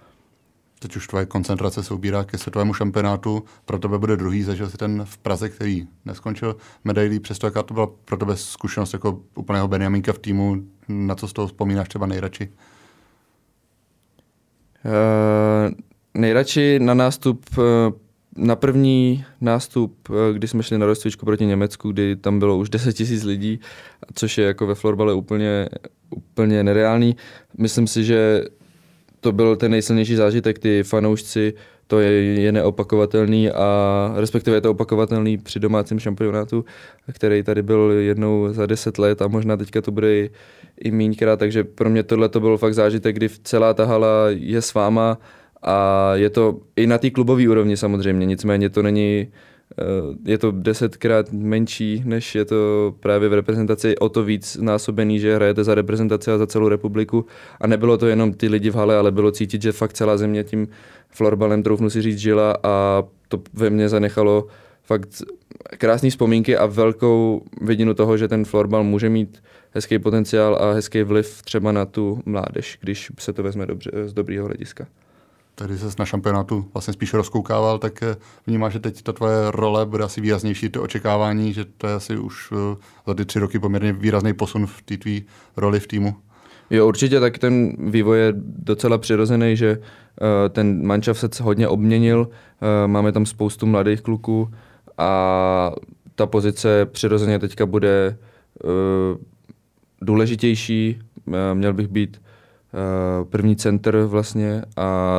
Teď 0.80 0.96
už 0.96 1.08
tvoje 1.08 1.26
koncentrace 1.26 1.84
se 1.84 1.94
ubírá 1.94 2.24
ke 2.24 2.38
světovému 2.38 2.74
šampionátu, 2.74 3.44
pro 3.66 3.80
tebe 3.80 3.98
bude 3.98 4.18
druhý, 4.18 4.44
zažil 4.44 4.70
si 4.70 4.78
ten 4.78 5.06
v 5.06 5.18
Praze, 5.18 5.50
který 5.50 5.88
neskončil 6.06 6.56
medailí, 6.84 7.20
přesto 7.20 7.48
jaká 7.48 7.64
to 7.64 7.74
byla 7.74 7.88
pro 8.06 8.18
tebe 8.18 8.38
zkušenost 8.38 8.94
jako 8.94 9.20
úplného 9.36 9.68
Benjamínka 9.68 10.14
v 10.14 10.20
týmu, 10.20 10.56
na 10.88 11.16
co 11.16 11.28
z 11.28 11.34
toho 11.34 11.48
vzpomínáš 11.48 11.90
třeba 11.90 12.06
nejradši? 12.06 12.50
Uh, 14.86 15.74
nejradši 16.14 16.80
na 16.80 16.94
nástup, 16.94 17.46
uh, 17.58 17.64
na 18.38 18.56
první 18.56 19.26
nástup, 19.42 20.10
uh, 20.10 20.16
kdy 20.34 20.48
jsme 20.48 20.64
šli 20.64 20.78
na 20.78 20.86
rozcvičku 20.86 21.26
proti 21.26 21.46
Německu, 21.46 21.92
kdy 21.92 22.16
tam 22.16 22.40
bylo 22.40 22.58
už 22.58 22.70
10 22.70 23.00
000 23.00 23.12
lidí, 23.26 23.60
což 24.14 24.38
je 24.38 24.46
jako 24.46 24.68
ve 24.68 24.76
florbale 24.76 25.14
úplně, 25.14 25.70
úplně 26.10 26.64
nereálný. 26.64 27.16
Myslím 27.58 27.88
si, 27.88 28.04
že 28.04 28.44
to 29.20 29.32
byl 29.32 29.56
ten 29.56 29.72
nejsilnější 29.72 30.16
zážitek, 30.16 30.60
ty 30.60 30.84
fanoušci, 30.84 31.54
to 31.88 32.00
je, 32.00 32.12
je 32.42 32.52
neopakovatelný 32.52 33.52
a 33.52 33.68
respektive 34.16 34.58
je 34.58 34.62
to 34.62 34.72
opakovatelný 34.72 35.38
při 35.38 35.60
domácím 35.60 36.00
šampionátu, 36.00 36.66
který 37.14 37.44
tady 37.44 37.64
byl 37.64 37.92
jednou 37.92 38.54
za 38.54 38.66
deset 38.66 38.98
let 38.98 39.22
a 39.22 39.28
možná 39.28 39.58
teďka 39.58 39.82
to 39.82 39.92
bude 39.92 40.16
i, 40.16 40.30
i 40.80 40.92
míňkrát, 40.92 41.40
takže 41.40 41.64
pro 41.64 41.90
mě 41.90 42.04
tohle 42.04 42.30
to 42.30 42.40
byl 42.40 42.58
fakt 42.58 42.74
zážitek, 42.74 43.16
kdy 43.16 43.30
celá 43.44 43.74
ta 43.74 43.86
hala 43.86 44.26
je 44.30 44.62
s 44.62 44.74
váma 44.74 45.18
a 45.62 46.12
je 46.16 46.30
to 46.30 46.60
i 46.76 46.88
na 46.88 46.98
té 46.98 47.10
klubové 47.10 47.50
úrovni 47.50 47.78
samozřejmě, 47.78 48.26
nicméně 48.26 48.70
to 48.70 48.84
není 48.84 49.28
je 50.26 50.38
to 50.38 50.52
desetkrát 50.52 51.32
menší, 51.32 52.02
než 52.06 52.36
je 52.36 52.46
to 52.46 52.96
právě 53.00 53.30
v 53.30 53.34
reprezentaci, 53.34 53.98
o 53.98 54.10
to 54.10 54.24
víc 54.24 54.58
násobený, 54.62 55.20
že 55.20 55.36
hrajete 55.36 55.64
za 55.64 55.76
reprezentaci 55.76 56.32
a 56.32 56.38
za 56.38 56.48
celou 56.48 56.68
republiku. 56.68 57.26
A 57.62 57.68
nebylo 57.68 57.98
to 57.98 58.08
jenom 58.08 58.34
ty 58.34 58.48
lidi 58.48 58.70
v 58.70 58.76
hale, 58.76 58.98
ale 58.98 59.12
bylo 59.12 59.32
cítit, 59.32 59.62
že 59.62 59.72
fakt 59.72 59.94
celá 59.94 60.18
země 60.18 60.44
tím 60.44 60.68
florbalem, 61.10 61.64
troufnu 61.64 61.90
si 61.90 62.02
říct, 62.02 62.18
žila 62.18 62.58
a 62.64 63.04
to 63.28 63.42
ve 63.54 63.70
mně 63.70 63.90
zanechalo 63.90 64.48
fakt 64.84 65.10
krásné 65.78 66.10
vzpomínky 66.10 66.58
a 66.58 66.66
velkou 66.66 67.42
vidinu 67.62 67.94
toho, 67.94 68.18
že 68.18 68.28
ten 68.28 68.46
florbal 68.46 68.84
může 68.84 69.10
mít 69.10 69.44
hezký 69.72 70.00
potenciál 70.00 70.56
a 70.56 70.72
hezký 70.74 71.04
vliv 71.04 71.42
třeba 71.42 71.72
na 71.72 71.86
tu 71.86 72.22
mládež, 72.26 72.78
když 72.82 73.12
se 73.20 73.34
to 73.34 73.44
vezme 73.44 73.66
dobře, 73.66 73.92
z 74.06 74.14
dobrého 74.14 74.48
hlediska. 74.48 74.88
Tady 75.60 75.78
se 75.78 75.86
na 76.00 76.06
šampionátu 76.06 76.66
vlastně 76.74 76.94
spíš 76.94 77.14
rozkoukával, 77.14 77.80
tak 77.80 78.04
eh, 78.04 78.16
vnímáš, 78.48 78.74
že 78.74 78.80
teď 78.80 79.02
ta 79.02 79.14
tvoje 79.14 79.52
role 79.52 79.86
bude 79.86 80.04
asi 80.04 80.22
výraznější, 80.22 80.70
to 80.70 80.84
očekávání, 80.84 81.54
že 81.54 81.66
to 81.66 81.88
je 81.88 81.94
asi 81.94 82.18
už 82.18 82.50
eh, 82.52 82.78
za 83.08 83.14
ty 83.14 83.26
tři 83.26 83.40
roky 83.40 83.60
poměrně 83.60 83.94
výrazný 83.94 84.34
posun 84.34 84.68
v 84.68 84.82
té 84.82 84.98
tvý 84.98 85.26
roli 85.58 85.80
v 85.80 85.88
týmu? 85.88 86.16
Jo, 86.70 86.88
určitě 86.88 87.20
tak 87.20 87.38
ten 87.38 87.76
vývoj 87.92 88.20
je 88.20 88.34
docela 88.40 88.98
přirozený, 88.98 89.58
že 89.58 89.78
uh, 89.78 90.28
ten 90.50 90.88
mančav 90.88 91.18
se 91.18 91.28
hodně 91.42 91.68
obměnil, 91.68 92.30
máme 92.88 93.12
tam 93.12 93.26
spoustu 93.26 93.66
mladých 93.66 94.02
kluků 94.02 94.54
a 94.98 95.72
ta 96.16 96.26
pozice 96.26 96.86
přirozeně 96.86 97.40
teďka 97.40 97.66
bude 97.66 98.18
důležitější, 100.02 101.00
měl 101.54 101.74
bych 101.74 101.88
být 101.88 102.22
první 103.30 103.56
center 103.56 103.98
vlastně 103.98 104.62
a 104.78 105.18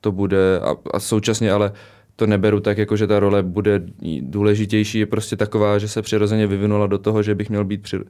to 0.00 0.12
bude, 0.12 0.60
a, 0.60 0.76
a 0.94 1.00
současně 1.00 1.52
ale 1.52 1.72
to 2.16 2.26
neberu 2.26 2.60
tak, 2.60 2.78
jako 2.78 2.96
že 2.96 3.06
ta 3.06 3.20
role 3.20 3.42
bude 3.42 3.82
důležitější, 4.20 4.98
je 4.98 5.06
prostě 5.06 5.36
taková, 5.36 5.78
že 5.78 5.88
se 5.88 6.02
přirozeně 6.02 6.46
vyvinula 6.46 6.86
do 6.86 6.98
toho, 6.98 7.22
že 7.22 7.34
bych 7.34 7.50
měl 7.50 7.64
být 7.64 7.82
při, 7.82 7.98
uh, 7.98 8.04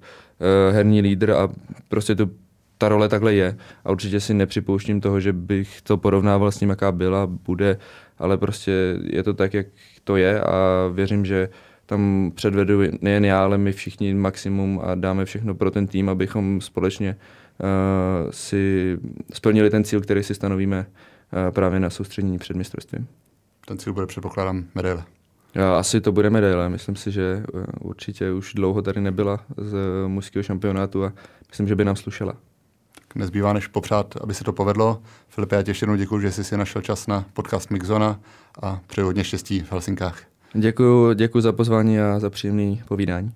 herní 0.72 1.00
lídr 1.00 1.30
a 1.30 1.48
prostě 1.88 2.14
to 2.14 2.28
ta 2.78 2.88
role 2.88 3.08
takhle 3.08 3.34
je. 3.34 3.56
A 3.84 3.90
určitě 3.90 4.20
si 4.20 4.34
nepřipouštím 4.34 5.00
toho, 5.00 5.20
že 5.20 5.32
bych 5.32 5.82
to 5.82 5.96
porovnával 5.96 6.52
s 6.52 6.58
tím, 6.58 6.70
jaká 6.70 6.92
byla, 6.92 7.26
bude, 7.26 7.78
ale 8.18 8.38
prostě 8.38 8.98
je 9.04 9.22
to 9.22 9.34
tak, 9.34 9.54
jak 9.54 9.66
to 10.04 10.16
je 10.16 10.40
a 10.40 10.88
věřím, 10.92 11.24
že 11.24 11.48
tam 11.86 12.32
předvedu 12.34 12.80
nejen 13.00 13.24
já, 13.24 13.44
ale 13.44 13.58
my 13.58 13.72
všichni 13.72 14.14
maximum 14.14 14.80
a 14.84 14.94
dáme 14.94 15.24
všechno 15.24 15.54
pro 15.54 15.70
ten 15.70 15.86
tým, 15.86 16.08
abychom 16.08 16.60
společně 16.60 17.10
uh, 17.10 17.41
si 18.30 18.98
splnili 19.32 19.70
ten 19.70 19.84
cíl, 19.84 20.00
který 20.00 20.22
si 20.22 20.34
stanovíme 20.34 20.86
uh, 20.86 21.50
právě 21.50 21.80
na 21.80 21.90
soustředění 21.90 22.38
před 22.38 22.57
mistrovstvím. 22.57 23.07
Ten 23.66 23.78
cíl 23.78 23.92
bude, 23.92 24.07
předpokládám, 24.07 24.64
medaile. 24.74 25.05
Asi 25.78 26.00
to 26.00 26.12
bude 26.12 26.30
medaile. 26.30 26.68
Myslím 26.68 26.96
si, 26.96 27.12
že 27.12 27.42
eh, 27.42 27.66
určitě 27.80 28.32
už 28.32 28.55
dlouho 28.55 28.82
tady 28.82 29.00
nebyla 29.00 29.40
z 29.57 29.76
mužského 30.07 30.42
šampionátu 30.42 31.05
a 31.05 31.12
myslím, 31.48 31.68
že 31.68 31.76
by 31.76 31.84
nám 31.84 31.96
slušela 31.96 32.36
nezbývá 33.14 33.53
než 33.53 33.66
popřát, 33.66 34.14
aby 34.20 34.34
se 34.34 34.44
to 34.44 34.53
povedlo. 34.53 35.03
Filipe, 35.28 35.57
já 35.57 35.62
ti 35.62 35.70
ještě 35.70 35.84
jednou 35.84 35.96
děkuji, 35.96 36.20
že 36.20 36.32
jsi 36.32 36.44
si 36.44 36.57
našel 36.57 36.82
čas 36.82 37.07
na 37.07 37.24
podcast 37.32 37.70
Mixzona 37.70 38.20
a 38.62 38.80
přeji 38.86 39.05
hodně 39.05 39.24
štěstí 39.24 39.61
v 39.61 39.72
Helsinkách. 39.72 40.22
Děkuji, 40.55 41.14
děkuji 41.14 41.40
za 41.40 41.53
pozvání 41.53 42.00
a 42.00 42.18
za 42.18 42.30
příjemné 42.30 42.76
povídání. 42.88 43.32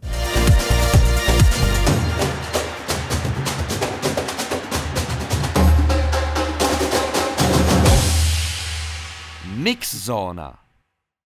Miksa 9.67 9.99
zonā. 9.99 10.66